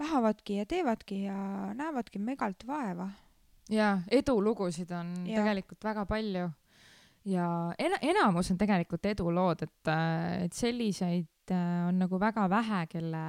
tahavadki 0.00 0.60
ja 0.60 0.68
teevadki 0.68 1.24
ja 1.26 1.36
näevadki 1.76 2.22
megalt 2.22 2.64
vaeva. 2.66 3.10
ja 3.70 3.98
edulugusid 4.10 4.90
on 4.96 5.12
ja. 5.28 5.42
Tegelikult 5.42 5.84
väga 5.84 6.06
palju 6.08 6.48
ja 7.28 7.46
en-, 7.78 7.98
enamus 8.12 8.50
on 8.52 8.58
tegelikult 8.60 9.06
edulood, 9.10 9.66
et, 9.66 9.92
et 10.46 10.56
selliseid 10.56 11.52
äh, 11.52 11.86
on 11.88 12.00
nagu 12.00 12.20
väga 12.20 12.46
vähe, 12.50 12.80
kelle, 12.90 13.24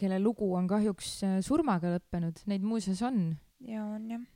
kelle 0.00 0.18
lugu 0.18 0.50
on 0.58 0.66
kahjuks 0.70 1.12
äh, 1.26 1.38
surmaga 1.46 1.94
lõppenud, 1.94 2.42
neid 2.50 2.66
muuseas 2.66 3.02
on. 3.06 3.30
ja 3.62 3.84
on 3.86 4.10
jah. 4.10 4.28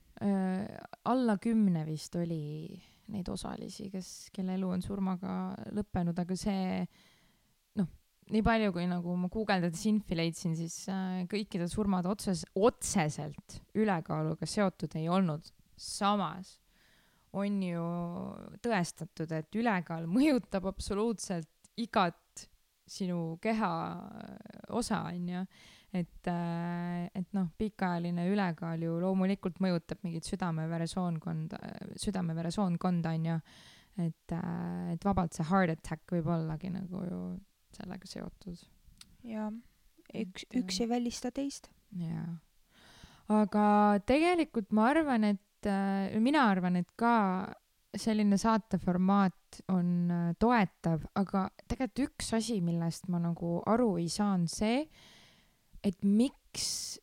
alla 1.11 1.35
kümne 1.42 1.83
vist 1.88 2.14
oli 2.16 2.79
neid 3.12 3.29
osalisi, 3.29 3.90
kes, 3.92 4.31
kelle 4.33 4.55
elu 4.55 4.68
on 4.77 4.85
surmaga 4.85 5.33
lõppenud, 5.74 6.16
aga 6.22 6.37
see 6.38 6.85
noh, 6.85 7.13
nii 8.32 8.42
palju 8.44 8.72
kui 8.72 8.87
nagu 8.88 9.14
ma 9.20 9.28
guugeldades 9.32 9.84
infi 9.90 10.16
leidsin, 10.16 10.54
siis 10.56 10.84
äh, 10.92 11.24
kõikide 11.30 11.68
surmad 11.70 12.06
otses-, 12.08 12.46
otseselt 12.56 13.60
ülekaaluga 13.76 14.48
seotud 14.48 14.96
ei 15.00 15.08
olnud. 15.12 15.52
samas 15.76 16.58
on 17.34 17.62
ju 17.62 17.84
tõestatud, 18.62 19.32
et 19.34 19.56
ülekaal 19.58 20.06
mõjutab 20.06 20.68
absoluutselt 20.70 21.50
igat 21.82 22.46
sinu 22.87 23.37
keha 23.42 23.70
osa, 24.76 25.00
onju. 25.10 25.42
et, 25.94 26.28
et 26.30 27.34
noh, 27.34 27.48
pikaajaline 27.58 28.28
ülekaal 28.30 28.82
ju 28.82 28.98
loomulikult 29.02 29.58
mõjutab 29.64 30.04
mingit 30.06 30.28
südame-veresoonkonda, 30.30 31.58
südame-veresoonkonda, 32.02 33.16
onju. 33.18 33.40
et, 34.04 34.37
et 34.94 35.08
vabalt 35.08 35.34
see 35.34 35.48
heart 35.50 35.74
attack 35.74 36.14
võib 36.14 36.30
ollagi 36.37 36.70
nagu 36.74 37.02
ju 37.08 37.20
sellega 37.76 38.08
seotud. 38.08 38.64
ja 39.24 39.48
üks, 40.14 40.46
üks 40.54 40.80
ei 40.82 40.88
välista 40.90 41.32
teist. 41.34 41.70
jaa. 41.98 42.38
aga 43.32 43.66
tegelikult 44.06 44.72
ma 44.76 44.88
arvan, 44.92 45.28
et 45.34 45.68
äh, 45.70 46.14
mina 46.20 46.48
arvan, 46.50 46.80
et 46.80 46.90
ka 46.96 47.14
selline 47.94 48.38
saateformaat 48.40 49.62
on 49.72 50.10
äh, 50.10 50.26
toetav, 50.38 51.06
aga 51.14 51.48
tegelikult 51.68 52.08
üks 52.08 52.34
asi, 52.37 52.60
millest 52.64 53.08
ma 53.12 53.22
nagu 53.22 53.60
aru 53.70 53.94
ei 54.02 54.10
saa, 54.12 54.34
on 54.34 54.48
see, 54.50 54.82
et 55.84 56.00
miks 56.02 56.98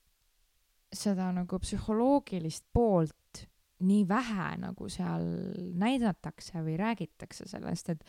seda 0.91 1.29
nagu 1.31 1.59
psühholoogilist 1.63 2.65
poolt 2.75 3.45
nii 3.81 4.03
vähe 4.09 4.47
nagu 4.61 4.89
seal 4.91 5.23
näidatakse 5.79 6.61
või 6.61 6.75
räägitakse 6.79 7.47
sellest, 7.49 7.89
et 7.93 8.03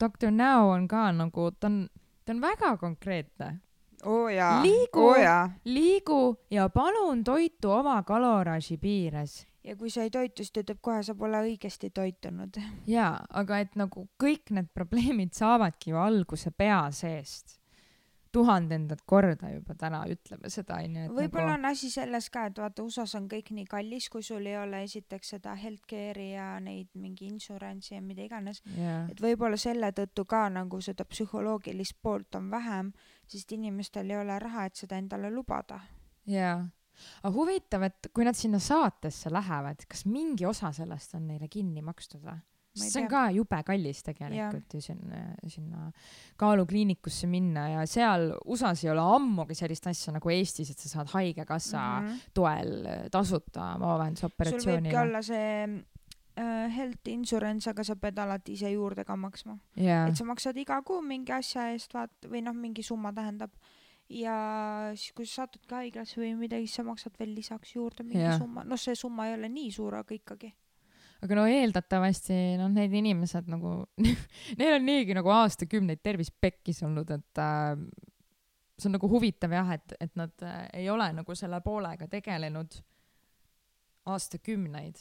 doktor 0.00 0.30
Näo 0.30 0.70
on 0.74 0.86
ka 0.90 1.08
nagu, 1.16 1.48
ta 1.58 1.70
on, 1.70 1.86
ta 2.26 2.34
on 2.34 2.40
väga 2.42 2.76
konkreetne 2.76 3.52
oo 4.04 4.28
jaa 4.28 4.62
Liigu. 4.62 5.02
oo 5.08 5.16
jaa. 5.16 5.50
liigu 5.64 6.36
ja 6.50 6.68
palun 6.68 7.24
toitu 7.24 7.70
oma 7.70 8.02
kaloraaži 8.02 8.76
piires. 8.76 9.46
ja 9.64 9.76
kui 9.76 9.90
sa 9.90 10.02
ei 10.02 10.10
toitu, 10.10 10.42
siis 10.42 10.52
ta 10.52 10.60
ütleb 10.60 10.78
kohe, 10.80 11.02
sa 11.02 11.14
pole 11.14 11.40
õigesti 11.42 11.90
toitunud. 11.90 12.58
jaa, 12.86 13.24
aga 13.30 13.58
et 13.64 13.76
nagu 13.76 14.08
kõik 14.22 14.50
need 14.50 14.68
probleemid 14.74 15.32
saavadki 15.32 15.90
ju 15.90 15.96
alguse 16.02 16.50
pea 16.50 16.90
seest. 16.90 17.58
Tuhandendat 18.36 19.02
korda 19.08 19.50
juba 19.54 19.74
täna 19.78 20.02
ütleme 20.12 20.50
seda 20.52 20.78
onju, 20.84 21.06
et 21.06 21.14
võib-olla 21.16 21.54
nagu 21.54 21.60
on 21.60 21.70
asi 21.70 21.90
selles 21.92 22.28
ka, 22.32 22.46
et 22.50 22.60
vaata 22.60 22.84
USA-s 22.84 23.16
on 23.18 23.28
kõik 23.32 23.52
nii 23.56 23.66
kallis, 23.70 24.08
kui 24.12 24.24
sul 24.26 24.46
ei 24.48 24.58
ole 24.60 24.82
esiteks 24.86 25.34
seda 25.36 25.54
healthcare'i 25.58 26.32
ja 26.34 26.48
neid 26.62 26.90
mingi 27.00 27.30
insurance'i 27.30 27.96
ja 27.96 28.04
mida 28.04 28.26
iganes, 28.26 28.62
jaa, 28.76 29.04
et 29.12 29.22
võib-olla 29.22 29.58
selle 29.60 29.92
tõttu 29.96 30.26
ka 30.28 30.46
nagu 30.52 30.80
seda 30.84 31.06
psühholoogilist 31.08 31.98
poolt 32.02 32.38
on 32.38 32.50
vähem, 32.52 32.92
sest 33.30 33.52
inimestel 33.56 34.10
ei 34.12 34.20
ole 34.20 34.38
raha, 34.42 34.66
et 34.68 34.84
seda 34.84 35.00
endale 35.00 35.32
lubada. 35.32 35.80
jaa. 36.30 36.58
aga 37.22 37.34
huvitav, 37.34 37.88
et 37.88 38.10
kui 38.12 38.24
nad 38.28 38.36
sinna 38.36 38.60
saatesse 38.62 39.32
lähevad, 39.32 39.88
kas 39.88 40.04
mingi 40.08 40.46
osa 40.48 40.72
sellest 40.76 41.16
on 41.16 41.26
neile 41.30 41.48
kinni 41.52 41.84
makstud 41.84 42.24
või? 42.24 42.38
See 42.76 43.02
on 43.02 43.08
ka 43.10 43.26
jube 43.34 43.62
kallis 43.66 44.02
tegelikult 44.06 44.76
ju 44.76 44.82
sinna, 44.84 45.22
sinna 45.48 45.90
kaalukliinikusse 46.40 47.28
minna 47.30 47.68
ja 47.72 47.86
seal 47.88 48.30
USA-s 48.44 48.84
ei 48.84 48.92
ole 48.92 49.04
ammugi 49.16 49.56
sellist 49.58 49.88
asja 49.90 50.14
nagu 50.16 50.32
Eestis, 50.32 50.70
et 50.72 50.82
sa 50.84 50.98
saad 50.98 51.12
haigekassa 51.14 51.82
mm. 51.82 52.08
-hmm. 52.08 52.32
toel 52.36 52.88
tasuta 53.12 53.74
sul 54.20 54.66
võibki 54.68 54.96
olla 55.00 55.22
see 55.24 55.48
äh, 56.36 56.76
health 56.76 57.08
insurance, 57.10 57.70
aga 57.70 57.84
sa 57.86 57.96
pead 58.00 58.18
alati 58.18 58.56
ise 58.56 58.70
juurde 58.72 59.04
ka 59.04 59.16
maksma. 59.16 59.58
jaa 59.76 60.06
et, 60.08 60.16
sa 60.18 60.28
maksad 60.28 60.56
iga 60.60 60.80
kuu 60.86 61.02
mingi 61.02 61.32
asja 61.32 61.70
eest, 61.72 61.94
vaat, 61.96 62.12
või 62.30 62.44
noh, 62.44 62.56
mingi 62.56 62.84
summa 62.86 63.12
tähendab. 63.16 63.50
ja 64.08 64.36
siis, 64.94 65.12
kui 65.16 65.26
sa 65.26 65.42
satudki 65.42 65.74
haiglasse 65.74 66.20
või 66.20 66.36
midagi, 66.38 66.68
siis 66.68 66.82
sa 66.82 66.86
maksad 66.86 67.16
veel 67.18 67.34
lisaks 67.34 67.74
juurde 67.74 68.04
mingi 68.06 68.22
Jah. 68.22 68.38
summa. 68.38 68.64
noh, 68.64 68.78
see 68.78 68.94
summa 68.94 69.28
ei 69.28 69.34
ole 69.38 69.48
nii 69.48 69.72
suur, 69.72 69.98
aga 70.02 70.14
ikkagi. 70.14 70.52
Aga 71.24 71.38
no 71.38 71.46
eeldatavasti 71.48 72.36
noh, 72.60 72.70
need 72.72 72.92
inimesed 73.00 73.48
nagu 73.52 73.78
neil 74.60 74.76
on 74.76 74.86
niigi 74.86 75.16
nagu 75.16 75.32
aastakümneid 75.32 76.02
tervis 76.04 76.30
pekkis 76.30 76.82
olnud, 76.86 77.10
et 77.16 77.42
äh, 77.42 77.72
see 78.76 78.90
on 78.90 78.96
nagu 78.98 79.10
huvitav 79.10 79.54
jah, 79.56 79.76
et, 79.78 79.96
et 80.00 80.18
nad 80.18 80.46
äh, 80.46 80.66
ei 80.82 80.90
ole 80.92 81.08
nagu 81.16 81.38
selle 81.38 81.60
poolega 81.64 82.08
tegelenud 82.12 82.80
aastakümneid, 84.06 84.98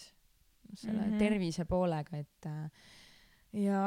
selle 0.73 1.01
mm. 1.01 1.09
-hmm. 1.11 1.19
tervise 1.19 1.65
poolega, 1.69 2.17
et 2.17 2.49
äh, 2.49 2.69
ja 3.65 3.81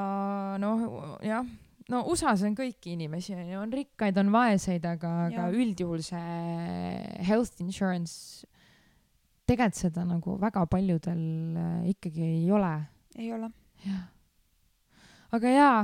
noh, 0.61 0.85
jah, 1.25 1.47
no 1.93 2.05
USA-s 2.13 2.45
on 2.49 2.57
kõiki 2.59 2.95
inimesi, 2.97 3.35
on 3.37 3.49
ju, 3.49 3.63
on 3.63 3.73
rikkaid, 3.73 4.21
on 4.21 4.33
vaeseid, 4.33 4.85
aga, 4.89 5.15
aga 5.29 5.49
üldjuhul 5.55 6.05
see 6.05 7.25
health 7.29 7.61
insurance, 7.65 8.47
tegelikult 9.49 9.81
seda 9.81 10.05
nagu 10.07 10.37
väga 10.41 10.67
paljudel 10.71 11.25
äh, 11.57 11.91
ikkagi 11.95 12.25
ei 12.29 12.49
ole 12.53 12.77
ei 13.19 13.33
ole. 13.33 13.51
jah. 13.85 14.07
aga 15.35 15.53
jaa, 15.53 15.81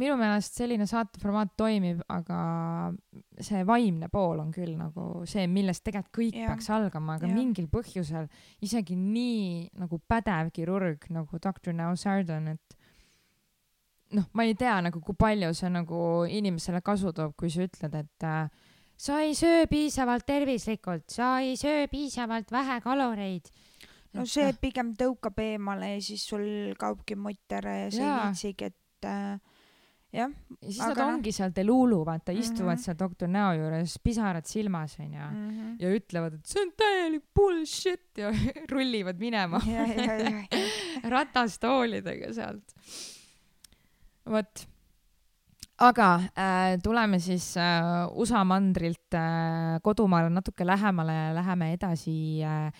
minu 0.00 0.16
meelest 0.18 0.58
selline 0.58 0.86
saateformaat 0.88 1.54
toimib, 1.58 2.02
aga 2.12 2.38
see 3.40 3.64
vaimne 3.66 4.08
pool 4.12 4.42
on 4.42 4.52
küll 4.54 4.74
nagu 4.78 5.24
see, 5.30 5.46
millest 5.50 5.84
tegelikult 5.86 6.14
kõik 6.18 6.38
Jah. 6.38 6.52
peaks 6.52 6.70
algama, 6.74 7.18
aga 7.18 7.30
Jah. 7.30 7.36
mingil 7.36 7.68
põhjusel 7.72 8.28
isegi 8.64 8.96
nii 8.98 9.70
nagu 9.80 10.00
pädev 10.08 10.52
kirurg 10.54 11.08
nagu 11.14 11.40
doktor 11.42 11.76
Now 11.76 11.96
Sardon, 11.98 12.54
et 12.54 12.78
noh, 14.14 14.28
ma 14.32 14.46
ei 14.46 14.54
tea 14.58 14.76
nagu, 14.84 15.00
kui 15.02 15.16
palju 15.18 15.52
see 15.56 15.72
nagu 15.72 15.98
inimesele 16.30 16.84
kasu 16.84 17.14
toob, 17.16 17.34
kui 17.38 17.50
sa 17.50 17.66
ütled, 17.66 17.98
et 18.04 18.28
äh, 18.28 18.70
sa 18.96 19.20
ei 19.24 19.34
söö 19.34 19.66
piisavalt 19.70 20.26
tervislikult, 20.26 21.08
sa 21.10 21.38
ei 21.40 21.56
söö 21.56 21.88
piisavalt 21.90 22.52
vähe 22.52 22.80
kaloreid. 22.80 23.50
no 24.14 24.24
see 24.30 24.52
pigem 24.60 24.94
tõukab 24.94 25.40
eemale 25.42 25.96
ja 25.96 26.00
siis 26.00 26.22
sul 26.28 26.74
kaobki 26.78 27.16
mutter 27.18 27.66
ja 27.66 27.90
sa 27.90 28.02
ei 28.04 28.14
viitsigi, 28.28 28.70
et 28.70 29.08
äh, 29.10 29.40
jah, 30.14 30.30
ja 30.30 30.70
siis 30.70 30.80
Aga 30.84 30.94
nad 30.94 31.00
noh. 31.00 31.14
ongi 31.16 31.32
seal 31.34 31.54
Delulu, 31.56 32.04
vaata 32.06 32.32
mm, 32.32 32.38
-hmm. 32.38 32.42
istuvad 32.44 32.76
Mhm. 32.76 32.82
seal 32.84 32.98
doktor 32.98 33.28
näo 33.28 33.52
juures, 33.58 33.98
pisarad 33.98 34.46
silmas 34.46 34.96
onju 35.00 35.18
mm. 35.30 35.50
-hmm. 35.50 35.76
ja 35.82 35.94
ütlevad, 35.98 36.34
et 36.34 36.46
see 36.46 36.62
on 36.62 36.72
täielik 36.76 37.24
bullshit 37.34 38.18
ja 38.18 38.30
rullivad 38.72 39.18
minema 39.18 39.60
ratastoolidega 41.14 42.32
sealt. 42.32 42.74
vot. 44.30 44.68
Aga 45.82 46.10
äh, 46.38 46.76
tuleme 46.82 47.18
siis 47.20 47.56
äh, 47.56 48.06
USA 48.14 48.44
mandrilt 48.44 49.14
äh, 49.14 49.80
kodumaale 49.82 50.30
natuke 50.30 50.66
lähemale 50.66 51.12
ja 51.12 51.32
läheme 51.34 51.72
edasi 51.74 52.42
äh, 52.44 52.70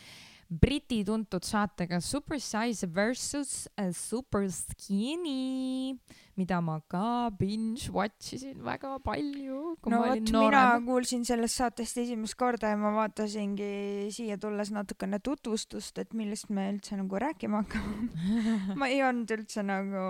Briti 0.61 1.01
tuntud 1.05 1.43
saatega 1.45 2.01
Super 2.01 2.39
Size 2.39 2.87
versus 2.87 3.69
äh, 3.77 3.91
Super 3.93 4.45
Skinny, 4.51 5.97
mida 6.37 6.61
ma 6.61 6.79
ka 6.89 7.31
binge 7.31 7.89
watch 7.91 8.35
isin 8.37 8.61
väga 8.63 8.99
palju, 9.03 9.75
no 9.89 10.03
vot, 10.05 10.21
mina 10.21 10.65
kuulsin 10.85 11.25
sellest 11.27 11.59
saatest 11.59 11.99
esimest 12.05 12.37
korda 12.39 12.75
ja 12.75 12.79
ma 12.79 12.93
vaatasingi 12.95 14.13
siia 14.15 14.37
tulles 14.39 14.71
natukene 14.75 15.19
tutvustust, 15.25 15.99
et 15.99 16.15
millest 16.15 16.53
me 16.53 16.69
üldse 16.75 17.01
nagu 17.01 17.25
rääkima 17.25 17.65
hakkame. 17.65 18.09
ma 18.81 18.93
ei 18.93 19.03
olnud 19.07 19.35
üldse 19.39 19.65
nagu, 19.67 20.07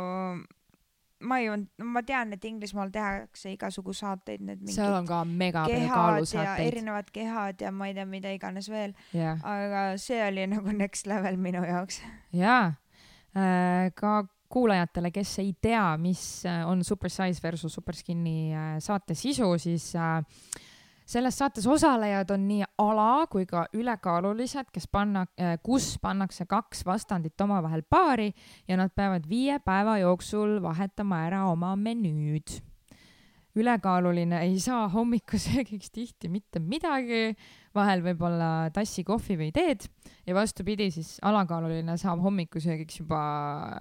ma 1.24 1.40
ei 1.42 1.48
olnud, 1.52 1.86
ma 1.96 2.02
tean, 2.06 2.34
et 2.36 2.44
Inglismaal 2.44 2.92
tehakse 2.94 3.54
igasugu 3.54 3.94
saateid, 3.96 4.44
need 4.44 4.62
seal 4.68 4.92
mingid 4.92 5.00
on 5.00 5.08
ka 5.08 5.22
mega 5.24 5.64
palju 5.70 5.90
kaalusaateid. 5.90 6.68
erinevad 6.68 7.10
kehad 7.14 7.64
ja 7.66 7.72
ma 7.74 7.88
ei 7.90 7.96
tea, 7.96 8.06
mida 8.08 8.32
iganes 8.34 8.70
veel, 8.72 8.94
jah, 9.16 9.40
aga 9.40 9.86
see 10.00 10.20
oli 10.26 10.46
nagu 10.52 10.76
next 10.84 11.10
level 11.10 11.40
minu 11.40 11.64
jaoks. 11.66 12.02
jaa, 12.34 12.74
ka 13.34 14.14
kuulajatele, 14.54 15.10
kes 15.14 15.38
ei 15.42 15.52
tea, 15.62 15.86
mis 15.98 16.44
äh, 16.46 16.62
on 16.68 16.84
Super 16.84 17.10
Size 17.10 17.42
versus 17.42 17.74
Super 17.74 17.96
Skinny 17.96 18.52
äh, 18.54 18.76
saate 18.78 19.16
sisu, 19.18 19.48
siis 19.58 19.90
äh, 19.96 20.22
selles 21.04 21.38
saates 21.38 21.66
osalejad 21.66 22.30
on 22.30 22.46
nii 22.48 22.64
ala 22.78 23.26
kui 23.30 23.46
ka 23.46 23.66
ülekaalulised, 23.76 24.70
kes 24.72 24.88
panna, 24.88 25.26
kus 25.62 25.94
pannakse 26.02 26.46
kaks 26.48 26.84
vastandit 26.86 27.40
omavahel 27.40 27.82
paari 27.82 28.32
ja 28.68 28.76
nad 28.80 28.94
peavad 28.96 29.28
viie 29.28 29.58
päeva 29.64 29.98
jooksul 29.98 30.60
vahetama 30.62 31.24
ära 31.26 31.44
oma 31.50 31.74
menüüd. 31.76 32.60
Ülekaaluline 33.54 34.40
ei 34.42 34.56
saa 34.60 34.88
hommikusöögiks 34.90 35.92
tihti 35.94 36.28
mitte 36.28 36.58
midagi, 36.58 37.34
vahel 37.74 38.02
võib-olla 38.02 38.70
tassi 38.74 39.04
kohvi 39.06 39.36
või 39.38 39.50
teed 39.54 39.86
ja 40.26 40.34
vastupidi, 40.34 40.88
siis 40.94 41.16
alakaaluline 41.22 41.96
saab 42.00 42.22
hommikusöögiks 42.24 43.00
juba 43.02 43.20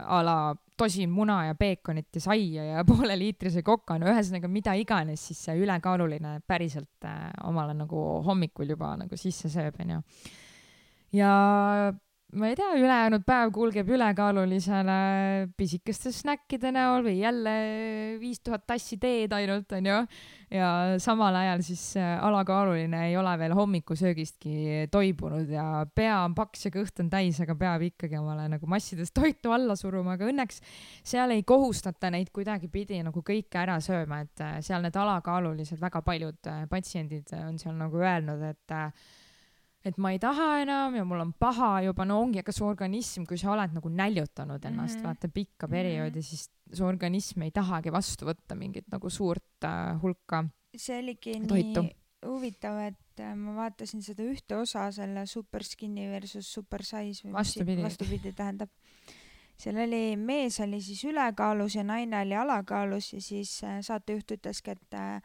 a 0.05 0.21
la 0.25 0.37
tosin 0.77 1.09
muna 1.13 1.39
ja 1.49 1.57
peekonit 1.57 2.09
ja 2.13 2.23
saia 2.27 2.67
ja 2.69 2.85
pooleliitrise 2.89 3.65
koka, 3.65 3.97
no 3.97 4.09
ühesõnaga 4.13 4.49
mida 4.51 4.77
iganes 4.77 5.25
siis 5.29 5.41
see 5.47 5.57
ülekaaluline 5.61 6.39
päriselt 6.47 7.09
äh, 7.09 7.29
omale 7.49 7.75
nagu 7.77 8.05
hommikul 8.25 8.75
juba 8.75 8.93
nagu 8.99 9.17
sisse 9.17 9.49
sööb, 9.53 9.77
onju. 9.81 10.01
ja 11.17 11.33
ma 12.33 12.49
ei 12.49 12.55
tea, 12.57 12.69
ülejäänud 12.79 13.23
päev 13.25 13.51
kulgeb 13.53 13.89
ülekaalulisele 13.93 14.95
pisikeste 15.57 16.11
snäkkide 16.13 16.71
näol 16.73 17.03
või 17.05 17.19
jälle 17.19 17.53
viis 18.21 18.41
tuhat 18.43 18.65
tassi 18.67 18.97
teed 19.01 19.33
ainult, 19.35 19.71
onju. 19.77 19.99
ja 20.53 20.69
samal 21.01 21.35
ajal 21.37 21.63
siis 21.65 21.83
äh, 21.97 22.17
alakaaluline 22.25 23.07
ei 23.09 23.17
ole 23.17 23.33
veel 23.39 23.55
hommikusöögistki 23.57 24.87
toibunud 24.91 25.49
ja 25.49 25.85
pea 25.95 26.19
on 26.25 26.35
paks 26.37 26.67
ja 26.67 26.73
kõht 26.73 27.01
on 27.03 27.09
täis, 27.13 27.39
aga 27.43 27.55
peab 27.59 27.85
ikkagi 27.89 28.17
omale 28.19 28.47
nagu 28.55 28.69
massidest 28.69 29.13
toitu 29.13 29.53
alla 29.53 29.77
suruma, 29.79 30.17
aga 30.17 30.29
õnneks 30.29 30.61
seal 31.03 31.33
ei 31.35 31.43
kohustata 31.47 32.11
neid 32.13 32.33
kuidagipidi 32.33 33.01
nagu 33.05 33.25
kõike 33.25 33.61
ära 33.61 33.79
sööma, 33.83 34.23
et 34.25 34.45
äh, 34.45 34.59
seal 34.65 34.85
need 34.85 34.97
alakaalulised, 34.97 35.81
väga 35.81 36.01
paljud 36.05 36.49
äh, 36.49 36.63
patsiendid 36.69 37.35
on 37.43 37.61
seal 37.61 37.77
nagu 37.77 38.01
öelnud, 38.01 38.41
et 38.53 38.79
et 39.85 39.97
ma 39.97 40.11
ei 40.11 40.19
taha 40.19 40.61
enam 40.63 40.95
ja 40.95 41.03
mul 41.05 41.19
on 41.19 41.33
paha 41.39 41.81
juba, 41.83 42.05
no 42.05 42.19
ongi, 42.21 42.39
aga 42.39 42.51
su 42.55 42.65
organism, 42.65 43.25
kui 43.29 43.37
sa 43.37 43.51
oled 43.51 43.73
nagu 43.75 43.89
näljutanud 43.89 44.65
ennast 44.65 44.95
mm. 44.95 45.01
-hmm. 45.01 45.07
vaata 45.07 45.27
pikka 45.27 45.67
Mhm. 45.67 45.71
perioodi 45.71 46.19
mm, 46.19 46.19
-hmm. 46.19 46.29
siis 46.29 46.51
su 46.73 46.85
organism 46.85 47.41
ei 47.41 47.51
tahagi 47.51 47.91
vastu 47.91 48.25
võtta 48.25 48.55
mingit 48.55 48.87
nagu 48.91 49.09
suurt 49.09 49.63
äh, 49.63 50.01
hulka. 50.01 50.45
see 50.77 50.99
oligi 50.99 51.39
Toitu. 51.47 51.81
nii 51.81 51.95
huvitav, 52.25 52.77
et 52.87 53.19
äh, 53.19 53.35
ma 53.35 53.55
vaatasin 53.57 54.03
seda 54.03 54.23
ühte 54.23 54.55
osa 54.55 54.87
selle 54.95 55.25
Super 55.29 55.63
Skinny 55.63 56.07
versus 56.11 56.49
Super 56.53 56.83
Size 56.83 57.27
või 57.27 57.33
Vastupidi. 57.33 57.83
vastupidi 57.83 58.33
tähendab. 58.33 58.69
seal 59.57 59.77
oli, 59.77 60.15
mees 60.17 60.59
oli 60.59 60.81
siis 60.81 61.03
ülekaalus 61.05 61.75
ja 61.75 61.83
naine 61.83 62.21
oli 62.21 62.35
alakaalus 62.35 63.13
ja 63.13 63.21
siis 63.21 63.63
äh, 63.63 63.79
saatejuht 63.81 64.31
ütleski, 64.37 64.71
et 64.71 64.97
äh, 64.97 65.21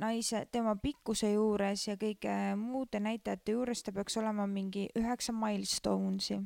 naise, 0.00 0.44
tema 0.52 0.76
pikkuse 0.80 1.32
juures 1.32 1.86
ja 1.88 1.96
kõige 2.00 2.34
muude 2.60 3.00
näitajate 3.02 3.56
juures 3.56 3.82
ta 3.82 3.94
peaks 3.96 4.16
olema 4.20 4.46
mingi 4.50 4.88
üheksa 4.98 5.32
milestonesi. 5.36 6.40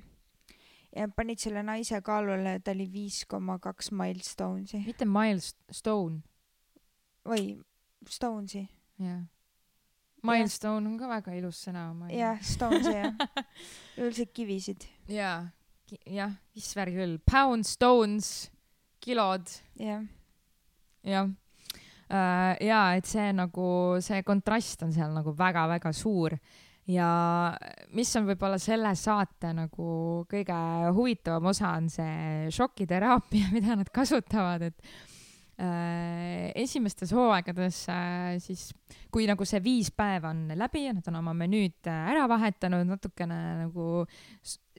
ja 0.97 1.09
panid 1.17 1.39
selle 1.39 1.63
naise 1.63 2.01
kaalule, 2.03 2.59
ta 2.65 2.75
oli 2.75 2.89
viis 2.93 3.25
koma 3.27 3.59
kaks 3.59 3.91
milestonesi 3.93 4.85
mitte 4.87 5.09
milestone, 5.09 6.23
või 7.27 7.61
stonesi, 8.09 8.67
jah. 8.99 9.21
Milestone 10.23 10.85
on 10.85 10.99
ka 11.01 11.09
väga 11.09 11.33
ilus 11.33 11.63
sõna. 11.65 11.89
jah, 12.13 12.41
stonesi 12.45 12.93
jah, 12.93 13.15
üldiselt 14.03 14.35
kivisid 14.37 14.89
jaa, 15.11 15.51
jah, 16.07 16.35
Isver 16.55 16.91
küll, 16.95 17.19
pound 17.27 17.67
stones, 17.67 18.51
kilod, 19.03 19.49
jah. 19.81 20.05
jah. 21.07 21.31
Uh, 22.11 22.55
ja 22.61 22.81
et 22.99 23.09
see 23.09 23.31
nagu, 23.37 23.69
see 24.05 24.25
kontrast 24.27 24.85
on 24.87 24.93
seal 24.95 25.15
nagu 25.17 25.35
väga-väga 25.37 25.93
suur. 25.97 26.37
Ja 26.91 27.11
mis 27.95 28.11
on 28.19 28.27
võib-olla 28.27 28.59
selle 28.59 28.91
saate 28.99 29.53
nagu 29.55 29.91
kõige 30.31 30.57
huvitavam 30.97 31.53
osa, 31.53 31.77
on 31.79 31.87
see 31.93 32.51
šokiteraapia, 32.55 33.51
mida 33.57 33.79
nad 33.79 33.93
kasutavad, 33.95 34.65
et 34.71 34.79
äh, 34.81 35.10
esimestes 36.57 37.13
hooaegades 37.13 37.83
äh, 37.93 38.39
siis, 38.41 38.71
kui 39.13 39.27
nagu 39.29 39.45
see 39.49 39.61
viis 39.65 39.91
päeva 39.93 40.31
on 40.33 40.47
läbi 40.57 40.87
ja 40.87 40.95
nad 40.97 41.07
on 41.11 41.19
oma 41.21 41.35
menüüd 41.37 41.89
äh, 41.91 42.11
ära 42.15 42.27
vahetanud, 42.31 42.87
natukene 42.89 43.39
nagu 43.65 43.89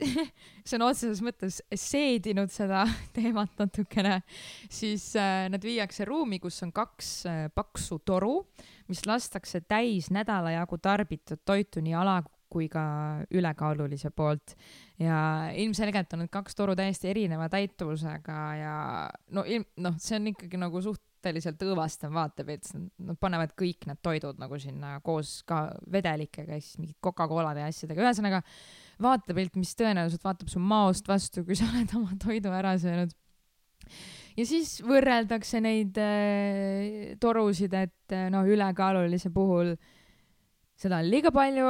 sõna 0.70 0.88
otseses 0.90 1.22
mõttes 1.24 1.60
seedinud 1.70 2.50
seda 2.52 2.84
teemat 3.16 3.54
natukene, 3.60 4.20
siis 4.72 5.10
äh, 5.20 5.46
nad 5.52 5.62
viiakse 5.62 6.06
ruumi, 6.08 6.40
kus 6.42 6.58
on 6.66 6.74
kaks 6.74 7.12
äh, 7.30 7.42
paksu 7.54 8.00
toru, 8.06 8.40
mis 8.90 9.04
lastakse 9.06 9.62
täis 9.68 10.10
nädala 10.14 10.56
jagu 10.56 10.80
tarbitud 10.82 11.44
toitu 11.46 11.84
nii 11.84 11.94
ala 11.98 12.20
kui 12.52 12.68
ka 12.72 12.84
ülekaalulise 13.32 14.12
poolt. 14.14 14.56
ja 15.02 15.16
ilmselgelt 15.58 16.12
on 16.14 16.22
need 16.22 16.32
kaks 16.32 16.54
toru 16.58 16.76
täiesti 16.78 17.10
erineva 17.10 17.48
täituvusega 17.52 18.36
ja 18.58 18.74
no 19.34 19.42
ilm-, 19.48 19.66
noh, 19.82 19.96
see 19.98 20.18
on 20.20 20.28
ikkagi 20.30 20.60
nagu 20.60 20.82
suhteliselt 20.84 21.64
õõvastav 21.64 22.12
vaatepilt, 22.14 22.68
nad 23.02 23.18
panevad 23.20 23.56
kõik 23.58 23.88
need 23.88 24.02
toidud 24.04 24.38
nagu 24.42 24.58
sinna 24.62 24.98
koos 25.04 25.40
ka 25.48 25.64
vedelikega, 25.90 26.60
siis 26.60 26.78
mingid 26.82 26.98
Coca-Colade 27.02 27.64
ja 27.64 27.72
asjadega, 27.72 28.04
ühesõnaga 28.04 28.42
vaatepilt, 29.02 29.56
mis 29.58 29.74
tõenäoliselt 29.78 30.24
vaatab 30.26 30.52
su 30.52 30.62
maost 30.62 31.08
vastu, 31.10 31.46
kui 31.46 31.58
sa 31.58 31.70
oled 31.72 31.96
oma 31.98 32.18
toidu 32.22 32.52
ära 32.54 32.76
söönud 32.78 33.16
ja 34.36 34.46
siis 34.48 34.76
võrreldakse 34.86 35.60
neid 35.64 35.98
äh, 36.00 37.16
torusid, 37.22 37.74
et 37.74 38.14
äh, 38.14 38.28
noh, 38.32 38.46
ülekaalulise 38.48 39.32
puhul 39.34 39.74
seda 40.78 41.00
on 41.02 41.10
liiga 41.10 41.32
palju, 41.34 41.68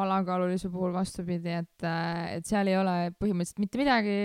alakaalulise 0.00 0.70
puhul 0.72 0.92
vastupidi, 0.94 1.56
et, 1.62 1.84
äh, 1.84 2.36
et 2.38 2.48
seal 2.48 2.70
ei 2.70 2.78
ole 2.80 2.96
põhimõtteliselt 3.20 3.60
mitte 3.62 3.80
midagi, 3.80 4.16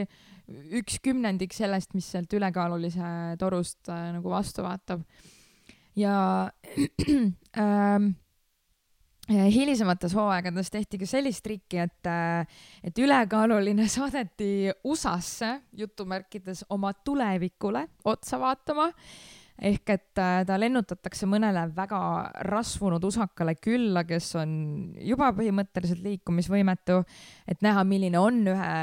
üks 0.80 1.02
kümnendik 1.04 1.56
sellest, 1.56 1.92
mis 1.98 2.08
sealt 2.14 2.32
ülekaalulise 2.38 3.36
torust 3.40 3.92
äh, 3.92 4.12
nagu 4.16 4.32
vastu 4.32 4.64
vaatab. 4.64 5.04
ja 5.98 6.16
ähm, 7.64 8.12
hilisemates 9.28 10.14
hooaegades 10.16 10.70
tehti 10.72 11.00
ka 11.02 11.10
sellist 11.10 11.44
trikki, 11.44 11.82
et, 11.84 12.08
äh, 12.08 12.62
et 12.84 13.00
ülekaaluline 13.04 13.90
saadeti 13.98 14.72
USA-sse 14.84 15.58
jutumärkides 15.84 16.64
oma 16.70 16.94
tulevikule 16.94 17.88
otsa 18.06 18.40
vaatama 18.40 18.94
ehk 19.58 19.90
et 19.90 20.22
äh, 20.22 20.42
ta 20.46 20.58
lennutatakse 20.60 21.28
mõnele 21.30 21.68
väga 21.76 22.00
rasvunud 22.48 23.04
usakale 23.10 23.58
külla, 23.58 24.04
kes 24.08 24.34
on 24.38 24.52
juba 25.02 25.32
põhimõtteliselt 25.38 26.04
liikumisvõimetu, 26.06 27.02
et 27.48 27.64
näha, 27.66 27.86
milline 27.88 28.22
on 28.22 28.44
ühe 28.54 28.74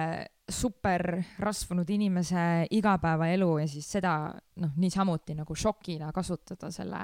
super 0.51 1.23
rasvunud 1.41 1.89
inimese 1.89 2.67
igapäevaelu 2.77 3.47
ja 3.63 3.69
siis 3.69 3.87
seda 3.97 4.13
noh, 4.61 4.75
niisamuti 4.77 5.33
nagu 5.39 5.55
šokina 5.57 6.11
kasutada 6.13 6.69
selle 6.75 7.01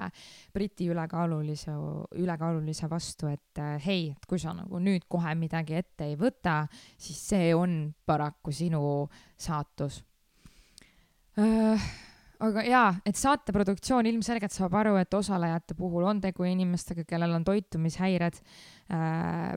Briti 0.52 0.90
ülekaalulise, 0.92 1.72
ülekaalulise 2.20 2.90
vastu, 2.90 3.30
et 3.32 3.62
äh, 3.62 3.78
hei, 3.86 4.10
et 4.12 4.28
kui 4.28 4.42
sa 4.42 4.52
nagu 4.56 4.82
nüüd 4.82 5.08
kohe 5.08 5.34
midagi 5.38 5.78
ette 5.78 6.10
ei 6.10 6.18
võta, 6.20 6.64
siis 6.98 7.22
see 7.32 7.54
on 7.56 7.80
paraku 8.06 8.52
sinu 8.52 8.82
saatus. 9.38 10.02
Uh, 11.38 11.78
aga 12.40 12.64
jaa, 12.64 12.88
et 13.06 13.18
saateproduktsioon 13.20 14.08
ilmselgelt 14.08 14.54
saab 14.54 14.74
aru, 14.80 14.94
et 15.00 15.14
osalejate 15.16 15.76
puhul 15.78 16.06
on 16.08 16.20
tegu 16.22 16.46
inimestega, 16.48 17.04
kellel 17.08 17.36
on 17.36 17.44
toitumishäired 17.46 18.40
äh,. 18.92 19.54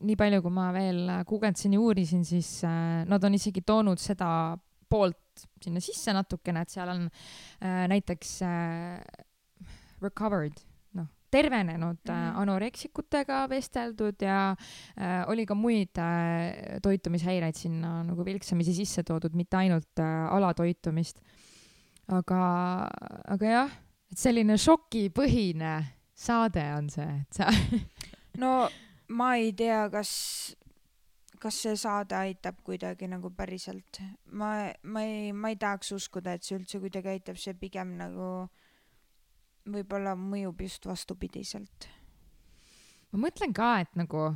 nii 0.00 0.16
palju, 0.16 0.40
kui 0.44 0.54
ma 0.54 0.70
veel 0.76 1.02
guugeldasin 1.28 1.76
ja 1.76 1.80
uurisin, 1.82 2.24
siis 2.24 2.60
äh, 2.64 3.02
nad 3.08 3.24
on 3.24 3.36
isegi 3.36 3.62
toonud 3.66 4.00
seda 4.00 4.30
poolt 4.90 5.44
sinna 5.62 5.80
sisse 5.82 6.12
natukene, 6.16 6.64
et 6.64 6.72
seal 6.72 6.90
on 6.92 7.06
äh, 7.06 7.84
näiteks 7.90 8.32
äh, 8.46 9.00
recovered 10.02 10.56
noh, 10.96 11.08
tervenenud 11.30 12.00
mm 12.00 12.14
-hmm. 12.14 12.40
anoreksikutega 12.42 13.44
vesteldud 13.48 14.22
ja 14.22 14.50
äh, 14.50 15.28
oli 15.28 15.46
ka 15.46 15.54
muid 15.54 15.98
äh, 15.98 16.80
toitumishäireid 16.82 17.54
sinna 17.54 18.02
nagu 18.04 18.24
vilksamisi 18.24 18.74
sisse 18.74 19.02
toodud, 19.02 19.34
mitte 19.34 19.56
ainult 19.56 19.98
äh, 20.00 20.32
alatoitumist 20.34 21.20
aga, 22.10 22.42
aga 23.30 23.50
jah, 23.54 23.74
et 24.10 24.20
selline 24.20 24.56
šokipõhine 24.60 25.74
saade 26.20 26.64
on 26.76 26.90
see, 26.92 27.10
et 27.22 27.38
sa 27.40 27.50
no 28.42 28.54
ma 29.16 29.34
ei 29.40 29.52
tea, 29.56 29.84
kas, 29.92 30.10
kas 31.42 31.60
see 31.64 31.76
saade 31.78 32.16
aitab 32.18 32.60
kuidagi 32.66 33.08
nagu 33.10 33.32
päriselt. 33.34 34.02
ma, 34.32 34.70
ma 34.82 35.04
ei, 35.06 35.30
ma 35.32 35.52
ei 35.52 35.58
tahaks 35.60 35.94
uskuda, 35.96 36.36
et 36.36 36.46
see 36.46 36.58
üldse 36.58 36.82
kuidagi 36.82 37.14
aitab, 37.14 37.40
see 37.40 37.56
pigem 37.58 37.96
nagu 38.00 38.50
võib-olla 39.70 40.16
mõjub 40.18 40.62
just 40.66 40.86
vastupidiselt. 40.88 41.88
ma 43.12 43.26
mõtlen 43.26 43.54
ka, 43.56 43.72
et 43.84 43.98
nagu 43.98 44.30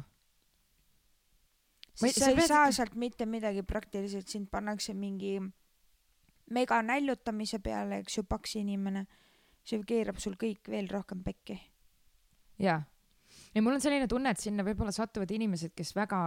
sest 1.95 2.23
sa 2.23 2.31
ei 2.33 2.39
pead... 2.39 2.51
saa 2.51 2.73
sealt 2.75 2.97
mitte 2.99 3.27
midagi 3.27 3.63
praktiliselt, 3.67 4.29
sind 4.31 4.51
pannakse 4.51 4.95
mingi 4.99 5.39
mega 6.53 6.81
näljutamise 6.85 7.61
peale, 7.65 8.03
eks 8.03 8.19
ju, 8.19 8.25
paks 8.29 8.57
inimene, 8.61 9.07
see 9.65 9.81
keerab 9.87 10.19
sul 10.21 10.37
kõik 10.41 10.69
veel 10.69 10.91
rohkem 10.93 11.23
pekki. 11.25 11.57
jaa. 12.61 12.83
ja 13.55 13.63
mul 13.63 13.75
on 13.75 13.83
selline 13.83 14.07
tunne, 14.11 14.31
et 14.31 14.41
sinna 14.41 14.65
võib-olla 14.67 14.93
satuvad 14.95 15.31
inimesed, 15.35 15.73
kes 15.75 15.95
väga 15.97 16.19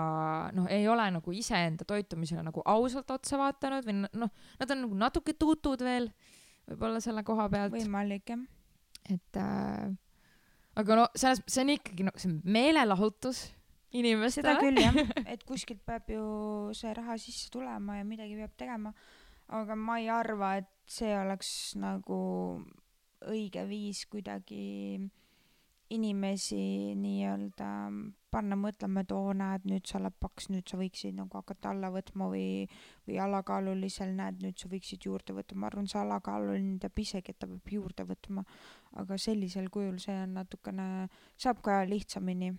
noh, 0.57 0.67
ei 0.73 0.87
ole 0.89 1.05
nagu 1.13 1.35
iseenda 1.35 1.85
toitumisele 1.87 2.43
nagu 2.43 2.63
ausalt 2.65 3.11
otsa 3.13 3.39
vaadanud 3.39 3.87
või 3.87 4.01
noh, 4.03 4.33
nad 4.59 4.73
on 4.73 4.83
nagu 4.85 4.97
natuke 5.05 5.37
tutud 5.37 5.85
veel 5.85 6.09
võib-olla 6.67 6.99
selle 7.03 7.23
koha 7.27 7.47
pealt. 7.53 7.77
võimalik 7.77 8.33
jah. 8.33 8.43
et 9.13 9.39
äh, 9.39 9.93
aga 10.77 10.97
no 10.99 11.05
selles, 11.15 11.43
see 11.47 11.63
on 11.63 11.75
ikkagi 11.77 12.09
noh, 12.09 12.17
see 12.19 12.31
on 12.31 12.41
meelelahutus 12.57 13.45
inimestele. 13.95 14.51
seda 14.51 14.57
küll 14.59 14.81
jah, 14.81 14.97
et 15.33 15.45
kuskilt 15.47 15.85
peab 15.87 16.09
ju 16.11 16.25
see 16.77 16.91
raha 16.97 17.15
sisse 17.21 17.47
tulema 17.53 18.01
ja 18.01 18.07
midagi 18.07 18.35
peab 18.39 18.57
tegema 18.59 18.93
aga 19.47 19.75
ma 19.75 19.99
ei 20.01 20.09
arva, 20.11 20.57
et 20.61 20.69
see 20.87 21.13
oleks 21.17 21.75
nagu 21.79 22.19
õige 23.27 23.63
viis 23.67 24.05
kuidagi 24.11 24.99
inimesi 25.93 26.95
nii-öelda 26.99 27.67
panna 28.31 28.57
mõtlema, 28.59 29.01
et 29.05 29.11
oo, 29.15 29.31
näed, 29.37 29.63
nüüd 29.69 29.87
sa 29.87 30.01
oled 30.01 30.15
paks, 30.19 30.49
nüüd 30.51 30.67
sa 30.67 30.79
võiksid 30.79 31.15
nagu 31.15 31.39
hakata 31.39 31.71
alla 31.71 31.89
võtma 31.93 32.27
või, 32.31 32.67
või 33.07 33.19
alakaalulisel, 33.23 34.11
näed, 34.17 34.41
nüüd 34.43 34.59
sa 34.59 34.69
võiksid 34.71 35.07
juurde 35.07 35.35
võtta. 35.37 35.55
ma 35.55 35.69
arvan, 35.69 35.87
see 35.87 36.01
alakaaluline 36.01 36.75
teab 36.83 36.99
isegi, 36.99 37.31
et 37.31 37.39
ta 37.39 37.47
peab 37.47 37.71
juurde 37.71 38.03
võtma, 38.09 38.43
aga 38.99 39.19
sellisel 39.21 39.71
kujul 39.71 39.99
see 40.03 40.17
on 40.25 40.35
natukene, 40.41 41.07
saab 41.39 41.63
ka 41.63 41.83
lihtsamini. 41.87 42.51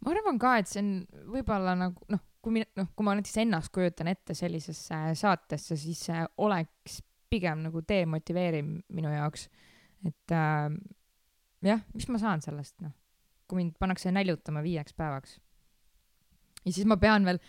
ma 0.00 0.14
arvan 0.14 0.38
ka, 0.38 0.56
et 0.62 0.70
see 0.70 0.84
on 0.84 0.92
võib-olla 1.34 1.74
nagu 1.78 2.06
noh, 2.14 2.22
kui 2.42 2.58
mina, 2.58 2.66
noh, 2.78 2.90
kui 2.96 3.06
ma 3.06 3.14
näiteks 3.16 3.38
ennast 3.44 3.72
kujutan 3.74 4.10
ette 4.12 4.34
sellisesse 4.34 4.98
saatesse, 5.18 5.76
siis 5.78 6.00
see 6.08 6.24
oleks 6.44 7.00
pigem 7.32 7.62
nagu 7.66 7.82
demotiveeriv 7.88 8.68
minu 8.92 9.12
jaoks. 9.12 9.48
et 10.06 10.34
äh, 10.34 10.68
jah, 11.64 11.82
mis 11.94 12.08
ma 12.10 12.20
saan 12.20 12.42
sellest, 12.44 12.80
noh, 12.82 12.92
kui 13.48 13.62
mind 13.62 13.76
pannakse 13.80 14.12
näljutama 14.12 14.62
viieks 14.64 14.96
päevaks. 14.98 15.38
ja 16.64 16.72
siis 16.72 16.88
ma 16.88 16.98
pean 17.00 17.24
veel 17.28 17.40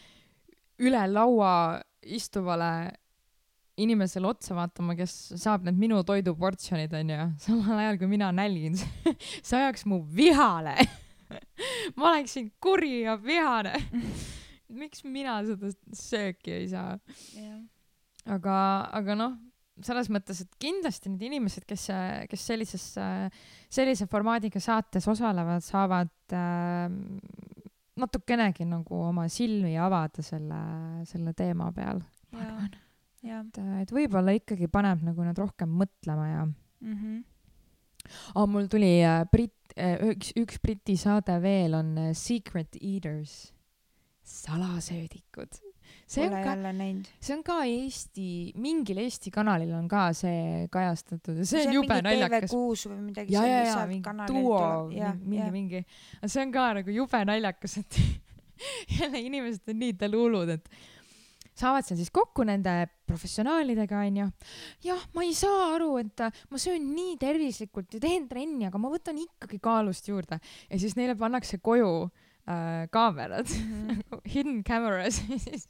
üle 0.84 1.02
laua 1.12 1.82
istuvale 2.04 2.92
inimesele 3.78 4.28
otsa 4.30 4.54
vaatama, 4.54 4.94
kes 4.98 5.34
saab 5.42 5.66
need 5.66 5.80
minu 5.82 6.04
toiduportsjonid, 6.06 6.94
onju, 6.94 7.30
samal 7.42 7.82
ajal 7.82 7.98
kui 8.02 8.12
mina 8.12 8.30
nälgin 8.36 8.78
see 8.78 9.58
ajaks 9.58 9.88
mu 9.90 10.04
vihale 10.16 10.76
ma 11.98 12.12
oleksin 12.12 12.52
kuri 12.62 13.02
ja 13.08 13.18
vihane 13.18 13.74
miks 14.78 15.04
mina 15.06 15.40
seda 15.48 15.72
sööki 15.98 16.54
ei 16.62 16.68
saa 16.72 16.98
yeah.? 17.38 17.62
aga, 18.36 18.56
aga 19.00 19.18
noh, 19.20 19.36
selles 19.84 20.10
mõttes, 20.14 20.44
et 20.44 20.60
kindlasti 20.62 21.12
need 21.12 21.26
inimesed, 21.30 21.66
kes, 21.68 21.88
kes 22.30 22.46
sellises, 22.52 22.86
sellise 23.74 24.08
formaadiga 24.12 24.62
saates 24.62 25.08
osalevad, 25.10 25.64
saavad 25.66 26.36
äh, 26.38 26.88
natukenegi 28.00 28.68
nagu 28.70 29.02
oma 29.10 29.28
silmi 29.32 29.76
avada 29.82 30.26
selle, 30.26 30.62
selle 31.10 31.34
teema 31.38 31.72
peal, 31.76 32.02
ma 32.34 32.46
arvan. 32.46 32.72
et, 33.24 33.62
et 33.84 33.94
võib-olla 33.94 34.36
ikkagi 34.38 34.70
paneb 34.72 35.06
nagu 35.10 35.26
nad 35.26 35.38
rohkem 35.40 35.74
mõtlema 35.82 36.28
ja 36.30 36.44
mm. 36.46 36.98
-hmm. 36.98 37.22
Oh, 38.36 38.46
mul 38.52 38.68
tuli 38.68 39.00
äh, 39.00 39.24
Brit- 39.32 39.74
äh,, 39.78 39.96
üks, 40.12 40.34
üks 40.36 40.60
Briti 40.60 40.98
saade 40.98 41.38
veel 41.42 41.74
on 41.74 41.98
äh, 41.98 42.14
Secret 42.14 42.76
Eaters 42.82 43.53
salasöödikud. 44.24 45.60
see 46.08 46.24
on 46.24 46.30
Pole 46.30 46.44
ka, 46.44 46.50
jälle 46.50 46.74
näinud. 46.74 47.08
see 47.20 47.36
on 47.36 47.44
ka 47.44 47.58
Eesti, 47.68 48.28
mingil 48.56 48.98
Eesti 49.04 49.32
kanalil 49.32 49.74
on 49.76 49.88
ka 49.92 50.06
see 50.18 50.68
kajastatud 50.72 51.42
ja 51.42 51.46
see 51.48 51.68
on 51.68 51.74
jube 51.80 52.00
naljakas. 52.06 52.52
TV6 52.52 52.92
või 52.92 53.02
midagi 53.10 53.36
ja, 53.36 53.44
ja, 53.48 53.60
ja 53.66 53.76
sealt 53.76 53.92
mingi 53.92 54.16
duo 54.32 54.64
mingi, 54.90 55.52
mingi, 55.52 55.84
aga 56.22 56.32
see 56.32 56.46
on 56.46 56.56
ka 56.56 56.70
nagu 56.80 56.98
jube 57.02 57.24
naljakas, 57.30 57.78
et 57.84 58.00
jälle 59.00 59.22
inimesed 59.28 59.74
on 59.74 59.80
nii 59.84 59.96
delulud, 60.00 60.56
et 60.56 60.70
saavad 61.54 61.86
seal 61.86 62.00
siis 62.00 62.12
kokku 62.14 62.46
nende 62.48 62.74
professionaalidega 63.08 64.02
onju. 64.08 64.28
jah, 64.88 65.08
ma 65.14 65.26
ei 65.28 65.34
saa 65.38 65.74
aru, 65.76 65.92
et 66.02 66.26
äh, 66.26 66.44
ma 66.50 66.62
söön 66.62 66.90
nii 66.96 67.18
tervislikult 67.22 67.94
ja 67.94 68.02
teen 68.04 68.28
trenni, 68.30 68.68
aga 68.70 68.82
ma 68.82 68.92
võtan 68.94 69.20
ikkagi 69.22 69.60
kaalust 69.64 70.08
juurde 70.10 70.40
ja 70.40 70.80
siis 70.80 70.96
neile 71.00 71.18
pannakse 71.20 71.60
koju 71.62 72.10
äh, 72.48 72.88
kaamerad 72.92 73.50
Mhm. 73.50 74.02
hidden 74.34 74.64
cameras 74.64 75.22
siis 75.46 75.68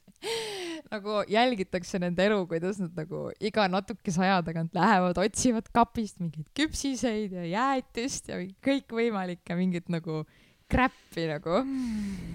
nagu 0.90 1.22
jälgitakse 1.28 1.98
nende 2.02 2.26
elu, 2.26 2.44
kuidas 2.50 2.80
nad 2.82 2.94
nagu 2.98 3.26
iga 3.40 3.66
natukese 3.68 4.22
aja 4.24 4.40
tagant 4.46 4.74
lähevad, 4.76 5.18
otsivad 5.20 5.68
kapist 5.74 6.20
mingeid 6.22 6.48
küpsiseid 6.56 7.34
ja 7.34 7.44
jäätist 7.48 8.30
ja 8.32 8.40
kõikvõimalikke 8.64 9.56
mingit 9.58 9.90
nagu 9.92 10.22
crap'i 10.70 11.26
nagu 11.28 11.60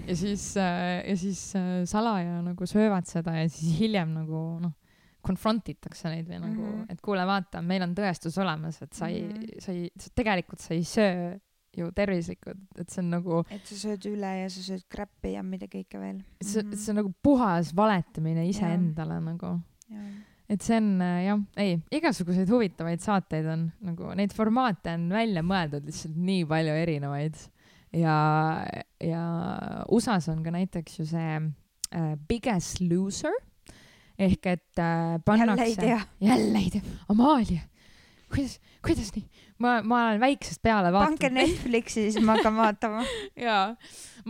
ja 0.06 0.16
siis 0.16 0.52
äh, 0.60 1.00
ja 1.08 1.16
siis 1.18 1.42
äh, 1.58 1.72
salaja 1.90 2.40
nagu 2.46 2.68
söövad 2.68 3.08
seda 3.10 3.34
ja 3.40 3.48
siis 3.50 3.78
hiljem 3.80 4.14
nagu 4.20 4.44
noh 4.62 4.76
confront 5.20 5.66
itakse 5.68 6.08
neid 6.08 6.28
või 6.30 6.38
nagu 6.40 6.62
mm. 6.62 6.76
-hmm. 6.76 6.92
et 6.94 7.00
kuule, 7.04 7.26
vaata, 7.28 7.60
meil 7.60 7.82
on 7.84 7.92
tõestus 7.96 8.38
olemas, 8.40 8.80
et 8.80 8.94
sa 8.96 9.10
ei 9.12 9.20
mm. 9.22 9.34
-hmm. 9.36 9.60
sa 9.60 9.72
ei, 9.72 10.12
tegelikult 10.16 10.62
sa 10.64 10.74
ei 10.74 10.84
söö 10.84 11.34
ju 11.78 11.90
tervislikult, 11.94 12.62
et 12.80 12.90
see 12.90 13.02
on 13.04 13.12
nagu 13.14 13.42
et 13.50 13.68
sa 13.68 13.78
sööd 13.84 14.08
üle 14.10 14.32
ja 14.40 14.48
sa 14.52 14.64
sööd 14.64 14.86
crap'i 14.90 15.34
ja 15.36 15.44
mida 15.46 15.68
kõike 15.70 16.00
veel. 16.02 16.18
see, 16.42 16.64
see 16.74 16.92
on 16.94 17.00
nagu 17.02 17.12
puhas 17.22 17.74
valetamine 17.76 18.46
iseendale 18.50 19.20
nagu, 19.24 19.54
et 20.50 20.66
see 20.66 20.80
on 20.80 20.90
äh, 21.04 21.22
jah, 21.28 21.44
ei, 21.62 21.78
igasuguseid 22.00 22.50
huvitavaid 22.50 23.04
saateid 23.04 23.48
on 23.52 23.68
nagu 23.86 24.10
neid 24.18 24.34
formaate 24.36 24.96
on 24.98 25.08
välja 25.14 25.44
mõeldud 25.46 25.86
lihtsalt 25.88 26.18
nii 26.18 26.44
palju 26.50 26.76
erinevaid. 26.82 27.38
Ja, 27.90 28.16
ja 29.02 29.22
USA-s 29.90 30.28
on 30.30 30.44
ka 30.46 30.52
näiteks 30.54 31.00
ju 31.00 31.06
see 31.10 31.38
äh, 31.38 32.12
Biggest 32.28 32.82
Loser. 32.84 33.34
Ehk 34.20 34.46
et 34.46 34.78
äh, 34.78 34.84
jälle 34.84 35.14
ei 35.16 35.24
pannakse, 35.24 35.76
tea. 35.80 36.00
jälle 36.20 36.58
ei 36.58 36.70
tea, 36.74 36.82
Amalia, 37.08 37.62
kuidas, 38.28 38.58
kuidas 38.84 39.14
nii, 39.14 39.24
ma, 39.60 39.74
ma 39.86 39.98
olen 40.08 40.22
väiksest 40.22 40.62
peale 40.64 40.92
pange 40.94 41.28
vaadanud 41.28 41.36
Netflixi, 41.38 42.06
siis 42.08 42.24
ma 42.24 42.36
hakkan 42.38 42.56
vaatama. 42.56 43.04
jaa, 43.48 43.64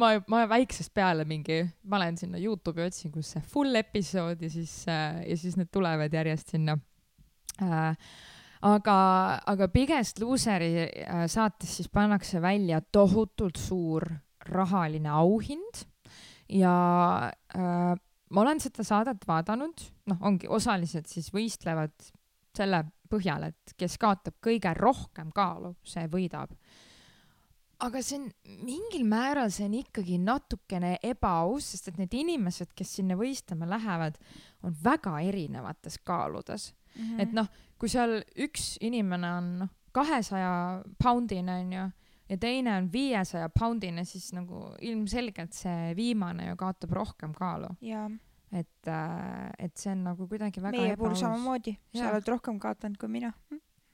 ma, 0.00 0.12
ma 0.30 0.42
väiksest 0.50 0.92
peale 0.96 1.26
mingi, 1.28 1.62
panen 1.90 2.18
sinna 2.20 2.40
Youtube'i 2.40 2.88
otsin, 2.88 3.12
kus 3.14 3.34
see 3.34 3.44
full 3.52 3.80
episood 3.80 4.42
ja 4.42 4.50
siis 4.52 4.74
äh,, 4.90 5.22
ja 5.28 5.38
siis 5.40 5.56
need 5.60 5.70
tulevad 5.72 6.14
järjest 6.14 6.54
sinna 6.56 6.76
äh,. 7.62 8.10
aga, 8.66 8.98
aga 9.46 9.70
Biggest 9.72 10.20
Loseri 10.22 10.72
äh, 10.84 11.24
saates 11.30 11.78
siis 11.78 11.88
pannakse 11.92 12.42
välja 12.42 12.82
tohutult 12.92 13.60
suur 13.60 14.06
rahaline 14.50 15.10
auhind 15.14 15.84
ja 16.50 16.76
äh, 17.54 17.94
ma 18.30 18.44
olen 18.44 18.62
seda 18.62 18.84
saadet 18.86 19.26
vaadanud, 19.28 19.82
noh, 20.10 20.22
ongi 20.26 20.48
osalised 20.50 21.08
siis 21.10 21.30
võistlevad 21.34 21.94
selle 22.56 22.84
põhjal, 23.10 23.50
et 23.50 23.74
kes 23.76 23.98
kaotab 24.00 24.38
kõige 24.42 24.72
rohkem 24.78 25.32
kaalu, 25.34 25.74
see 25.84 26.06
võidab 26.10 26.54
aga 27.80 28.02
see 28.04 28.18
on 28.20 28.26
mingil 28.66 29.04
määral, 29.08 29.50
see 29.52 29.66
on 29.68 29.76
ikkagi 29.78 30.18
natukene 30.22 30.96
ebaaus, 31.06 31.72
sest 31.72 31.90
et 31.90 32.00
need 32.00 32.14
inimesed, 32.16 32.74
kes 32.76 32.96
sinna 32.98 33.16
võistlema 33.18 33.68
lähevad, 33.70 34.18
on 34.66 34.74
väga 34.84 35.16
erinevates 35.24 35.98
kaaludes 36.04 36.70
mm. 36.72 37.02
-hmm. 37.02 37.22
et 37.24 37.32
noh, 37.36 37.48
kui 37.80 37.88
seal 37.88 38.20
üks 38.36 38.74
inimene 38.84 39.32
on 39.38 39.50
noh, 39.64 39.72
kahesaja 39.96 40.82
poundine 41.02 41.56
onju 41.64 41.86
ja 42.30 42.36
teine 42.38 42.76
on 42.76 42.92
viiesaja 42.92 43.48
poundine, 43.48 44.04
siis 44.04 44.32
nagu 44.36 44.68
ilmselgelt 44.80 45.56
see 45.56 45.94
viimane 45.96 46.50
ju 46.50 46.56
kaotab 46.56 46.92
rohkem 46.92 47.32
kaalu, 47.34 47.72
jaa, 47.80 48.08
et 48.52 48.88
äh,, 48.90 49.50
et 49.58 49.76
see 49.78 49.92
on 49.92 50.04
nagu 50.08 50.26
kuidagi 50.28 50.60
väga 50.62 50.78
meie 50.78 50.96
puhul 50.98 51.14
samamoodi. 51.14 51.76
sa 51.94 52.10
oled 52.10 52.28
rohkem 52.28 52.58
kaotanud 52.58 52.98
kui 52.98 53.08
mina. 53.08 53.32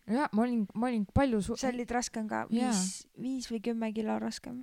jah, 0.07 0.28
ma 0.32 0.42
olin, 0.46 0.66
ma 0.74 0.86
olin 0.88 1.04
palju 1.14 1.42
su-, 1.44 1.57
sa 1.61 1.68
olid 1.68 1.90
raskem 1.92 2.28
ka, 2.30 2.46
viis, 2.50 3.07
viis 3.20 3.50
või 3.52 3.61
kümme 3.61 3.92
kilo 3.92 4.18
raskem. 4.22 4.62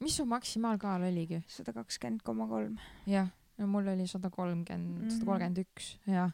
mis 0.00 0.16
su 0.16 0.24
maksimaalkaal 0.28 1.04
oligi? 1.10 1.42
sada 1.48 1.72
kakskümmend 1.76 2.22
koma 2.24 2.46
kolm. 2.48 2.78
jah, 3.06 3.28
ja 3.58 3.66
mul 3.66 3.88
oli 3.92 4.06
sada 4.10 4.30
kolmkümmend, 4.30 5.10
sada 5.10 5.24
Mhm. 5.24 5.26
kolmkümmend 5.28 5.58
üks, 5.66 5.90
jah. 6.08 6.32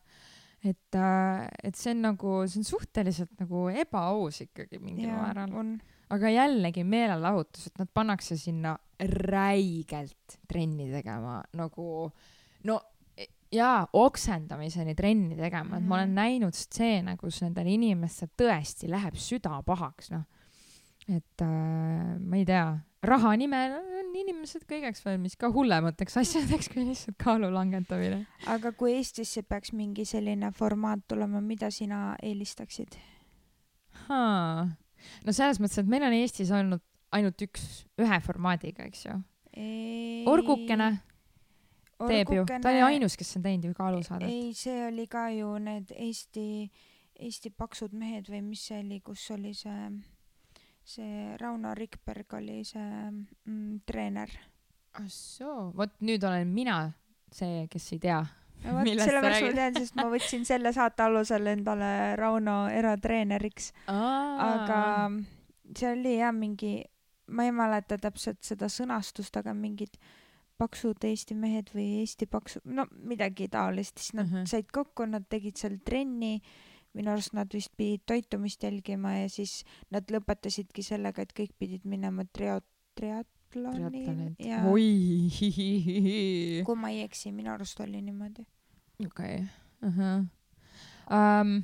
et 0.62 0.94
äh,, 0.94 1.48
et 1.64 1.74
see 1.74 1.90
on 1.96 2.02
nagu, 2.12 2.36
see 2.46 2.60
on 2.62 2.64
suhteliselt 2.68 3.34
nagu 3.40 3.68
ebaaus 3.74 4.40
ikkagi 4.46 4.78
mingil 4.78 5.08
jaa, 5.08 5.16
määral, 5.24 5.52
on. 5.56 5.74
aga 6.10 6.30
jällegi 6.30 6.84
meelelahutus, 6.84 7.66
et 7.72 7.78
nad 7.82 7.90
pannakse 7.94 8.36
sinna 8.38 8.76
räigelt 9.00 10.38
trenni 10.48 10.90
tegema 10.92 11.40
nagu 11.56 12.10
no 12.68 12.80
jaa, 13.52 13.86
oksendamiseni 13.92 14.94
trenni 14.94 15.36
tegema, 15.36 15.76
et 15.78 15.84
ma 15.86 15.96
olen 15.96 16.10
Mhm. 16.12 16.18
näinud 16.18 16.54
stseene, 16.54 17.16
kus 17.18 17.40
nendel 17.42 17.66
inimestel 17.66 18.28
tõesti 18.38 18.88
läheb 18.90 19.14
süda 19.18 19.62
pahaks, 19.66 20.10
noh. 20.10 20.22
et 21.08 21.42
äh, 21.42 22.18
ma 22.20 22.36
ei 22.36 22.44
tea, 22.46 22.78
raha 23.02 23.32
nimel 23.36 23.72
on 23.80 24.14
inimesed 24.14 24.62
kõigeks 24.68 25.02
valmis, 25.04 25.34
ka 25.36 25.48
hullemateks 25.50 26.16
asjadeks 26.20 26.68
kui 26.70 26.84
lihtsalt 26.84 27.16
kaalu 27.18 27.50
langetamine. 27.50 28.26
aga 28.46 28.70
kui 28.72 28.92
Eestisse 28.98 29.42
peaks 29.42 29.72
mingi 29.72 30.04
selline 30.04 30.52
formaat 30.52 31.00
tulema, 31.08 31.40
mida 31.40 31.70
sina 31.70 32.14
eelistaksid? 32.22 32.94
no 34.08 35.32
selles 35.32 35.58
mõttes, 35.62 35.78
et 35.82 35.86
meil 35.90 36.02
on 36.06 36.12
Eestis 36.16 36.50
olnud 36.54 36.82
ainult 37.12 37.42
üks, 37.42 37.84
ühe 37.98 38.20
formaadiga, 38.22 38.84
eks 38.86 39.06
ju. 39.06 39.16
Orgukene 40.30 41.00
teeb 42.08 42.32
ju, 42.34 42.46
ta 42.48 42.70
oli 42.70 42.84
ainus, 42.86 43.16
kes 43.18 43.36
on 43.38 43.44
teinud 43.44 43.68
ju 43.70 43.74
kaalusaadet. 43.76 44.28
ei, 44.28 44.54
see 44.56 44.86
oli 44.86 45.06
ka 45.10 45.28
ju 45.34 45.52
need 45.62 45.92
Eesti, 45.96 46.70
Eesti 47.20 47.52
paksud 47.52 47.94
mehed 47.96 48.30
või 48.32 48.42
mis 48.46 48.64
see 48.70 48.80
oli, 48.80 49.00
kus 49.04 49.26
oli 49.34 49.52
see, 49.56 49.90
see 50.84 51.36
Rauno 51.40 51.74
Rikberg 51.76 52.38
oli 52.40 52.62
see 52.68 52.88
mm, 53.10 53.80
treener. 53.86 54.32
ah 54.98 55.08
soo, 55.12 55.70
vot 55.76 55.98
nüüd 56.04 56.24
olen 56.26 56.48
mina 56.54 56.82
see, 57.32 57.66
kes 57.70 57.90
ei 57.96 58.00
tea. 58.02 58.20
no 58.64 58.78
vot, 58.78 58.88
sellepärast 58.88 59.46
ma 59.48 59.52
tean, 59.58 59.76
sest 59.82 59.98
ma 59.98 60.06
võtsin 60.12 60.46
selle 60.48 60.72
saate 60.76 61.06
alusel 61.06 61.52
endale 61.52 62.16
Rauno 62.20 62.62
eratreeneriks, 62.72 63.72
aga 63.90 64.80
see 65.76 65.92
oli 65.92 66.16
jah 66.18 66.34
mingi, 66.34 66.78
ma 67.30 67.46
ei 67.46 67.54
mäleta 67.54 67.98
täpselt 68.00 68.42
seda 68.44 68.68
sõnastust, 68.72 69.36
aga 69.38 69.54
mingid 69.54 70.00
paksud 70.60 71.04
Eesti 71.08 71.34
mehed 71.38 71.70
või 71.74 71.86
Eesti 72.02 72.28
paksud, 72.30 72.66
no 72.68 72.84
midagi 72.92 73.48
taolist, 73.52 73.98
siis 73.98 74.12
nad 74.14 74.26
uh 74.26 74.32
Mhm. 74.32 74.42
-huh. 74.42 74.50
said 74.50 74.68
kokku, 74.72 75.06
nad 75.08 75.24
tegid 75.28 75.56
seal 75.56 75.78
trenni, 75.84 76.40
minu 76.94 77.10
arust 77.12 77.32
nad 77.38 77.48
vist 77.54 77.72
pidid 77.76 78.02
toitumist 78.06 78.62
jälgima 78.62 79.12
ja 79.22 79.28
siis 79.28 79.64
nad 79.90 80.04
lõpetasidki 80.10 80.82
sellega, 80.82 81.22
et 81.22 81.32
kõik 81.32 81.52
pidid 81.58 81.84
minema 81.84 82.24
trio-, 82.36 82.60
triatloni 82.94 84.34
ja 84.38 84.62
oi, 84.70 85.30
kui 86.66 86.76
ma 86.76 86.90
ei 86.90 87.02
eksi, 87.02 87.32
minu 87.32 87.52
arust 87.52 87.80
oli 87.80 88.02
niimoodi. 88.02 88.46
okei, 89.06 89.44
um,. 91.10 91.62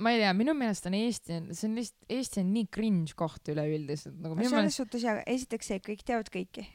Ma 0.00 0.14
ei 0.14 0.22
tea, 0.22 0.32
minu 0.36 0.54
meelest 0.56 0.88
on 0.88 0.96
Eesti, 0.98 1.38
see 1.52 1.68
on 1.68 1.76
lihtsalt, 1.78 2.04
Eesti 2.16 2.42
on 2.42 2.52
nii 2.54 2.68
cringe 2.72 3.16
koht 3.18 3.52
üleüldiselt 3.52 4.16
nagu 4.16 4.36
selles 4.38 4.56
meelest. 4.56 4.80
suhtes 4.80 5.06
ja 5.06 5.16
esiteks 5.28 5.72
see, 5.72 5.82
kõik 5.90 6.04
teavad 6.06 6.30
kõiki. 6.32 6.66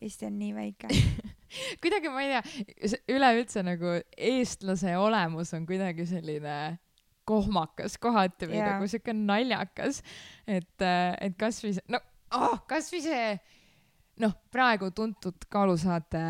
Eesti 0.00 0.28
on 0.28 0.38
nii 0.40 0.52
väike. 0.56 0.90
kuidagi 1.82 2.12
ma 2.12 2.22
ei 2.24 2.36
tea, 2.36 3.00
üleüldse 3.12 3.64
nagu 3.66 3.96
eestlase 4.16 4.94
olemus 5.00 5.52
on 5.56 5.66
kuidagi 5.68 6.06
selline 6.08 6.56
kohmakas 7.28 7.96
kohati 8.00 8.48
või 8.50 8.58
Jaa. 8.58 8.74
nagu 8.74 8.88
siuke 8.90 9.14
naljakas, 9.14 10.00
et, 10.48 10.82
et 10.82 11.36
kasvõi 11.38 11.74
see, 11.76 11.84
no 11.92 12.00
oh, 12.36 12.62
kasvõi 12.70 13.02
see 13.04 13.26
noh, 14.24 14.34
praegu 14.52 14.90
tuntud 14.96 15.46
kaalusaate 15.52 16.22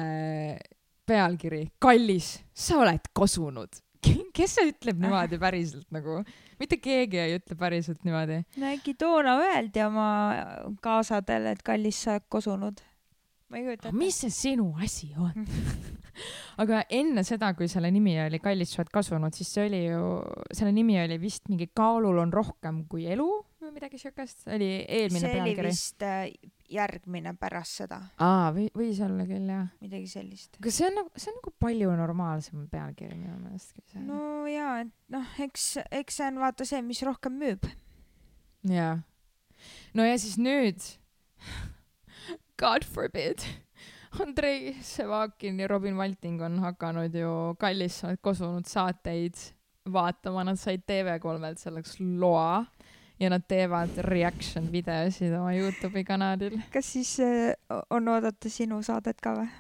pealkiri 1.11 1.65
Kallis, 1.83 2.35
sa 2.55 2.81
oled 2.85 3.11
kosunud. 3.17 3.81
Kes 4.35 4.57
see 4.59 4.71
ütleb 4.71 5.01
niimoodi 5.03 5.39
päriselt 5.41 5.89
nagu, 5.95 6.21
mitte 6.61 6.79
keegi 6.83 7.21
ei 7.23 7.39
ütle 7.39 7.57
päriselt 7.59 8.05
niimoodi. 8.07 8.43
no 8.61 8.71
äkki 8.75 8.95
toona 9.01 9.37
öeldi 9.43 9.85
oma 9.87 10.11
kaasadele, 10.85 11.57
et 11.57 11.65
kallis, 11.67 12.05
sa 12.05 12.17
oled 12.17 12.29
kosunud. 12.33 12.85
ma 13.51 13.61
ei 13.61 13.67
kujuta 13.67 13.91
ette. 13.91 13.97
mis 13.99 14.21
see 14.25 14.35
sinu 14.35 14.71
asi 14.83 15.13
on? 15.19 15.47
aga 16.63 16.85
enne 16.93 17.25
seda, 17.27 17.53
kui 17.57 17.69
selle 17.71 17.91
nimi 17.95 18.17
oli 18.23 18.41
Kallis, 18.43 18.75
sa 18.75 18.83
oled 18.83 18.93
kasunud, 18.95 19.37
siis 19.37 19.53
see 19.55 19.67
oli 19.69 19.85
ju, 19.87 20.03
selle 20.57 20.73
nimi 20.77 20.99
oli 21.03 21.19
vist 21.23 21.49
mingi 21.51 21.71
Kaalul 21.77 22.21
on 22.23 22.35
rohkem 22.35 22.85
kui 22.91 23.07
elu 23.11 23.29
või 23.61 23.75
midagi 23.77 24.01
siukest, 24.01 24.47
oli 24.49 24.71
eelmine 24.85 25.23
see 25.25 25.35
oli 25.35 25.55
pealkiri. 25.55 25.73
vist 25.73 26.07
äh, 26.07 26.29
järgmine 26.71 27.33
pärast 27.41 27.81
seda, 27.83 27.99
aa, 28.23 28.51
või, 28.55 28.69
võis 28.77 29.01
olla 29.05 29.27
küll 29.29 29.51
jah. 29.51 29.69
midagi 29.83 30.11
sellist. 30.11 30.59
aga 30.61 30.73
see 30.75 30.87
on 30.89 30.99
nagu, 31.01 31.13
see 31.17 31.33
on 31.33 31.39
nagu 31.41 31.53
palju 31.65 31.95
normaalsem 31.99 32.67
pealkiri 32.71 33.17
minu 33.17 33.37
meelest 33.43 33.75
kui 33.75 33.85
see. 33.91 34.03
no 34.07 34.47
jaa, 34.51 34.81
et 34.85 34.93
noh, 35.15 35.37
eks, 35.47 35.67
eks 36.01 36.21
see 36.21 36.29
on 36.31 36.43
vaata 36.45 36.67
see, 36.69 36.83
mis 36.87 37.03
rohkem 37.07 37.39
müüb. 37.41 37.67
jaa. 38.71 38.99
no 39.99 40.07
ja 40.07 40.19
siis 40.21 40.39
nüüd, 40.41 40.87
God 42.61 42.87
forbid, 42.87 43.47
Andrei 44.21 44.75
Sevakin 44.83 45.61
ja 45.63 45.69
Robin 45.71 45.97
Valting 45.97 46.43
on 46.43 46.59
hakanud 46.65 47.15
ju 47.15 47.33
Kallis 47.63 48.01
sa 48.01 48.11
oled 48.11 48.23
kosunud 48.23 48.67
saateid 48.67 49.39
vaatama, 49.91 50.45
nad 50.45 50.59
said 50.61 50.83
TV3-lt 50.89 51.63
selleks 51.63 51.97
loa 52.01 52.65
ja 53.21 53.31
nad 53.31 53.45
teevad 53.49 53.99
reaction 54.07 54.73
videosid 54.73 55.35
oma 55.37 55.53
Youtube'i 55.53 56.05
kanalil. 56.05 56.61
kas 56.73 56.93
siis 56.93 57.19
äh, 57.21 57.55
on 57.91 58.09
oodata 58.09 58.49
sinu 58.49 58.83
saadet 58.83 59.21
ka 59.21 59.37
või? 59.37 59.51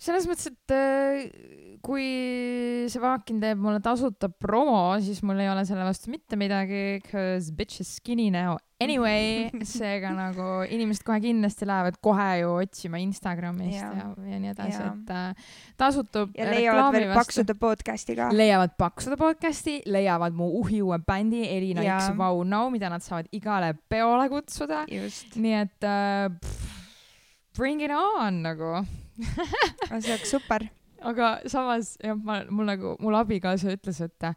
Selles 0.00 0.26
mõttes, 0.28 0.50
et 0.50 0.74
äh, 0.74 1.78
kui 1.84 2.06
Sevakin 2.92 3.40
teeb 3.42 3.60
mulle 3.60 3.80
tasuta 3.84 4.28
promo, 4.28 4.94
siis 5.04 5.22
mul 5.26 5.40
ei 5.42 5.50
ole 5.52 5.64
selle 5.68 5.86
vastu 5.86 6.12
mitte 6.12 6.38
midagi, 6.40 7.00
cause 7.10 7.52
bitch 7.54 7.84
is 7.84 7.96
skinny 7.98 8.30
now 8.32 8.56
anyway, 8.84 9.50
seega 9.68 10.10
nagu 10.16 10.48
inimesed 10.72 11.04
kohe 11.06 11.20
kindlasti 11.22 11.68
lähevad 11.68 11.98
kohe 12.04 12.28
ju 12.40 12.50
otsima 12.62 13.00
Instagramist 13.02 13.76
ja, 13.76 13.90
ja, 13.98 14.08
ja 14.32 14.40
nii 14.42 14.52
edasi, 14.52 14.80
et 14.88 15.12
äh, 15.14 15.52
tasutub 15.80 16.34
ja 16.38 16.48
leiavad 16.50 16.98
veel 16.98 17.14
Paksude 17.14 17.56
podcast'i 17.60 18.16
ka. 18.18 18.30
leiavad 18.34 18.74
Paksude 18.80 19.18
podcast'i, 19.20 19.78
leiavad 19.86 20.36
mu 20.36 20.50
uhi 20.60 20.82
uue 20.84 20.98
bändi 21.06 21.44
Elina 21.48 21.84
Jaa. 21.86 22.00
X 22.08 22.18
Vau 22.18 22.42
Now, 22.44 22.68
mida 22.72 22.90
nad 22.92 23.04
saavad 23.04 23.30
igale 23.34 23.74
peole 23.88 24.28
kutsuda. 24.32 24.84
nii 24.90 25.56
et 25.62 25.88
äh, 25.88 26.28
pff, 26.34 26.84
bring 27.56 27.82
it 27.84 27.94
on 27.94 28.42
nagu 28.44 28.82
see 30.00 30.14
oleks 30.14 30.30
super. 30.30 30.66
aga 31.04 31.36
samas 31.50 31.94
jah, 32.02 32.16
ma, 32.16 32.42
mul 32.50 32.68
nagu, 32.68 32.96
mul 33.02 33.16
abikaasa 33.20 33.74
ütles, 33.76 34.00
et 34.04 34.28
äh, 34.30 34.36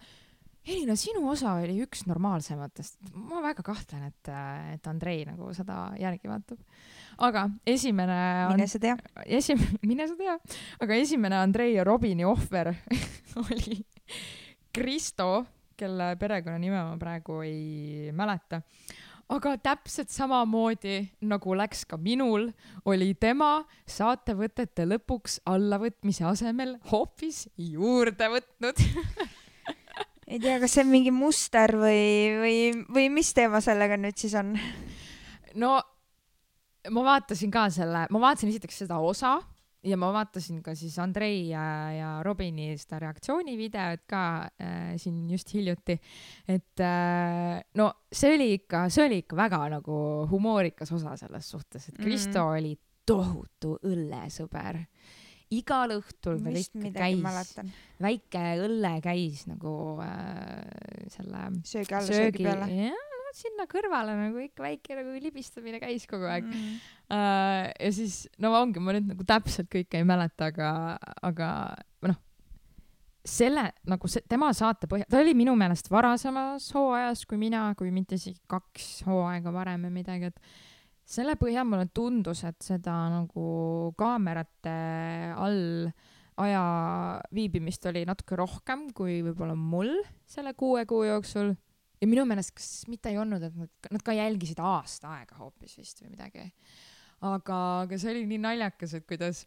Elina, 0.67 0.97
sinu 0.99 1.21
osa 1.31 1.53
oli 1.61 1.77
üks 1.85 2.03
normaalsematest. 2.09 2.97
ma 3.15 3.39
väga 3.45 3.63
kahtlen, 3.63 4.09
et, 4.09 4.31
et 4.73 4.87
Andrei 4.89 5.21
nagu 5.27 5.47
seda 5.55 5.93
järgi 5.99 6.27
vaatab. 6.27 6.59
aga 7.23 7.45
esimene 7.65 8.17
on 8.49 8.57
mine, 8.57 8.67
sa 8.67 8.81
tea. 8.83 8.97
esimene, 9.25 9.79
mine 9.91 10.07
sa 10.09 10.17
tea, 10.19 10.35
aga 10.83 10.97
esimene 10.99 11.39
Andrei 11.39 11.77
ja 11.77 11.85
Robini 11.87 12.27
ohver 12.27 12.73
oli 13.45 13.79
Kristo, 14.75 15.45
kelle 15.77 16.15
perekonnanime 16.19 16.83
ma 16.83 16.97
praegu 16.99 17.39
ei 17.47 18.11
mäleta. 18.11 18.61
Aga 19.33 19.55
täpselt 19.59 20.11
samamoodi 20.13 21.01
nagu 21.27 21.55
läks 21.59 21.83
ka 21.89 21.99
minul, 21.99 22.49
oli 22.87 23.11
tema 23.19 23.65
saatevõtete 23.89 24.87
lõpuks 24.87 25.41
allavõtmise 25.49 26.27
asemel 26.29 26.77
hoopis 26.91 27.47
juurde 27.59 28.29
võtnud. 28.31 28.79
ei 30.31 30.39
tea, 30.39 30.57
kas 30.63 30.77
see 30.77 30.85
on 30.85 30.93
mingi 30.93 31.11
muster 31.15 31.75
või, 31.75 32.07
või, 32.39 32.57
või 32.87 33.11
mis 33.19 33.33
teema 33.35 33.61
sellega 33.63 33.99
nüüd 33.99 34.17
siis 34.19 34.35
on? 34.39 34.55
no 35.59 35.75
ma 36.93 37.05
vaatasin 37.11 37.51
ka 37.51 37.67
selle, 37.73 38.05
ma 38.11 38.23
vaatasin 38.23 38.51
esiteks 38.53 38.83
seda 38.85 38.99
osa 39.03 39.37
ja 39.87 39.97
ma 39.99 40.09
vaatasin 40.15 40.61
ka 40.65 40.73
siis 40.77 40.97
Andrei 41.01 41.47
ja, 41.49 41.63
ja 41.93 42.09
Robini 42.25 42.69
seda 42.79 42.99
reaktsioonivideot 43.05 44.05
ka 44.09 44.23
äh, 44.61 44.95
siin 45.01 45.25
just 45.31 45.53
hiljuti. 45.55 45.97
et 46.47 46.83
äh, 46.83 47.61
no 47.79 47.91
see 48.11 48.33
oli 48.35 48.51
ikka, 48.59 48.87
see 48.93 49.05
oli 49.07 49.21
ikka 49.23 49.39
väga 49.39 49.61
nagu 49.77 50.01
humoorikas 50.31 50.91
osa 50.95 51.15
selles 51.19 51.49
suhtes, 51.55 51.89
et 51.89 51.97
Kristo 52.01 52.43
mm. 52.43 52.57
oli 52.57 52.75
tohutu 53.07 53.77
õllesõber. 53.87 54.83
igal 55.55 55.93
õhtul 55.95 56.41
ta 56.43 56.51
midagi 56.51 57.21
käis, 57.23 57.53
väike 58.03 58.41
õlle 58.65 58.97
käis 59.03 59.45
nagu 59.47 59.75
äh, 60.03 61.07
selle 61.13 61.45
söögi 61.63 61.93
alla, 61.93 62.07
söögi 62.09 62.43
söögi, 62.43 62.49
peale. 62.49 62.67
jah, 62.89 63.06
no 63.27 63.33
sinna 63.35 63.65
kõrvale 63.69 64.15
nagu 64.15 64.39
ikka 64.39 64.63
väike 64.63 64.95
nagu 64.97 65.17
libistamine 65.21 65.81
käis 65.83 66.07
kogu 66.09 66.29
aeg. 66.29 66.47
Mm. 66.47 66.77
Uh, 67.07 67.65
ja 67.71 67.91
siis, 67.95 68.21
no 68.43 68.53
ongi, 68.55 68.83
ma 68.83 68.95
nüüd 68.95 69.11
nagu 69.11 69.27
täpselt 69.27 69.69
kõike 69.73 69.99
ei 69.99 70.07
mäleta, 70.07 70.49
aga, 70.53 70.71
aga 71.27 71.49
noh, 72.07 72.17
selle 73.27 73.67
nagu 73.87 74.11
see, 74.11 74.23
tema 74.29 74.53
saate 74.55 74.89
põhjal, 74.89 75.09
ta 75.11 75.19
oli 75.19 75.35
minu 75.37 75.55
meelest 75.59 75.91
varasemas 75.91 76.69
hooajas 76.75 77.25
kui 77.27 77.39
mina, 77.41 77.69
kui 77.79 77.91
mitte 77.95 78.15
isegi 78.19 78.39
kaks 78.49 79.03
hooaega 79.07 79.51
varem 79.55 79.87
või 79.87 79.99
midagi, 79.99 80.31
et 80.31 81.07
selle 81.07 81.37
põhjal 81.39 81.67
mulle 81.67 81.87
tundus, 81.95 82.43
et 82.47 82.59
seda 82.63 82.95
nagu 83.11 83.47
kaamerate 83.99 84.77
all 85.35 85.89
aja 86.37 86.63
viibimist 87.33 87.85
oli 87.89 88.03
natuke 88.07 88.37
rohkem 88.37 88.89
kui 88.95 89.21
võib-olla 89.25 89.55
mul 89.57 89.95
selle 90.29 90.53
kuue 90.57 90.85
kuu 90.89 91.07
jooksul. 91.07 91.55
Ja 92.01 92.09
minu 92.09 92.25
meelest, 92.29 92.53
kas 92.57 92.69
mitte 92.91 93.11
ei 93.11 93.19
olnud, 93.21 93.43
et 93.47 93.57
nad, 93.57 93.71
nad 93.93 94.05
ka 94.05 94.15
jälgisid 94.15 94.61
aasta 94.63 95.17
aega 95.17 95.37
hoopis 95.41 95.77
vist 95.79 96.03
või 96.03 96.13
midagi. 96.13 96.45
aga, 97.25 97.61
aga 97.85 97.97
see 97.99 98.13
oli 98.13 98.25
nii 98.29 98.41
naljakas, 98.43 98.93
et 98.99 99.07
kuidas 99.09 99.43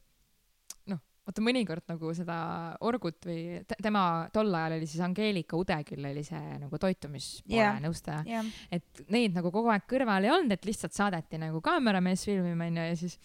noh, 0.90 0.98
vaata 1.26 1.44
mõnikord 1.44 1.86
nagu 1.92 2.14
seda 2.16 2.38
Orgut 2.86 3.28
või 3.28 3.60
te, 3.68 3.78
tema 3.82 4.04
tol 4.34 4.50
ajal 4.54 4.78
oli 4.78 4.88
siis 4.90 5.04
Angeelika 5.06 5.58
Udeküll 5.60 6.10
oli 6.10 6.24
see 6.26 6.58
nagu 6.64 6.82
toitumispoole 6.82 7.60
Jaa. 7.60 7.78
nõustaja, 7.84 8.24
jah, 8.26 8.50
et 8.74 9.04
neid 9.14 9.38
nagu 9.38 9.54
kogu 9.54 9.70
aeg 9.70 9.86
kõrval 9.90 10.26
ei 10.26 10.34
olnud, 10.34 10.56
et 10.56 10.66
lihtsalt 10.66 10.96
saadeti 10.96 11.38
nagu 11.42 11.62
kaameramees 11.64 12.26
filmima 12.26 12.66
onju 12.66 12.90
ja 12.90 12.98
siis 12.98 13.18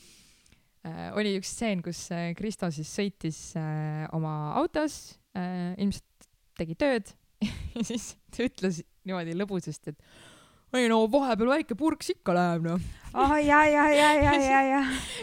äh, 0.86 1.10
oli 1.18 1.34
üks 1.40 1.56
stseen, 1.58 1.82
kus 1.86 2.06
äh, 2.14 2.30
Kristo 2.38 2.70
siis 2.74 2.94
sõitis 2.94 3.46
äh, 3.58 4.06
oma 4.14 4.54
autos 4.62 5.16
äh,, 5.34 5.74
ilmselt 5.82 6.30
tegi 6.56 6.78
tööd 6.78 7.10
ja 7.76 7.82
siis 7.90 8.14
ta 8.30 8.46
ütles 8.46 8.86
niimoodi 9.06 9.36
lõbusasti, 9.38 9.94
et 9.96 10.76
ei 10.76 10.90
no 10.92 10.98
vahepeal 11.08 11.54
väike 11.54 11.76
purks 11.80 12.10
ikka 12.12 12.34
läheb 12.36 12.66
noh. 12.68 12.82
ah 13.16 13.38
ja, 13.40 13.62
ja, 13.70 13.86
ja, 13.94 14.10
ja, 14.20 14.34
ja, 14.42 14.62
ja. 14.74 14.82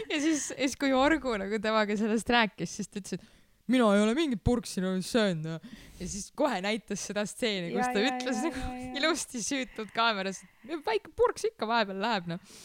ja 0.09 0.19
siis, 0.23 0.47
siis 0.55 0.75
kui 0.79 0.93
Orgu 0.97 1.35
nagu 1.37 1.59
temaga 1.61 1.97
sellest 1.99 2.31
rääkis, 2.33 2.73
siis 2.79 2.89
ta 2.89 3.01
ütles, 3.03 3.19
et 3.19 3.27
mina 3.69 3.85
ei 3.95 4.01
ole 4.03 4.15
mingit 4.17 4.41
purksi 4.43 4.81
nagu 4.83 4.97
söönud 5.05 5.45
noh. 5.53 5.75
ja 5.99 6.07
siis 6.09 6.31
kohe 6.35 6.57
näitas 6.65 7.05
seda 7.11 7.25
stseeni, 7.29 7.69
kus 7.75 7.91
ta 7.93 8.01
ütles 8.01 8.41
nagu 8.47 8.97
ilusti 8.99 9.43
süütud 9.45 9.93
kaameras, 9.95 10.41
et 10.67 10.79
väike 10.87 11.13
purks 11.15 11.45
ikka 11.51 11.69
vahepeal 11.69 12.01
läheb 12.03 12.31
noh. 12.33 12.55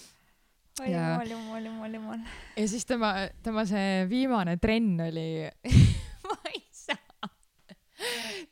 oi 0.80 0.88
Ja- 0.94 1.18
jumal, 1.18 1.30
jumal, 1.34 1.68
jumal, 1.68 1.94
jumal. 2.00 2.24
ja 2.56 2.66
siis 2.70 2.86
tema, 2.88 3.12
tema 3.44 3.66
see 3.68 4.06
viimane 4.10 4.56
trenn 4.62 4.96
oli 5.10 5.28
ma 6.24 6.40
ei. 6.54 6.62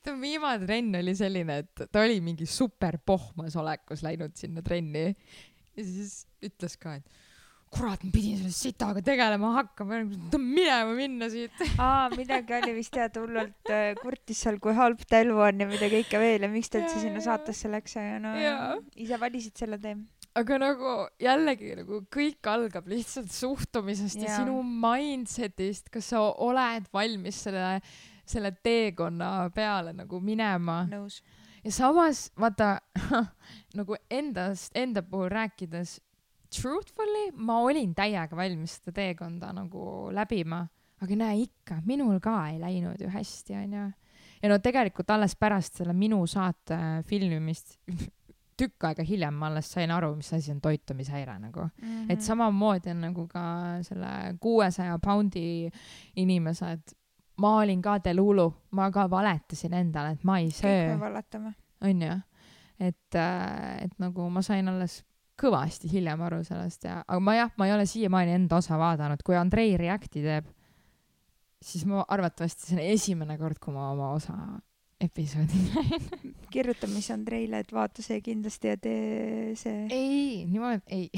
tema 0.07 0.23
viimane 0.23 0.65
trenn 0.65 1.03
oli 1.03 1.15
selline, 1.19 1.61
et 1.65 1.87
ta 1.91 2.07
oli 2.07 2.23
mingi 2.25 2.49
super 2.51 2.99
pohmas 3.05 3.59
olekus 3.61 4.05
läinud 4.07 4.37
sinna 4.39 4.65
trenni 4.65 5.09
ja 5.11 5.85
siis 5.85 6.23
ütles 6.47 6.77
ka, 6.81 6.97
et 7.01 7.25
kurat, 7.77 8.03
ma 8.07 8.13
pidin 8.15 8.39
selle 8.41 8.55
sitaga 8.55 9.03
tegelema 9.05 9.53
hakkama, 9.59 10.01
minema 10.39 10.95
minna 10.97 11.29
siit. 11.33 11.55
aa, 11.83 12.09
midagi 12.15 12.55
oli 12.57 12.75
vist 12.79 12.97
jah, 12.97 13.11
ta 13.13 13.23
hullult 13.25 13.73
äh, 13.73 13.91
kurtis 14.01 14.43
seal, 14.45 14.61
kui 14.63 14.75
halb 14.77 15.03
ta 15.09 15.21
elu 15.25 15.37
on 15.49 15.65
ja 15.65 15.69
mida 15.69 15.91
kõike 15.93 16.21
veel 16.23 16.47
ja 16.47 16.53
miks 16.53 16.73
ta 16.73 16.81
üldse 16.83 17.03
sinna 17.03 17.23
saatesse 17.25 17.71
läks 17.73 17.99
ja 17.99 18.21
no 18.23 18.37
Jaa. 18.39 18.77
ise 19.03 19.21
valisid 19.21 19.59
selle 19.59 19.81
tee. 19.83 19.97
aga 20.39 20.61
nagu 20.63 20.97
jällegi 21.23 21.75
nagu 21.83 22.03
kõik 22.13 22.51
algab 22.53 22.89
lihtsalt 22.93 23.33
suhtumisest 23.35 24.21
ja, 24.23 24.31
ja 24.31 24.41
sinu 24.41 24.63
mindset'ist, 24.87 25.91
kas 25.93 26.13
sa 26.15 26.23
oled 26.23 26.87
valmis 26.95 27.43
selle, 27.49 27.81
selle 28.27 28.53
teekonna 28.63 29.51
peale 29.55 29.93
nagu 29.97 30.21
minema 30.21 30.85
ja 31.67 31.73
samas 31.73 32.31
vaata 32.41 32.79
nagu 33.79 33.97
endast, 34.11 34.73
enda 34.75 35.03
puhul 35.03 35.29
rääkides, 35.33 36.01
truthfully 36.61 37.31
ma 37.35 37.59
olin 37.67 37.95
täiega 37.95 38.37
valmis 38.39 38.79
seda 38.79 38.95
teekonda 39.01 39.53
nagu 39.57 40.11
läbima, 40.15 40.63
aga 41.03 41.19
näe 41.19 41.41
ikka, 41.47 41.81
minul 41.87 42.21
ka 42.23 42.37
ei 42.53 42.61
läinud 42.63 43.03
ju 43.03 43.11
hästi, 43.11 43.57
onju. 43.63 43.87
ja 44.43 44.53
no 44.53 44.59
tegelikult 44.63 45.11
alles 45.11 45.35
pärast 45.37 45.81
selle 45.81 45.97
minu 45.97 46.23
saate 46.31 46.79
filmimist, 47.09 47.81
tükk 48.61 48.87
aega 48.89 49.05
hiljem 49.05 49.35
ma 49.37 49.51
alles 49.51 49.69
sain 49.75 49.91
aru, 49.93 50.15
mis 50.17 50.31
asi 50.33 50.55
on 50.55 50.61
toitumishäire 50.65 51.35
nagu. 51.41 51.67
Mhm. 51.83 52.11
et. 52.11 52.23
samamoodi 52.23 52.95
on 52.95 53.03
nagu 53.09 53.27
ka 53.29 53.43
selle 53.83 54.37
kuuesaja 54.41 54.99
poundi 55.03 55.69
inimesed, 56.17 56.95
ma 57.43 57.57
olin 57.61 57.83
ka 57.83 57.99
delulu, 58.05 58.47
ma 58.77 58.89
ka 58.93 59.07
valetasin 59.11 59.75
endale, 59.77 60.17
et 60.17 60.25
ma 60.25 60.39
ei 60.41 60.49
kõik 60.51 60.65
me 60.65 60.77
söö, 60.77 60.97
vallatame. 61.01 61.53
onju. 61.85 62.17
et, 62.81 63.19
et 63.19 63.99
nagu 64.03 64.29
ma 64.33 64.43
sain 64.45 64.69
alles 64.69 65.01
kõvasti 65.41 65.91
hiljem 65.93 66.23
aru 66.25 66.43
sellest 66.47 66.87
ja, 66.89 67.03
aga 67.05 67.21
ma 67.21 67.35
jah, 67.37 67.51
ma 67.61 67.69
ei 67.69 67.75
ole 67.75 67.87
siiamaani 67.89 68.37
enda 68.39 68.61
osa 68.61 68.79
vaadanud, 68.81 69.21
kui 69.25 69.37
Andrei 69.37 69.77
Reacti 69.77 70.23
teeb, 70.25 70.49
siis 71.63 71.85
ma 71.89 72.05
arvatavasti 72.09 72.71
see 72.71 72.79
on 72.79 72.85
esimene 72.85 73.37
kord, 73.41 73.61
kui 73.61 73.75
ma 73.75 73.91
oma 73.93 74.15
osa 74.17 74.37
episoodid 75.01 75.75
kirjuta 76.55 76.89
siis 76.89 77.11
Andreile, 77.13 77.59
et 77.61 77.73
vaata 77.75 78.01
see 78.05 78.21
kindlasti 78.25 78.71
ja 78.71 78.77
tee 78.81 79.53
see. 79.61 79.83
ei, 79.93 80.45
niimoodi 80.49 80.81
ei 80.89 81.11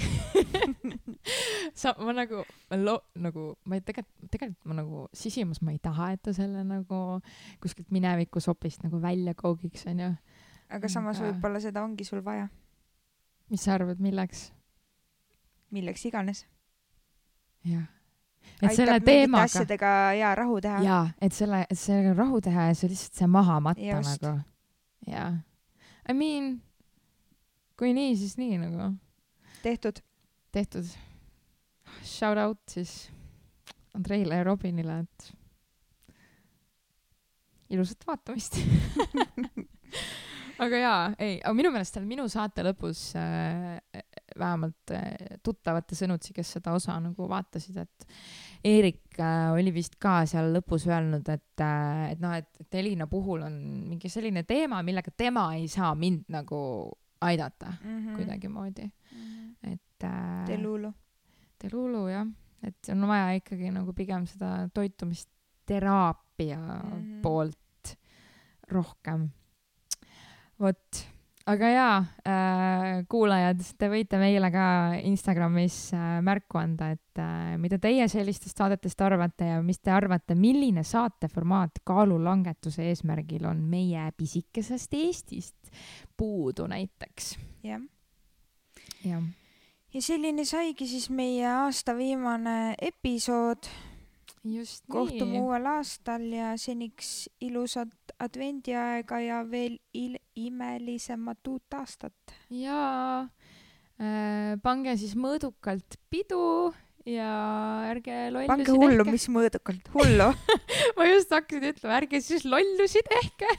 sa, 1.80 1.92
ma 2.02 2.14
nagu, 2.16 2.42
ma 2.70 2.78
lo-, 2.80 3.04
nagu 3.22 3.52
ma 3.70 3.78
ei 3.78 3.84
tegelikult, 3.86 4.30
tegelikult 4.32 4.66
ma 4.70 4.78
nagu 4.80 5.04
sisimas 5.14 5.62
ma 5.62 5.74
ei 5.74 5.78
taha, 5.82 6.10
et 6.16 6.24
ta 6.26 6.34
selle 6.34 6.64
nagu 6.66 7.02
kuskilt 7.62 7.92
mineviku 7.94 8.42
sopist 8.42 8.82
nagu 8.86 8.98
välja 9.02 9.36
koogiks, 9.38 9.86
onju. 9.90 10.10
aga 10.74 10.90
samas 10.90 11.20
Aga- 11.22 11.30
võib-olla 11.30 11.62
seda 11.62 11.84
ongi 11.86 12.06
sul 12.08 12.24
vaja, 12.26 12.48
mis 13.52 13.62
sa 13.62 13.76
arvad, 13.78 14.02
milleks? 14.02 14.48
milleks 15.70 16.02
iganes. 16.10 16.46
jah. 17.68 17.86
Et 18.62 18.74
selle 18.76 19.00
teemaga, 19.04 19.48
asjadega 19.48 19.90
ja 20.18 20.34
rahu 20.38 20.60
teha. 20.64 20.80
jaa, 20.84 21.02
et 21.22 21.34
selle, 21.36 21.64
et 21.70 21.78
sellega 21.78 22.14
rahu 22.18 22.40
teha 22.44 22.68
ja 22.70 22.78
see 22.78 22.90
lihtsalt 22.92 23.20
see 23.22 23.30
maha 23.30 23.58
matta 23.64 23.84
Just. 23.90 24.22
nagu. 24.22 24.40
jaa. 25.06 25.30
I 26.08 26.16
mean, 26.16 26.50
kui 27.78 27.92
nii, 27.96 28.16
siis 28.16 28.38
nii 28.40 28.58
nagu 28.64 28.92
tehtud. 29.62 30.02
tehtud. 30.52 30.94
Shout 32.04 32.38
out 32.38 32.60
siis 32.68 33.10
Andreile 33.96 34.40
ja 34.40 34.44
Robinile, 34.44 35.00
et 35.00 35.32
ilusat 37.70 38.06
vaatamist 38.06 38.58
aga 40.64 40.80
jaa, 40.82 41.00
ei, 41.22 41.38
aga 41.40 41.54
minu 41.56 41.70
meelest 41.74 41.96
seal 41.96 42.06
minu 42.08 42.26
saate 42.30 42.64
lõpus 42.66 43.02
äh, 43.18 43.78
vähemalt 44.38 44.92
äh, 44.94 45.38
tuttavate 45.44 45.96
sõnutsi, 45.98 46.34
kes 46.36 46.54
seda 46.58 46.74
osa 46.76 46.98
nagu 47.02 47.28
vaatasid, 47.30 47.76
et 47.82 48.06
Eerik 48.68 49.18
äh, 49.22 49.50
oli 49.54 49.72
vist 49.74 49.98
ka 50.02 50.20
seal 50.26 50.52
lõpus 50.56 50.88
öelnud, 50.88 51.28
et 51.30 51.64
äh,, 51.64 52.04
et 52.12 52.22
noh, 52.22 52.34
et, 52.38 52.48
et 52.60 52.80
Elina 52.80 53.06
puhul 53.10 53.44
on 53.46 53.58
mingi 53.90 54.10
selline 54.12 54.42
teema, 54.48 54.82
millega 54.86 55.14
tema 55.16 55.50
ei 55.58 55.68
saa 55.70 55.94
mind 55.98 56.26
nagu 56.34 56.60
aidata 57.20 57.72
mm 57.82 57.98
-hmm. 57.98 58.16
kuidagimoodi, 58.16 58.90
et 59.62 60.04
äh, 60.04 60.46
Delulu. 60.46 60.92
Delulu 61.62 62.08
jah, 62.08 62.26
et 62.62 62.88
on 62.92 63.08
vaja 63.08 63.32
ikkagi 63.38 63.70
nagu 63.74 63.92
pigem 63.92 64.26
seda 64.26 64.68
toitumisteraapia 64.74 66.58
mm. 66.58 66.90
-hmm. 66.90 67.20
poolt 67.22 67.58
rohkem. 68.68 69.28
vot, 70.60 71.08
aga 71.48 71.70
jaa 71.72 71.96
äh,, 72.28 72.86
kuulajad, 73.10 73.62
te 73.80 73.88
võite 73.92 74.20
meile 74.20 74.50
ka 74.52 74.66
Instagramis 75.08 75.76
äh, 75.96 76.18
märku 76.24 76.60
anda, 76.60 76.90
et 76.96 77.22
äh, 77.22 77.56
mida 77.60 77.78
teie 77.82 78.08
sellistest 78.10 78.60
saadetest 78.60 79.00
arvate 79.06 79.52
ja 79.54 79.62
mis 79.64 79.80
te 79.80 79.92
arvate, 79.94 80.36
milline 80.38 80.84
saateformaat 80.86 81.80
kaalulangetuse 81.88 82.88
eesmärgil 82.90 83.48
on 83.48 83.64
meie 83.70 84.10
pisikesest 84.16 84.96
Eestist 84.98 85.72
puudu 86.16 86.66
näiteks. 86.68 87.36
jah. 87.64 87.82
jah, 89.04 89.24
ja 89.94 90.02
selline 90.04 90.44
saigi 90.48 90.88
siis 90.88 91.08
meie 91.10 91.46
aasta 91.48 91.96
viimane 91.96 92.74
episood. 92.82 93.70
Just 94.44 94.84
kohtume 94.90 95.36
nii. 95.36 95.40
uuel 95.42 95.66
aastal 95.66 96.24
ja 96.32 96.52
seniks 96.60 97.28
ilusat 97.44 98.14
advendiaega 98.18 99.20
ja 99.20 99.42
veel 99.50 99.78
il-, 99.94 100.20
imelisemat 100.36 101.50
uut 101.50 101.78
aastat. 101.78 102.36
jaa 102.50 103.22
äh,, 104.00 104.54
pange 104.62 104.96
siis 105.00 105.16
mõõdukalt 105.18 105.98
pidu 106.10 106.72
ja 107.08 107.32
ärge 107.88 108.28
lollusi 108.32 108.50
pange 108.52 108.76
hullu, 108.76 109.08
mis 109.08 109.28
mõõdukalt, 109.32 109.90
hullu, 109.94 110.30
ma 110.98 111.08
just 111.08 111.32
hakkasin 111.34 111.72
ütlema, 111.72 111.98
ärge 112.02 112.22
siis 112.24 112.46
lollusi 112.48 113.02
tehke. 113.08 113.52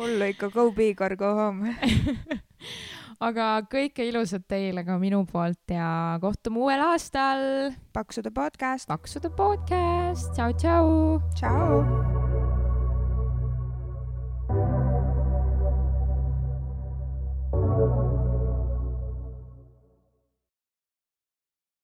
hullu 0.00 0.32
ikka, 0.32 0.52
go 0.54 0.70
big 0.74 1.00
or 1.00 1.16
go 1.16 1.34
home. 1.38 1.74
aga 3.20 3.48
kõike 3.70 4.06
ilusat 4.08 4.46
teile 4.48 4.84
ka 4.86 4.96
minu 5.00 5.22
poolt 5.28 5.74
ja 5.74 6.16
kohtume 6.22 6.62
uuel 6.64 6.84
aastal. 6.90 7.74
paksude 7.92 8.32
podcast, 8.32 8.88
paksude 8.88 9.30
podcast, 9.36 10.32
tšau-tšau. 10.36 11.20
tšau. 11.36 12.19